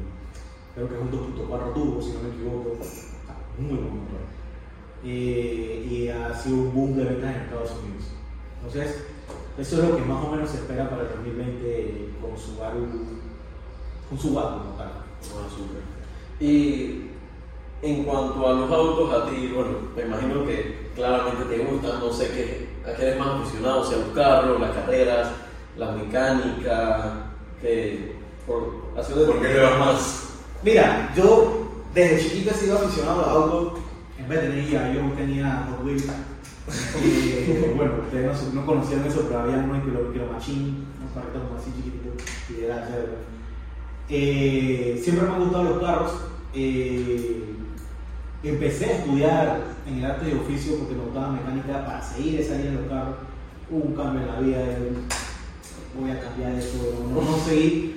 creo 0.75 0.89
que 0.89 0.95
es 0.95 1.01
un 1.01 1.11
2.4 1.11 1.73
turbo, 1.73 2.01
si 2.01 2.11
no 2.11 2.23
me 2.23 2.29
equivoco. 2.29 2.77
Muy 3.57 3.77
buen 3.77 4.03
motor. 4.03 4.38
Eh, 5.03 5.87
y 5.89 6.07
ha 6.09 6.33
sido 6.35 6.57
un 6.57 6.73
boom 6.73 6.95
de 6.97 7.05
ventas 7.05 7.35
en 7.35 7.41
Estados 7.41 7.71
Unidos. 7.71 8.05
Entonces, 8.57 9.03
eso 9.57 9.81
es 9.81 9.89
lo 9.89 9.95
que 9.95 10.03
más 10.03 10.25
o 10.25 10.31
menos 10.31 10.49
se 10.49 10.57
espera 10.57 10.89
para 10.89 11.03
el 11.03 11.09
2020 11.09 12.09
con 12.21 12.37
Subaru, 12.37 12.87
con 14.09 14.19
Subaru 14.19 14.57
como 14.59 14.71
tal. 14.77 14.87
Ah, 14.87 15.47
súper. 15.49 15.83
Y 16.39 17.09
en 17.81 18.03
cuanto 18.03 18.47
a 18.47 18.53
los 18.53 18.71
autos, 18.71 19.13
a 19.13 19.29
ti, 19.29 19.51
bueno, 19.53 19.71
me 19.95 20.03
imagino 20.03 20.45
que 20.45 20.89
claramente 20.95 21.45
te 21.45 21.63
gustan, 21.63 21.99
no 21.99 22.11
sé 22.11 22.27
qué, 22.29 22.69
a 22.89 22.95
qué 22.95 23.07
eres 23.07 23.19
más 23.19 23.41
aficionado, 23.41 23.81
o 23.81 23.85
sea, 23.85 23.97
los 23.97 24.09
carros, 24.09 24.59
las 24.59 24.71
carreras, 24.71 25.31
la 25.77 25.91
mecánica, 25.91 27.31
que 27.61 28.15
por 28.45 28.79
¿Por 28.93 29.41
qué 29.41 29.47
le 29.47 29.61
vas 29.61 29.79
más? 29.79 30.29
Mira, 30.63 31.13
yo 31.15 31.69
desde 31.93 32.21
chiquito 32.21 32.51
he 32.51 32.53
sido 32.53 32.77
aficionado 32.77 33.21
a 33.21 33.33
los 33.33 33.43
autos. 33.53 33.79
Tener 34.29 34.67
guía, 34.67 34.93
yo 34.93 35.01
tenía 35.17 35.67
Hot 35.69 35.83
Wheels. 35.83 36.05
Eh, 37.03 37.73
bueno, 37.75 37.93
ustedes 38.03 38.53
no, 38.53 38.63
conocían 38.63 39.03
eso, 39.03 39.25
pero 39.27 39.39
había 39.39 39.57
unos 39.57 39.83
kilo, 39.83 40.13
kilo 40.13 40.31
machine, 40.31 40.85
unos 40.99 41.13
carritos 41.15 41.41
como 41.41 41.59
así 41.59 41.71
chiquititos. 41.75 42.13
Y 42.49 42.63
era 42.63 42.87
chévere. 42.87 43.29
Eh, 44.07 45.01
siempre 45.03 45.25
me 45.25 45.33
han 45.33 45.39
gustado 45.41 45.63
los 45.63 45.83
carros. 45.83 46.11
Eh, 46.53 47.55
empecé 48.43 48.85
a 48.85 48.97
estudiar 48.99 49.61
en 49.87 49.97
el 49.97 50.05
arte 50.05 50.25
de 50.25 50.35
oficio 50.35 50.77
porque 50.77 50.95
me 50.95 51.05
gustaba 51.05 51.31
mecánica 51.31 51.85
para 51.85 52.01
seguir 52.01 52.39
esa 52.39 52.53
línea 52.55 52.71
de 52.71 52.77
los 52.77 52.87
carros. 52.87 53.15
Hubo 53.71 53.85
un 53.85 53.95
cambio 53.95 54.21
en 54.21 54.27
la 54.27 54.39
vida, 54.39 54.57
de, 54.59 54.91
voy 55.99 56.11
a 56.11 56.19
cambiar 56.19 56.53
eso, 56.53 57.03
no, 57.03 57.21
no, 57.21 57.31
no 57.31 57.37
seguí. 57.37 57.95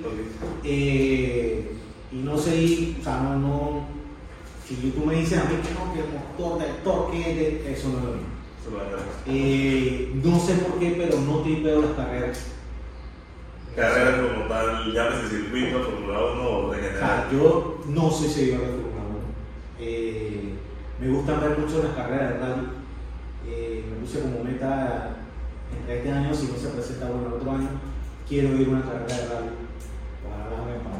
Eh, 0.63 1.77
y 2.11 2.17
no 2.17 2.37
sé, 2.37 2.95
o 2.99 3.03
sea, 3.03 3.21
no, 3.21 3.37
no, 3.37 3.85
si 4.67 4.75
tú 4.91 5.05
me 5.05 5.15
dices 5.15 5.39
a 5.39 5.43
mí 5.45 5.55
que 5.57 5.73
no, 5.73 5.93
que 5.93 5.99
el 5.99 6.07
motor, 6.13 6.59
del 6.61 6.75
torque, 6.83 7.17
de- 7.17 7.73
eso 7.73 7.89
no 7.89 7.97
es 7.99 8.03
lo 8.05 8.11
mismo. 8.11 8.27
A. 8.79 9.29
Eh, 9.29 10.11
no 10.23 10.39
sé 10.39 10.53
por 10.55 10.79
qué, 10.79 10.95
pero 10.97 11.19
no 11.19 11.39
tripeo 11.41 11.81
las 11.81 11.91
carreras. 11.91 12.47
Carreras 13.75 14.21
como 14.21 14.45
tal, 14.47 14.93
llámese 14.93 15.29
circuito, 15.29 15.79
Fórmula 15.83 16.19
1 16.33 16.49
o 16.49 16.71
de 16.71 16.77
general. 16.81 17.27
yo 17.31 17.81
no 17.87 18.11
soy 18.11 18.29
seguidor 18.29 18.61
de 18.61 18.67
Fórmula 18.67 19.03
1. 19.09 19.19
Eh, 19.79 20.53
me 21.01 21.07
gustan 21.09 21.41
ver 21.41 21.57
mucho 21.57 21.83
las 21.83 21.93
carreras 21.95 22.33
de 22.33 22.39
rally. 22.39 22.67
Eh, 23.47 23.83
me 23.89 23.95
puse 24.05 24.21
como 24.21 24.43
meta 24.43 25.17
entre 25.77 25.97
este 25.97 26.11
año, 26.11 26.33
si 26.33 26.47
no 26.47 26.57
se 26.57 26.67
presenta 26.69 27.09
bueno 27.09 27.27
el 27.27 27.33
otro 27.33 27.51
año, 27.51 27.69
quiero 28.29 28.49
ir 28.55 28.67
a 28.67 28.71
una 28.71 28.81
carrera 28.83 29.05
de 29.17 29.27
rally. 29.27 29.49
Ojalá 30.25 30.49
la 30.49 30.63
hagan 30.63 30.83
para 30.83 30.97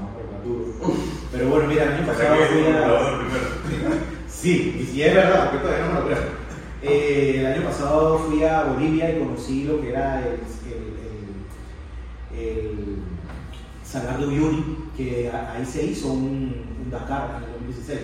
Pero 1.31 1.49
bueno, 1.49 1.67
mira, 1.67 1.83
el 1.83 1.93
año 1.93 2.07
pasado 2.07 2.35
fui 2.35 2.65
a. 2.67 3.11
1 3.11 3.29
primero. 3.67 3.95
Sí, 4.27 4.77
y 4.81 4.85
si 4.85 5.01
es 5.01 5.15
verdad, 5.15 5.51
porque 5.51 5.65
todavía 5.65 5.85
no 5.85 5.93
me 5.93 5.99
lo 6.01 6.05
creo. 6.07 6.19
Eh, 6.81 7.35
el 7.39 7.45
año 7.45 7.63
pasado 7.63 8.19
fui 8.19 8.43
a 8.43 8.63
Bolivia 8.65 9.09
y 9.09 9.19
conocí 9.19 9.63
lo 9.63 9.79
que 9.79 9.89
era 9.89 10.19
el, 10.19 10.39
el, 12.37 12.97
el, 14.19 14.27
Uyuni, 14.27 14.89
que 14.97 15.31
ahí 15.31 15.65
se 15.65 15.85
hizo 15.85 16.09
un, 16.09 16.53
un 16.83 16.91
Dakar 16.91 17.37
en 17.37 17.43
el 17.43 17.51
2016. 17.53 17.99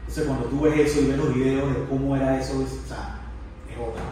Entonces, 0.00 0.26
cuando 0.26 0.44
tú 0.44 0.60
ves 0.60 0.78
eso 0.78 1.00
y 1.00 1.06
ves 1.06 1.16
los 1.16 1.34
videos 1.34 1.74
de 1.74 1.84
cómo 1.88 2.16
era 2.16 2.38
eso, 2.38 2.60
es, 2.60 2.72
o 2.84 2.88
sea, 2.88 3.20
es 3.70 3.78
otra. 3.78 4.02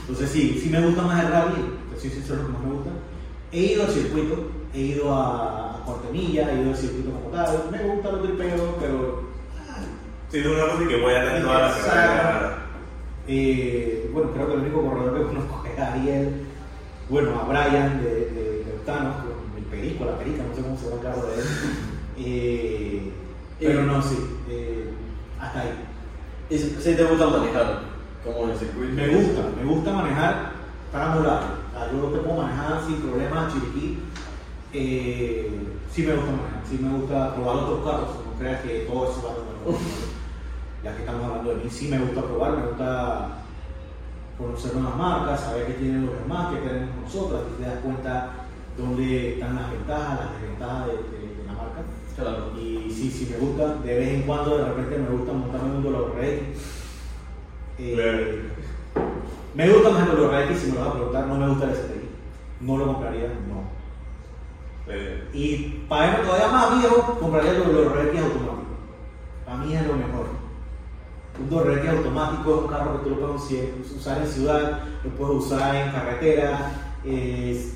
Entonces, 0.00 0.28
sí, 0.28 0.58
sí 0.60 0.70
me 0.70 0.84
gusta 0.84 1.02
más 1.02 1.24
el 1.24 1.30
rally, 1.30 1.54
te 1.94 2.00
soy 2.00 2.10
sincero, 2.10 2.42
lo 2.42 2.46
que 2.46 2.52
más 2.52 2.62
me 2.62 2.72
gusta. 2.72 2.90
He 3.52 3.60
ido 3.60 3.84
al 3.84 3.92
circuito, 3.92 4.50
he 4.74 4.80
ido 4.80 5.14
a, 5.14 5.69
a 5.80 5.84
Cuartemilla, 5.84 6.50
he 6.52 6.60
ido 6.60 6.70
al 6.70 6.76
circuito 6.76 7.10
como 7.10 7.30
tal. 7.30 7.68
Me 7.70 7.82
gusta 7.82 8.12
los 8.12 8.22
tripeos, 8.22 8.74
pero 8.80 9.30
Sí, 10.30 10.40
no 10.44 10.52
una 10.52 10.72
cosa 10.72 10.88
que 10.88 11.00
voy 11.00 11.12
a 11.12 11.24
tener 11.24 11.42
toda 11.42 11.58
la 11.58 11.74
carrera. 11.74 12.58
Eh, 13.26 14.10
bueno, 14.12 14.30
creo 14.32 14.46
que 14.46 14.52
el 14.54 14.60
único 14.60 14.82
corredor 14.82 15.18
que 15.18 15.26
conozco 15.34 15.64
es 15.66 15.78
a 15.78 15.92
Ariel, 15.92 16.46
bueno, 17.08 17.40
a 17.40 17.44
Brian 17.44 18.00
de, 18.00 18.10
de, 18.10 18.64
de 18.64 18.76
el 19.56 19.64
perico, 19.64 20.04
la 20.04 20.18
perica, 20.18 20.44
no 20.44 20.54
sé 20.54 20.62
cómo 20.62 20.76
se 20.76 20.84
llama 20.84 20.96
el 20.96 21.02
carro 21.02 21.26
de 21.26 21.34
él. 21.34 21.44
Eh, 22.22 23.10
pero 23.58 23.84
no, 23.84 24.02
sí, 24.02 24.14
eh, 24.50 24.90
hasta 25.40 25.62
ahí. 25.62 25.70
¿Y 26.50 26.58
si 26.58 26.94
te 26.94 27.04
gusta 27.04 27.28
manejar? 27.28 27.80
Como 28.22 28.44
en 28.44 28.50
el 28.50 28.58
circuito. 28.58 28.92
Me 28.94 29.08
gusta, 29.08 29.40
me 29.56 29.64
gusta 29.64 29.92
manejar 29.94 30.52
para 30.92 31.14
molar. 31.14 31.42
O 31.70 31.78
sea, 31.78 31.90
yo 31.90 32.08
te 32.08 32.18
puedo 32.18 32.42
manejar 32.42 32.84
sin 32.86 32.96
problemas, 32.96 33.54
chiriquí. 33.54 34.00
Eh, 34.72 35.50
sí 35.92 36.02
me 36.02 36.14
gusta 36.14 36.30
manejar, 36.30 36.62
sí 36.68 36.78
me 36.80 36.98
gusta 36.98 37.34
probar 37.34 37.56
otros 37.56 37.84
carros, 37.84 38.08
no 38.26 38.38
creas 38.38 38.60
que 38.62 38.80
todo 38.80 39.10
eso 39.10 39.22
va 39.24 39.32
a 39.32 39.34
tomar. 39.34 39.80
Ya 40.84 40.94
que 40.94 41.00
estamos 41.00 41.24
hablando 41.24 41.50
de 41.50 41.56
mí, 41.64 41.70
sí 41.70 41.88
me 41.88 41.98
gusta 41.98 42.22
probar, 42.22 42.56
me 42.56 42.66
gusta 42.68 43.28
conocer 44.38 44.74
nuevas 44.74 44.96
marcas, 44.96 45.40
saber 45.40 45.66
qué 45.66 45.72
tienen 45.74 46.06
los 46.06 46.14
demás, 46.20 46.54
qué 46.54 46.66
tenemos 46.68 46.96
nosotros, 47.02 47.42
aquí 47.42 47.62
te 47.62 47.68
das 47.68 47.80
cuenta 47.80 48.30
dónde 48.78 49.34
están 49.34 49.56
las 49.56 49.70
ventajas, 49.72 50.20
las 50.20 50.40
desventajas 50.40 50.86
de, 50.86 50.92
de- 50.92 51.34
de 51.36 51.44
la 51.46 51.52
marca. 51.52 51.82
Claro. 52.16 52.52
Y 52.58 52.90
sí, 52.90 53.10
sí 53.10 53.28
me 53.30 53.38
gusta, 53.38 53.74
de 53.84 53.94
vez 53.98 54.08
en 54.14 54.22
cuando 54.22 54.56
de 54.58 54.64
repente 54.64 54.98
me 54.98 55.16
gusta 55.16 55.32
montarme 55.32 55.68
en 55.68 55.76
un 55.76 55.82
Dolor 55.82 56.14
Ready. 56.16 56.42
Eh, 57.78 58.48
me 59.54 59.68
gusta 59.70 59.90
más 59.90 60.02
el 60.08 60.16
Dolor 60.16 60.30
Ready, 60.30 60.54
si 60.54 60.66
me 60.68 60.74
lo 60.74 60.80
vas 60.80 60.88
a 60.90 60.92
preguntar, 60.94 61.26
no 61.26 61.34
me 61.36 61.48
gusta 61.48 61.64
el 61.66 61.74
STI. 61.74 62.08
No 62.60 62.76
lo 62.78 62.86
compraría, 62.86 63.28
no. 63.48 63.79
Eh, 64.90 65.28
Y 65.32 65.56
para 65.88 66.10
verme 66.10 66.26
todavía 66.26 66.48
más 66.48 66.78
viejo, 66.78 67.18
compraría 67.20 67.52
el 67.52 67.64
Dolor 67.64 67.94
Ready 67.94 68.18
automático. 68.18 68.74
Para 69.44 69.58
mí 69.58 69.74
es 69.74 69.86
lo 69.86 69.94
mejor. 69.94 70.26
Un 71.40 71.48
Dolor 71.50 71.66
Ready 71.68 71.88
automático 71.88 72.54
es 72.54 72.60
un 72.62 72.68
carro 72.68 72.98
que 72.98 73.04
tú 73.04 73.10
lo 73.10 73.20
puedes 73.20 73.92
usar 73.96 74.20
en 74.22 74.28
ciudad, 74.28 74.80
lo 75.04 75.10
puedes 75.10 75.44
usar 75.44 75.74
en 75.76 75.92
carretera, 75.92 76.72
eh, 77.04 77.70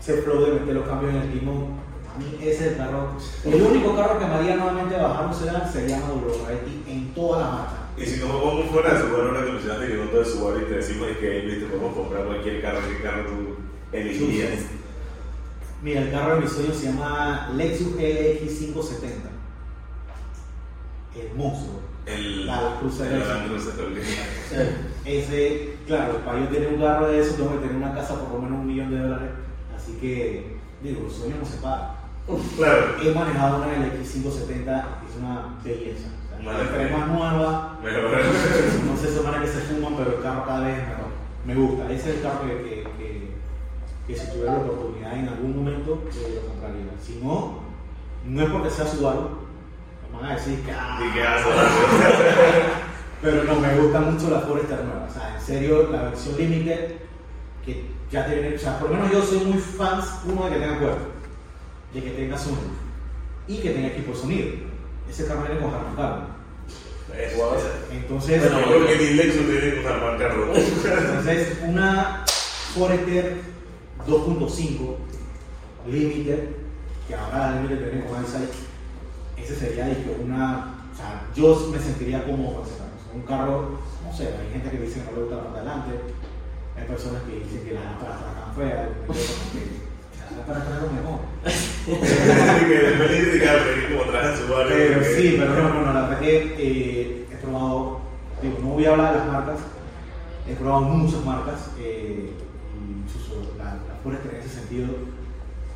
se 0.00 0.22
flow 0.22 0.44
de 0.44 0.60
meter 0.60 0.74
los 0.74 0.86
cambios 0.86 1.14
en 1.14 1.22
el 1.22 1.32
timón. 1.32 1.86
A 2.14 2.18
mí 2.18 2.36
ese 2.40 2.50
es 2.50 2.72
el 2.72 2.76
carro. 2.78 3.08
El 3.44 3.62
único 3.62 3.94
carro 3.94 4.18
que 4.18 4.24
me 4.26 4.34
haría 4.34 4.56
nuevamente 4.56 4.96
bajar 4.96 5.26
un 5.26 5.34
sedán 5.34 5.70
se 5.70 5.88
llama 5.88 6.06
WRT 6.12 6.88
en 6.88 7.14
toda 7.14 7.40
la 7.40 7.50
marca. 7.50 7.72
Y 7.96 8.04
si 8.04 8.20
nos 8.20 8.28
vamos 8.28 8.66
fuera 8.70 8.94
de 8.94 9.00
Subaru, 9.00 9.28
ahora 9.28 9.44
que 9.44 9.52
mencionaste 9.52 9.86
que 9.88 9.94
no 9.94 10.04
todo 10.04 10.22
es 10.22 10.30
Subaru 10.30 10.60
y 10.60 10.64
te 10.64 10.74
decimos 10.76 11.08
que 11.18 11.40
viste, 11.40 11.66
podemos 11.66 11.94
comprar 11.94 12.24
cualquier 12.26 12.60
carro, 12.60 12.80
qué 12.88 13.02
carro 13.02 13.24
tú 13.24 13.56
elegirías. 13.92 14.60
Mira, 15.82 16.00
el 16.02 16.10
carro 16.10 16.36
de 16.36 16.40
mis 16.42 16.52
sueños 16.52 16.76
se 16.76 16.86
llama 16.86 17.50
Lexus 17.54 17.94
LX 17.96 18.58
570. 18.58 19.30
El 21.14 21.34
monstruo. 21.34 21.80
El 22.06 22.46
La 22.46 22.76
Cruiser 22.78 23.12
el. 23.12 23.18
Land 23.20 23.48
Cruiser. 23.48 23.74
Ese, 25.04 25.76
claro, 25.86 26.24
para 26.24 26.40
yo 26.40 26.48
tener 26.48 26.72
un 26.74 26.80
carro 26.80 27.08
de 27.08 27.20
eso 27.20 27.34
tengo 27.34 27.52
que 27.52 27.66
tener 27.66 27.76
una 27.76 27.94
casa 27.94 28.20
por 28.20 28.34
lo 28.34 28.42
menos 28.42 28.60
un 28.60 28.66
millón 28.66 28.90
de 28.90 28.98
dólares. 28.98 29.30
Así 29.76 29.92
que, 30.00 30.56
digo, 30.82 31.06
el 31.06 31.10
sueño 31.10 31.36
no 31.40 31.46
se 31.46 31.58
paga. 31.58 31.94
Claro. 32.56 32.96
He 33.02 33.14
manejado 33.14 33.58
una 33.58 33.86
LX 33.86 34.10
570, 34.12 35.00
es 35.08 35.16
una 35.16 35.58
belleza. 35.62 36.08
O 36.38 36.42
sea, 36.42 36.78
mía. 36.78 36.96
más 36.96 37.08
nueva, 37.08 37.78
no 37.82 38.96
sé 38.96 39.08
semana 39.08 39.40
que 39.40 39.48
se 39.48 39.60
fuman, 39.60 39.96
pero 39.96 40.16
el 40.16 40.22
carro 40.22 40.44
cada 40.44 40.66
vez 40.66 40.78
es 40.78 40.88
mejor. 40.88 41.06
Me 41.46 41.54
gusta, 41.54 41.92
ese 41.92 42.10
es 42.10 42.16
el 42.16 42.22
carro 42.22 42.42
que, 42.42 42.56
que, 42.56 42.82
que, 42.98 43.35
que 44.06 44.16
si 44.16 44.26
tuviera 44.30 44.52
la 44.52 44.58
oportunidad 44.60 45.18
en 45.18 45.28
algún 45.28 45.56
momento 45.56 46.02
eh, 46.12 46.40
lo 46.40 46.48
compraría. 46.48 46.84
Si 47.04 47.20
no, 47.22 47.60
no 48.24 48.42
es 48.42 48.50
porque 48.50 48.70
sea 48.70 48.86
Subaru, 48.86 49.30
me 50.12 50.20
van 50.20 50.30
a 50.30 50.34
decir 50.36 50.60
que... 50.62 50.72
ah, 50.72 51.00
¿Y 51.00 51.12
qué 51.12 51.22
haces? 51.22 51.46
pero 53.22 53.44
no, 53.44 53.56
me 53.56 53.76
gusta 53.76 54.00
mucho 54.00 54.30
la 54.30 54.40
Forester 54.40 54.84
nueva. 54.84 55.06
O 55.10 55.12
sea, 55.12 55.36
en 55.36 55.42
serio, 55.44 55.88
la 55.90 56.02
versión 56.02 56.36
Limited, 56.36 56.92
que 57.64 57.84
ya 58.10 58.26
tiene, 58.26 58.54
o 58.54 58.58
sea, 58.58 58.78
por 58.78 58.90
lo 58.90 58.96
menos 58.96 59.12
yo 59.12 59.22
soy 59.22 59.38
muy 59.40 59.58
fan, 59.58 60.00
uno, 60.26 60.44
de 60.44 60.52
que 60.52 60.58
tenga 60.60 60.78
cuerpo, 60.78 61.04
de 61.92 62.02
que 62.02 62.10
tenga 62.10 62.38
sonido 62.38 62.86
y 63.48 63.58
que 63.58 63.70
tenga 63.70 63.88
equipo 63.88 64.12
de 64.12 64.18
sonido. 64.18 64.48
Ese 65.10 65.26
carro 65.26 65.42
viene 65.42 65.60
con 65.60 65.74
Harman 65.74 65.96
Kardon. 65.96 66.36
Entonces, 67.90 68.42
Bueno, 68.42 68.60
yo 68.60 68.84
creo 68.84 68.86
que 68.86 69.04
ni 69.04 69.14
Lexus 69.14 69.46
tiene 69.46 69.82
marca 69.82 70.28
rota. 70.28 70.60
entonces, 70.60 71.58
una 71.64 72.24
Forester 72.74 73.55
2.5 74.06 74.96
Limited, 75.88 76.48
que 77.08 77.14
ahora 77.14 77.38
la 77.50 77.60
Limited 77.62 77.92
viene 77.92 78.06
con 78.06 78.20
Eyesight, 78.20 78.50
ese 79.36 79.54
sería 79.54 79.84
que 79.86 80.16
una, 80.22 80.74
o 80.92 80.96
sea, 80.96 81.22
yo 81.34 81.68
me 81.72 81.78
sentiría 81.78 82.24
cómodo 82.24 82.56
con 82.56 82.66
ese 82.66 82.76
carro. 82.78 82.90
O 82.96 83.02
sea, 83.04 83.14
un 83.14 83.22
carro, 83.22 83.78
no 84.04 84.12
sé, 84.16 84.28
hay 84.28 84.50
gente 84.52 84.70
que 84.70 84.82
dice 84.84 85.00
que 85.00 85.06
no 85.10 85.16
le 85.16 85.22
gusta 85.22 85.36
la 85.36 85.42
parte 85.44 85.60
de 85.60 85.68
adelante, 85.70 85.90
hay 86.76 86.84
personas 86.86 87.22
que 87.22 87.38
dicen 87.44 87.64
que 87.64 87.74
la 87.74 87.84
lámpara 87.84 88.14
está 88.16 88.40
tan 88.44 88.54
fea, 88.54 88.88
yo 88.88 89.06
como 89.06 89.18
que 89.52 89.62
la 90.18 90.36
lámpara 90.36 90.58
está 90.58 90.80
lo 90.80 90.92
mejor. 90.92 91.18
que 92.66 92.74
que 93.38 93.94
como. 93.94 94.02
Pero 94.68 95.00
que- 95.00 95.14
sí, 95.16 95.36
pero 95.38 95.54
no, 95.54 95.74
no, 95.86 95.92
la 95.92 96.00
verdad 96.02 96.20
que 96.20 96.54
eh, 96.58 97.26
he 97.32 97.36
probado, 97.36 98.00
digo, 98.42 98.58
no 98.62 98.68
voy 98.70 98.84
a 98.86 98.90
hablar 98.90 99.12
de 99.12 99.18
las 99.18 99.28
marcas, 99.28 99.58
he 100.48 100.54
probado 100.54 100.80
muchas 100.82 101.24
marcas, 101.24 101.70
eh, 101.78 102.32
y 102.86 103.58
la, 103.58 103.64
la 103.64 103.94
Forester 104.02 104.34
en 104.34 104.40
ese 104.40 104.48
sentido, 104.48 104.86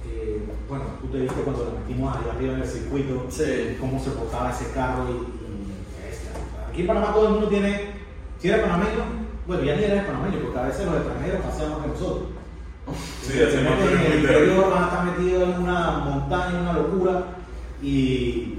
eh, 0.06 0.42
bueno, 0.68 0.84
tú 1.00 1.08
te 1.08 1.18
viste 1.18 1.40
cuando 1.42 1.64
lo 1.64 1.70
metimos 1.80 2.16
allá 2.16 2.32
arriba 2.32 2.54
en 2.54 2.62
el 2.62 2.68
circuito, 2.68 3.26
Sí. 3.28 3.76
cómo 3.80 3.98
se 4.02 4.11
portaba 4.11 4.50
ese 4.50 4.70
carro 4.72 5.04
y, 5.08 5.12
y 5.12 6.06
bestia. 6.06 6.30
Aquí 6.68 6.82
en 6.82 6.86
Panamá 6.86 7.12
todo 7.12 7.26
el 7.26 7.32
mundo 7.32 7.48
tiene, 7.48 7.90
si 8.38 8.48
eres 8.48 8.61
panameño, 8.62 9.02
bueno, 9.46 9.62
ya 9.64 9.76
ni 9.76 9.84
eres 9.84 10.04
panameño, 10.04 10.38
porque 10.42 10.58
a 10.58 10.62
veces 10.66 10.86
los 10.86 10.96
extranjeros 10.96 11.40
paseamos 11.42 11.82
que 11.82 11.88
nosotros. 11.88 12.28
Sí, 13.22 13.32
Se 13.32 13.61
en 13.61 13.66
el 13.66 14.20
interior, 14.20 14.70
van 14.70 14.82
a 14.82 14.86
estar 14.86 15.04
metidos 15.04 15.54
en 15.54 15.62
una 15.62 15.90
montaña, 15.98 16.50
en 16.56 16.62
una 16.62 16.72
locura, 16.72 17.24
y 17.82 18.58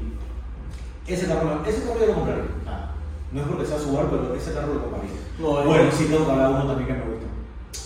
ese 1.07 1.27
carro, 1.27 1.61
ese 1.65 1.83
carro 1.83 1.99
yo 1.99 2.05
lo 2.07 2.13
compraría. 2.13 2.43
Ah, 2.67 2.91
no 3.31 3.41
es 3.41 3.47
porque 3.47 3.65
sea 3.65 3.79
su 3.79 3.93
pero 3.93 4.33
ese 4.35 4.53
carro 4.53 4.73
lo 4.75 4.81
compraría. 4.83 5.11
No, 5.39 5.63
bueno, 5.63 5.91
sí 5.91 6.05
tengo 6.05 6.25
que 6.25 6.31
hablar 6.31 6.49
de 6.49 6.55
uno 6.55 6.65
también 6.67 6.87
que 6.87 6.93
me 6.93 7.11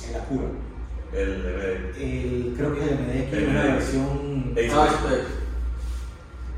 gusta, 0.06 0.18
el 0.18 0.22
Acura. 0.22 0.48
El 1.14 1.38
MD. 1.40 2.02
El, 2.02 2.54
creo 2.58 2.74
que 2.74 2.82
es 2.82 2.88
el 2.92 2.98
MDX, 3.00 3.34
El 3.34 3.48
una 3.50 3.62
MDX. 3.64 3.74
versión. 3.74 4.36
Ah, 4.74 4.98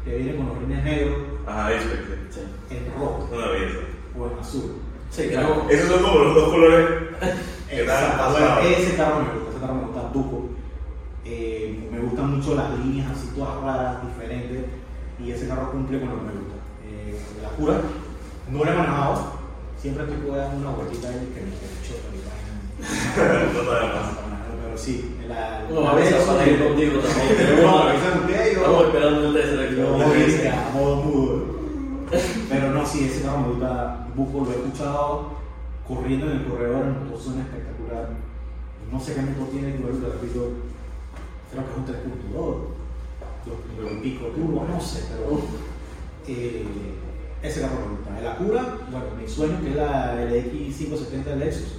que 0.03 0.15
viene 0.17 0.35
con 0.37 0.45
los 0.47 0.57
rines 0.59 0.83
negros 0.85 1.17
Ajá, 1.45 1.65
Apex. 1.67 1.83
Sí. 2.31 2.39
en 2.69 2.93
rojo 2.93 3.27
Una 3.31 3.47
belleza. 3.47 3.79
o 4.17 4.27
en 4.27 4.39
azul. 4.39 4.71
Sí, 5.09 5.23
creo. 5.27 5.67
Esos 5.69 5.89
son 5.89 6.03
como 6.03 6.19
los 6.19 6.35
dos 6.35 6.49
colores 6.49 6.87
Exacto. 7.69 8.31
Bueno, 8.31 8.59
ese 8.61 8.95
carro 8.95 9.19
me 9.19 9.33
gusta, 9.33 9.49
ese 9.51 9.59
carro 9.59 9.73
me 9.75 9.81
gusta 9.87 10.09
Duco. 10.13 10.49
Eh, 11.25 11.89
me 11.91 11.99
gustan 11.99 12.37
mucho 12.37 12.55
las 12.55 12.71
líneas 12.79 13.11
así 13.11 13.27
todas 13.35 13.61
raras, 13.61 13.97
diferentes, 14.07 14.63
y 15.19 15.31
ese 15.31 15.47
carro 15.47 15.71
cumple 15.71 15.99
con 15.99 16.09
lo 16.09 16.15
que 16.15 16.21
me 16.23 16.31
gusta. 16.31 16.55
Eh, 16.87 17.19
la 17.43 17.49
cura, 17.49 17.81
no 18.49 18.63
lo 18.63 18.71
he 18.71 18.75
manejado, 18.75 19.33
siempre 19.77 20.03
estoy 20.05 20.35
dando 20.37 20.57
una 20.69 20.77
vueltita 20.77 21.09
ahí 21.09 21.31
que 21.35 21.41
me 21.41 21.51
choca. 21.85 22.07
No 22.79 23.63
más. 23.63 24.17
Pero 24.63 24.77
sí, 24.77 25.15
la, 25.27 25.65
No, 25.69 25.81
la 25.81 25.91
a 25.91 25.95
veces 25.95 26.13
Verso- 26.13 26.27
para 26.35 26.47
ir 26.47 26.63
contigo 26.63 26.99
también. 26.99 27.61
No, 27.65 27.89
Estamos 27.89 28.85
esperando 28.85 29.33
test 29.33 30.45
a 30.47 30.71
modo 30.73 30.95
mudo. 30.97 31.45
Pero 32.49 32.69
no, 32.71 32.85
sí, 32.85 33.05
ese 33.05 33.21
carro 33.23 33.39
me 33.39 33.47
gusta. 33.49 34.07
Lo 34.15 34.23
he 34.51 34.55
escuchado 34.55 35.37
corriendo 35.87 36.25
en 36.31 36.37
el 36.37 36.45
corredor, 36.45 36.83
suena 37.21 37.41
espectacular. 37.41 38.09
No 38.91 38.99
sé 38.99 39.13
qué 39.15 39.21
motor 39.21 39.49
tiene, 39.51 39.71
repito, 39.73 40.51
creo 41.51 41.63
que 41.65 41.71
es 41.71 41.77
un 41.77 41.85
3.2, 41.85 42.57
2.2 43.85 43.91
y 43.91 44.01
pico 44.01 44.27
turbo, 44.27 44.65
no 44.69 44.79
sé, 44.81 45.03
pero 45.09 45.39
eh, 46.27 46.65
ese 47.43 47.61
carro 47.61 47.75
me 47.81 47.97
gusta. 47.97 48.19
El 48.19 48.27
Acura, 48.27 48.77
bueno, 48.89 49.05
mi 49.21 49.27
sueño 49.27 49.59
que 49.61 49.69
es 49.71 49.75
la 49.75 50.15
LX570 50.15 51.23
de 51.25 51.35
Lexus 51.35 51.73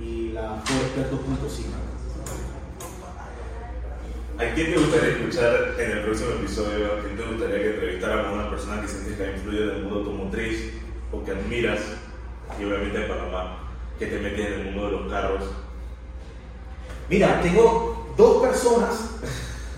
y 0.00 0.32
la 0.32 0.60
Forester 0.64 1.10
2.5. 1.10 1.98
¿A 4.38 4.54
quién 4.54 4.72
te 4.72 4.78
gustaría 4.78 5.08
escuchar 5.16 5.74
en 5.80 5.90
el 5.90 6.04
próximo 6.04 6.30
episodio? 6.30 6.92
¿A 6.92 7.00
quién 7.00 7.16
te 7.16 7.24
gustaría 7.24 7.58
que 7.58 7.70
entrevistáramos 7.70 8.26
a 8.26 8.32
una 8.32 8.50
persona 8.50 8.80
que 8.80 8.88
sientes 8.88 9.16
que 9.16 9.24
ha 9.24 9.32
influido 9.32 9.64
en 9.64 9.76
el 9.76 9.82
mundo 9.82 9.98
automotriz 9.98 10.74
o 11.10 11.24
que 11.24 11.32
admiras? 11.32 11.80
Y 12.58 12.64
obviamente 12.64 13.02
en 13.02 13.08
Panamá, 13.08 13.58
que 13.98 14.06
te 14.06 14.20
metes 14.20 14.46
en 14.46 14.52
el 14.52 14.64
mundo 14.66 14.86
de 14.86 14.92
los 14.92 15.12
carros. 15.12 15.44
Mira, 17.10 17.40
tengo 17.42 18.14
dos 18.16 18.46
personas 18.46 19.10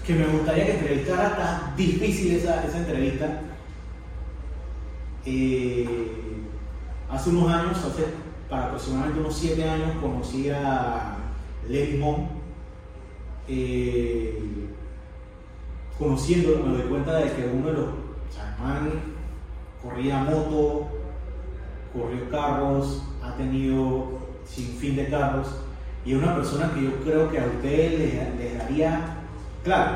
que 0.06 0.14
me 0.14 0.26
gustaría 0.26 0.66
que 0.66 0.72
entrevistara. 0.72 1.28
Está 1.28 1.74
difícil 1.76 2.36
esa, 2.36 2.64
esa 2.64 2.78
entrevista. 2.78 3.42
Eh, 5.24 5.88
hace 7.10 7.30
unos 7.30 7.50
años, 7.50 7.78
hace 7.78 8.04
para 8.50 8.66
aproximadamente 8.66 9.20
unos 9.20 9.38
7 9.38 9.64
años, 9.64 9.92
conocí 10.00 10.50
a 10.50 11.16
Mon. 11.98 12.28
Eh, 13.46 14.42
conociéndolo 15.98 16.64
me 16.64 16.78
doy 16.78 16.88
cuenta 16.88 17.16
de 17.16 17.32
que 17.32 17.46
uno 17.46 17.68
de 17.68 17.72
los. 17.72 17.88
O 18.62 19.88
corría 19.88 20.18
moto, 20.18 20.88
corrió 21.94 22.30
carros, 22.30 23.02
ha 23.22 23.34
tenido 23.36 24.18
sin 24.44 24.66
fin 24.76 24.96
de 24.96 25.08
carros 25.08 25.48
y 26.04 26.12
es 26.12 26.18
una 26.18 26.36
persona 26.36 26.70
que 26.74 26.82
yo 26.82 26.90
creo 27.02 27.30
que 27.30 27.38
a 27.38 27.46
ustedes 27.46 27.98
les, 27.98 28.38
les 28.38 28.58
daría, 28.58 29.16
claro, 29.64 29.92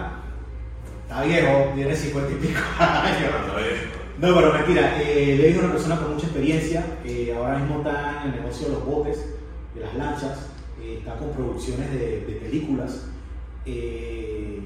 está 1.03 1.23
viejo, 1.23 1.73
tiene 1.75 1.95
50 1.95 2.33
y 2.33 2.35
pico 2.37 2.61
años. 2.79 4.04
A 4.17 4.27
No, 4.27 4.35
pero 4.37 4.53
mentira, 4.53 5.03
eh, 5.03 5.37
le 5.39 5.51
es 5.51 5.59
una 5.59 5.73
persona 5.73 5.99
con 6.01 6.15
mucha 6.15 6.27
experiencia, 6.27 6.85
eh, 7.05 7.35
ahora 7.37 7.59
mismo 7.59 7.79
está 7.79 8.23
en 8.25 8.31
el 8.33 8.41
negocio 8.41 8.69
de 8.69 8.75
los 8.75 8.87
botes, 8.87 9.35
de 9.75 9.81
las 9.81 9.95
lanchas, 9.95 10.51
eh, 10.81 10.97
está 10.99 11.17
con 11.17 11.31
producciones 11.31 11.91
de, 11.93 12.21
de 12.21 12.33
películas. 12.41 13.07
eh, 13.67 14.61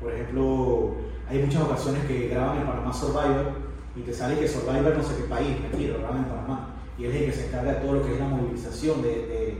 por 0.00 0.12
ejemplo, 0.12 0.94
hay 1.28 1.38
muchas 1.40 1.62
ocasiones 1.62 2.04
que 2.04 2.28
graban 2.28 2.58
en 2.60 2.66
Panamá 2.66 2.92
Survivor 2.92 3.52
y 3.96 4.00
te 4.02 4.12
sale 4.12 4.38
que 4.38 4.46
Survivor 4.46 4.96
no 4.96 5.02
sé 5.02 5.16
qué 5.16 5.22
país, 5.24 5.56
mentira, 5.60 5.94
lo 5.94 5.98
graban 6.00 6.18
en 6.18 6.24
Panamá. 6.26 6.74
Y 6.96 7.04
él 7.04 7.10
es 7.12 7.16
el 7.22 7.26
que 7.26 7.32
se 7.32 7.46
encarga 7.48 7.72
de 7.74 7.80
todo 7.80 7.92
lo 7.94 8.06
que 8.06 8.14
es 8.14 8.20
la 8.20 8.28
movilización 8.28 9.02
de, 9.02 9.08
de- 9.08 9.58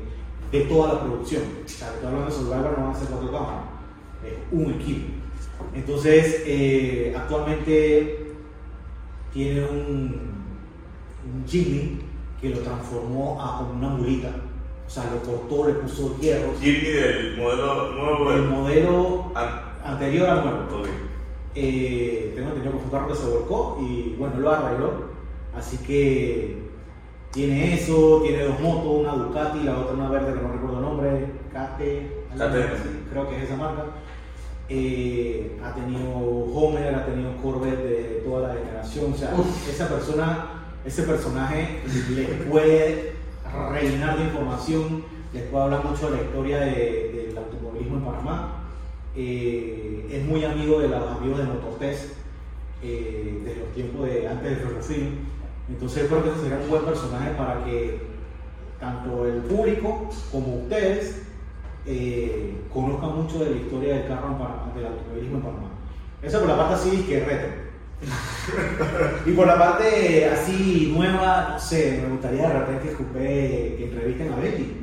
de 0.52 0.60
toda 0.66 0.94
la 0.94 1.00
producción. 1.02 1.42
O 1.42 2.06
hablando 2.06 2.26
de 2.26 2.32
Survivor 2.32 2.78
no 2.78 2.84
van 2.86 2.94
a 2.94 2.98
ser 2.98 3.08
cuatro 3.08 3.32
cámaras, 3.32 3.64
es 4.24 4.32
un 4.52 4.72
equipo. 4.74 5.06
Entonces, 5.74 6.42
eh, 6.46 7.14
actualmente 7.16 8.27
tiene 9.38 9.64
un, 9.64 10.20
un 11.32 11.44
Jimny 11.46 12.00
que 12.40 12.50
lo 12.50 12.58
transformó 12.58 13.40
a 13.40 13.58
como 13.58 13.74
una 13.74 13.88
mulita. 13.90 14.30
O 14.84 14.90
sea, 14.90 15.04
lo 15.12 15.22
cortó, 15.22 15.68
le 15.68 15.74
puso 15.74 16.18
hierros. 16.18 16.58
Jimmy 16.60 16.88
del 16.88 17.36
modelo 17.36 17.92
nuevo. 17.92 18.32
El 18.32 18.40
del- 18.40 18.50
modelo 18.50 19.32
Ah, 19.36 19.74
anterior 19.84 20.28
al 20.28 20.44
nuevo. 20.44 20.82
Eh, 21.54 22.32
tengo 22.34 22.48
entendido 22.48 22.72
que 22.72 22.78
fue 22.78 22.84
un 22.86 22.90
carro 22.90 23.08
que 23.08 23.14
se 23.14 23.26
volcó 23.30 23.78
y 23.80 24.16
bueno, 24.18 24.40
lo 24.40 24.50
arregló. 24.50 24.90
Así 25.56 25.76
que 25.78 26.58
tiene 27.30 27.74
eso, 27.74 28.20
tiene 28.24 28.42
dos 28.42 28.58
motos, 28.58 28.86
una 29.02 29.12
Ducati, 29.14 29.60
la 29.62 29.78
otra 29.78 29.94
una 29.94 30.08
verde 30.10 30.34
que 30.34 30.40
no 30.42 30.52
recuerdo 30.52 30.76
el 30.78 30.82
nombre, 30.82 31.26
Kate, 31.52 32.24
Kate. 32.36 32.68
creo 33.12 33.28
que 33.28 33.36
es 33.36 33.42
esa 33.44 33.56
marca. 33.56 33.84
Eh, 34.70 35.58
ha 35.64 35.74
tenido 35.74 36.10
Homer, 36.10 36.94
ha 36.94 37.06
tenido 37.06 37.36
Corvette 37.42 37.84
de 37.84 38.22
toda 38.24 38.48
la 38.48 38.54
generación. 38.54 39.12
O 39.14 39.16
sea, 39.16 39.32
esa 39.70 39.88
persona, 39.88 40.64
ese 40.84 41.02
personaje 41.04 41.80
les 42.10 42.28
puede 42.48 43.12
rellenar 43.70 44.18
de 44.18 44.24
información, 44.24 45.04
les 45.32 45.44
puede 45.44 45.64
hablar 45.64 45.84
mucho 45.84 46.10
de 46.10 46.16
la 46.18 46.22
historia 46.22 46.60
de- 46.60 47.24
del 47.28 47.38
automovilismo 47.38 47.96
en 47.96 48.04
Panamá. 48.04 48.64
Eh, 49.16 50.06
es 50.12 50.24
muy 50.24 50.44
amigo 50.44 50.80
de 50.80 50.88
los 50.88 51.16
amigos 51.16 51.38
de 51.38 51.44
Motortest 51.44 52.12
eh, 52.82 53.40
desde 53.44 53.60
los 53.60 53.72
tiempos 53.74 54.06
de 54.06 54.28
antes 54.28 54.50
del 54.50 54.58
ferrocarril. 54.58 55.18
Entonces 55.68 56.06
creo 56.08 56.22
que 56.24 56.30
ese 56.30 56.40
sería 56.42 56.58
un 56.58 56.70
buen 56.70 56.84
personaje 56.84 57.30
para 57.36 57.64
que 57.64 58.00
tanto 58.78 59.26
el 59.26 59.38
público 59.42 60.08
como 60.30 60.56
ustedes 60.62 61.22
eh, 61.90 62.54
conozcan 62.70 63.16
mucho 63.16 63.38
de 63.38 63.50
la 63.50 63.56
historia 63.56 63.94
del 63.94 64.08
carro 64.08 64.28
en 64.28 64.38
Panamá, 64.38 64.72
del 64.76 64.86
automovilismo 64.86 65.38
en 65.38 65.42
Panamá. 65.42 65.68
Eso 66.22 66.40
por 66.40 66.48
la 66.48 66.56
parte 66.58 66.74
así 66.74 67.02
que 67.04 67.20
retro. 67.20 67.68
y 69.26 69.32
por 69.32 69.46
la 69.46 69.58
parte 69.58 70.26
así 70.26 70.92
nueva, 70.94 71.48
no 71.52 71.58
sé, 71.58 72.00
me 72.02 72.10
gustaría 72.10 72.48
de 72.48 72.58
repente 72.58 72.90
escuchar 72.90 73.14
que 73.14 73.84
entrevisten 73.84 74.32
a 74.32 74.36
Benji. 74.36 74.76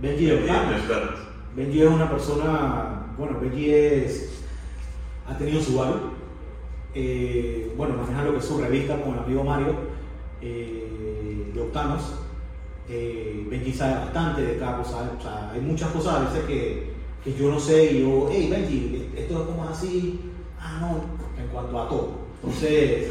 Benji 0.00 0.46
carros. 0.46 1.18
Benji 1.54 1.82
es 1.82 1.88
una 1.88 2.10
persona, 2.10 3.14
bueno, 3.18 3.38
Benji 3.38 3.70
es, 3.70 4.42
ha 5.28 5.36
tenido 5.36 5.60
su 5.60 5.76
valor. 5.76 6.00
Eh, 6.94 7.72
bueno, 7.76 7.94
maneja 7.96 8.24
lo 8.24 8.32
que 8.32 8.38
es 8.38 8.44
su 8.44 8.58
revista 8.58 9.00
con 9.02 9.14
el 9.14 9.20
amigo 9.20 9.44
Mario 9.44 9.74
eh, 10.40 11.50
de 11.54 11.60
Octanos. 11.60 12.21
Eh, 12.88 13.46
Benji 13.48 13.72
sabe 13.72 13.94
bastante 13.94 14.42
de 14.42 14.58
carros, 14.58 14.88
sabe, 14.88 15.10
o 15.18 15.22
sea, 15.22 15.50
hay 15.52 15.60
muchas 15.60 15.90
cosas 15.90 16.14
a 16.14 16.20
veces 16.24 16.44
que, 16.44 16.92
que 17.22 17.34
yo 17.34 17.50
no 17.50 17.60
sé 17.60 17.92
y 17.92 18.00
yo, 18.00 18.28
hey 18.30 18.48
Benji, 18.50 19.08
esto 19.16 19.40
es 19.40 19.46
como 19.46 19.64
así, 19.64 20.20
ah 20.60 20.78
no, 20.80 21.42
en 21.42 21.48
cuanto 21.50 21.80
a 21.80 21.88
todo. 21.88 22.10
Entonces, 22.42 23.08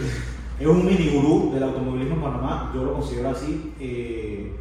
es 0.60 0.68
un 0.68 0.86
mini 0.86 1.10
gurú 1.10 1.52
del 1.54 1.64
automovilismo 1.64 2.16
en 2.16 2.22
Panamá, 2.22 2.72
yo 2.76 2.84
lo 2.84 2.94
considero 2.94 3.30
así. 3.30 3.74
eh, 3.80 4.52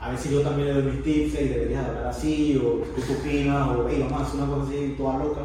a 0.00 0.10
veces 0.12 0.30
yo 0.30 0.42
también 0.42 0.68
le 0.68 0.74
doy 0.74 0.92
mis 0.92 1.02
tips, 1.02 1.40
y 1.40 1.48
deberías 1.48 1.84
hablar 1.84 2.06
así, 2.06 2.56
o 2.56 2.84
tú 2.84 3.12
opinas, 3.18 3.68
o 3.68 3.88
hey, 3.88 4.06
a 4.08 4.16
hacer 4.20 4.40
una 4.40 4.54
cosa 4.54 4.68
así, 4.68 4.94
toda 4.96 5.18
loca. 5.18 5.40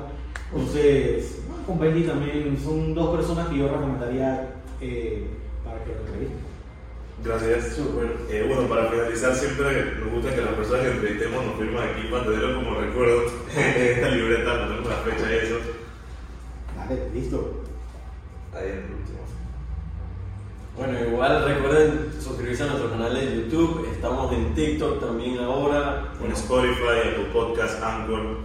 Entonces, 0.54 1.40
con 1.66 1.80
Benji 1.80 2.04
también 2.04 2.56
son 2.64 2.94
dos 2.94 3.16
personas 3.16 3.48
que 3.48 3.58
yo 3.58 3.68
recomendaría 3.68 4.62
eh, 4.80 5.26
para 5.64 5.84
que 5.84 5.92
lo 5.92 6.00
entrevisten. 6.02 6.53
Gracias. 7.24 7.76
Súper. 7.76 8.18
Eh, 8.30 8.46
bueno, 8.48 8.68
para 8.68 8.90
finalizar, 8.90 9.34
siempre 9.34 9.96
nos 9.96 10.12
gusta 10.12 10.36
que 10.36 10.42
las 10.42 10.54
personas 10.56 10.82
que 10.82 10.92
entrevistemos 10.92 11.46
nos 11.46 11.56
firman 11.56 11.88
aquí 11.90 12.08
para 12.12 12.26
tenerlo 12.26 12.56
como 12.56 12.82
recuerdo 12.82 13.24
en 13.56 13.82
esta 13.82 14.10
libreta, 14.10 14.68
ponemos 14.68 14.90
la 14.90 14.96
fecha 14.98 15.32
y 15.32 15.38
eso. 15.38 15.56
Dale, 16.76 17.10
listo. 17.14 17.64
Ahí 18.54 18.64
en 18.64 18.78
el 18.78 18.84
último. 18.84 19.20
Bueno, 20.76 21.00
igual 21.08 21.46
recuerden 21.46 22.12
suscribirse 22.20 22.64
a 22.64 22.68
nuestro 22.68 22.90
canal 22.90 23.14
de 23.14 23.36
YouTube. 23.36 23.88
Estamos 23.90 24.34
en 24.34 24.54
TikTok 24.54 25.00
también 25.00 25.40
ahora. 25.40 26.12
En 26.22 26.32
Spotify, 26.32 27.10
en 27.10 27.16
tu 27.16 27.32
podcast, 27.32 27.82
Anchor. 27.82 28.40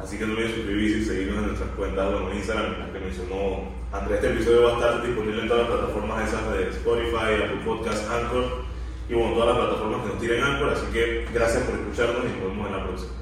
Así 0.00 0.18
que 0.18 0.26
no 0.26 0.32
olviden 0.32 0.54
suscribirse 0.54 0.98
y 0.98 1.04
seguirnos 1.04 1.38
en 1.38 1.46
nuestras 1.46 1.70
cuentas, 1.70 2.10
bueno, 2.10 2.34
Instagram, 2.34 2.78
las 2.80 2.90
que 2.90 2.98
mencionó 2.98 3.81
Andrés. 3.92 4.22
Este 4.22 4.32
episodio 4.32 4.62
va 4.62 4.70
a 4.70 4.74
estar 4.74 5.02
disponible 5.06 5.42
en 5.42 5.48
todas 5.48 5.68
las 5.68 5.76
plataformas 5.76 6.28
esas 6.28 6.52
de 6.52 6.68
Spotify, 6.70 7.44
Apple 7.44 7.60
Podcast, 7.64 8.10
Anchor 8.10 8.64
y 9.08 9.14
bueno, 9.14 9.34
todas 9.34 9.48
las 9.48 9.66
plataformas 9.66 10.00
que 10.02 10.08
nos 10.08 10.18
tiren 10.18 10.42
Anchor. 10.42 10.70
Así 10.70 10.86
que 10.92 11.26
gracias 11.32 11.62
por 11.64 11.74
escucharnos 11.78 12.24
y 12.24 12.40
nos 12.40 12.48
vemos 12.48 12.66
en 12.68 12.72
la 12.72 12.84
próxima. 12.84 13.12